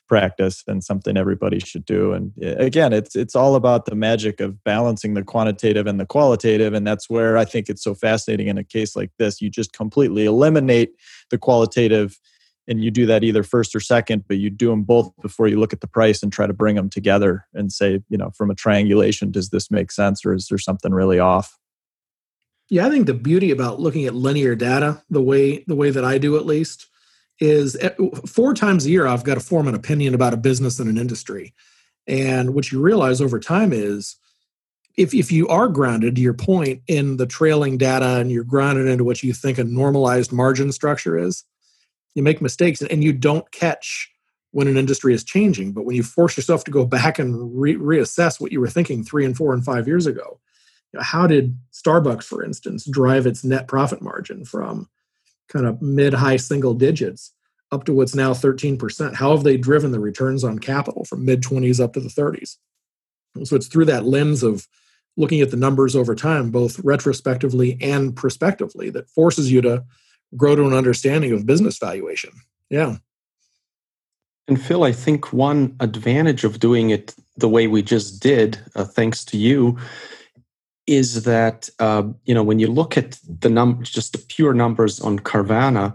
[0.07, 2.13] practice and something everybody should do.
[2.13, 6.05] And eh, again, it's it's all about the magic of balancing the quantitative and the
[6.05, 9.41] qualitative, and that's where I think it's so fascinating in a case like this.
[9.41, 10.91] You just completely eliminate
[11.29, 12.19] the qualitative
[12.67, 15.59] and you do that either first or second but you do them both before you
[15.59, 18.51] look at the price and try to bring them together and say you know from
[18.51, 21.57] a triangulation does this make sense or is there something really off
[22.69, 26.03] yeah i think the beauty about looking at linear data the way the way that
[26.03, 26.87] i do at least
[27.39, 27.89] is eh,
[28.25, 30.97] four times a year i've got to form an opinion about a business and an
[30.97, 31.53] industry
[32.07, 34.15] and what you realize over time is
[34.97, 38.87] if, if you are grounded to your point in the trailing data and you're grounded
[38.87, 41.43] into what you think a normalized margin structure is
[42.15, 44.11] you make mistakes and you don't catch
[44.51, 45.71] when an industry is changing.
[45.71, 49.03] But when you force yourself to go back and re- reassess what you were thinking
[49.03, 50.39] three and four and five years ago,
[50.99, 54.89] how did Starbucks, for instance, drive its net profit margin from
[55.47, 57.33] kind of mid high single digits
[57.71, 59.15] up to what's now 13%?
[59.15, 62.57] How have they driven the returns on capital from mid 20s up to the 30s?
[63.43, 64.67] So it's through that lens of
[65.15, 69.83] looking at the numbers over time, both retrospectively and prospectively, that forces you to
[70.35, 72.31] grow to an understanding of business valuation.
[72.69, 72.97] Yeah.
[74.47, 78.85] And Phil, I think one advantage of doing it the way we just did, uh,
[78.85, 79.77] thanks to you,
[80.87, 84.99] is that uh, you know when you look at the numbers, just the pure numbers
[84.99, 85.93] on Carvana,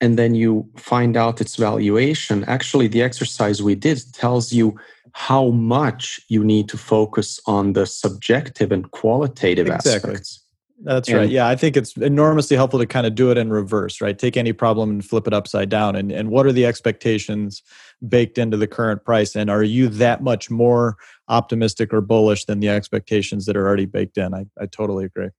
[0.00, 2.44] and then you find out its valuation.
[2.44, 4.76] Actually, the exercise we did tells you
[5.12, 10.10] how much you need to focus on the subjective and qualitative exactly.
[10.12, 10.42] aspects.
[10.82, 11.30] That's and, right.
[11.30, 14.18] Yeah, I think it's enormously helpful to kind of do it in reverse, right?
[14.18, 15.96] Take any problem and flip it upside down.
[15.96, 17.62] And and what are the expectations
[18.06, 19.36] baked into the current price?
[19.36, 20.96] And are you that much more
[21.28, 24.34] optimistic or bullish than the expectations that are already baked in?
[24.34, 25.30] I, I totally agree.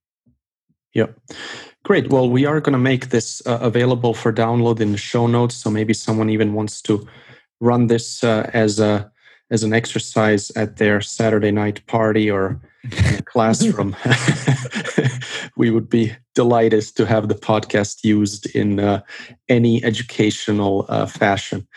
[0.93, 1.19] Yep.
[1.83, 2.09] Great.
[2.09, 5.55] Well, we are going to make this uh, available for download in the show notes.
[5.55, 7.07] So maybe someone even wants to
[7.59, 9.11] run this uh, as a
[9.51, 12.59] as an exercise at their Saturday night party or
[13.25, 13.95] classroom.
[15.57, 19.01] we would be delighted to have the podcast used in uh,
[19.49, 21.67] any educational uh, fashion.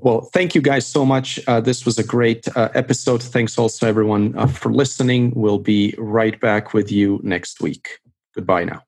[0.00, 1.38] Well, thank you guys so much.
[1.46, 3.22] Uh, this was a great uh, episode.
[3.22, 5.32] Thanks also, everyone, uh, for listening.
[5.34, 7.88] We'll be right back with you next week.
[8.34, 8.87] Goodbye now.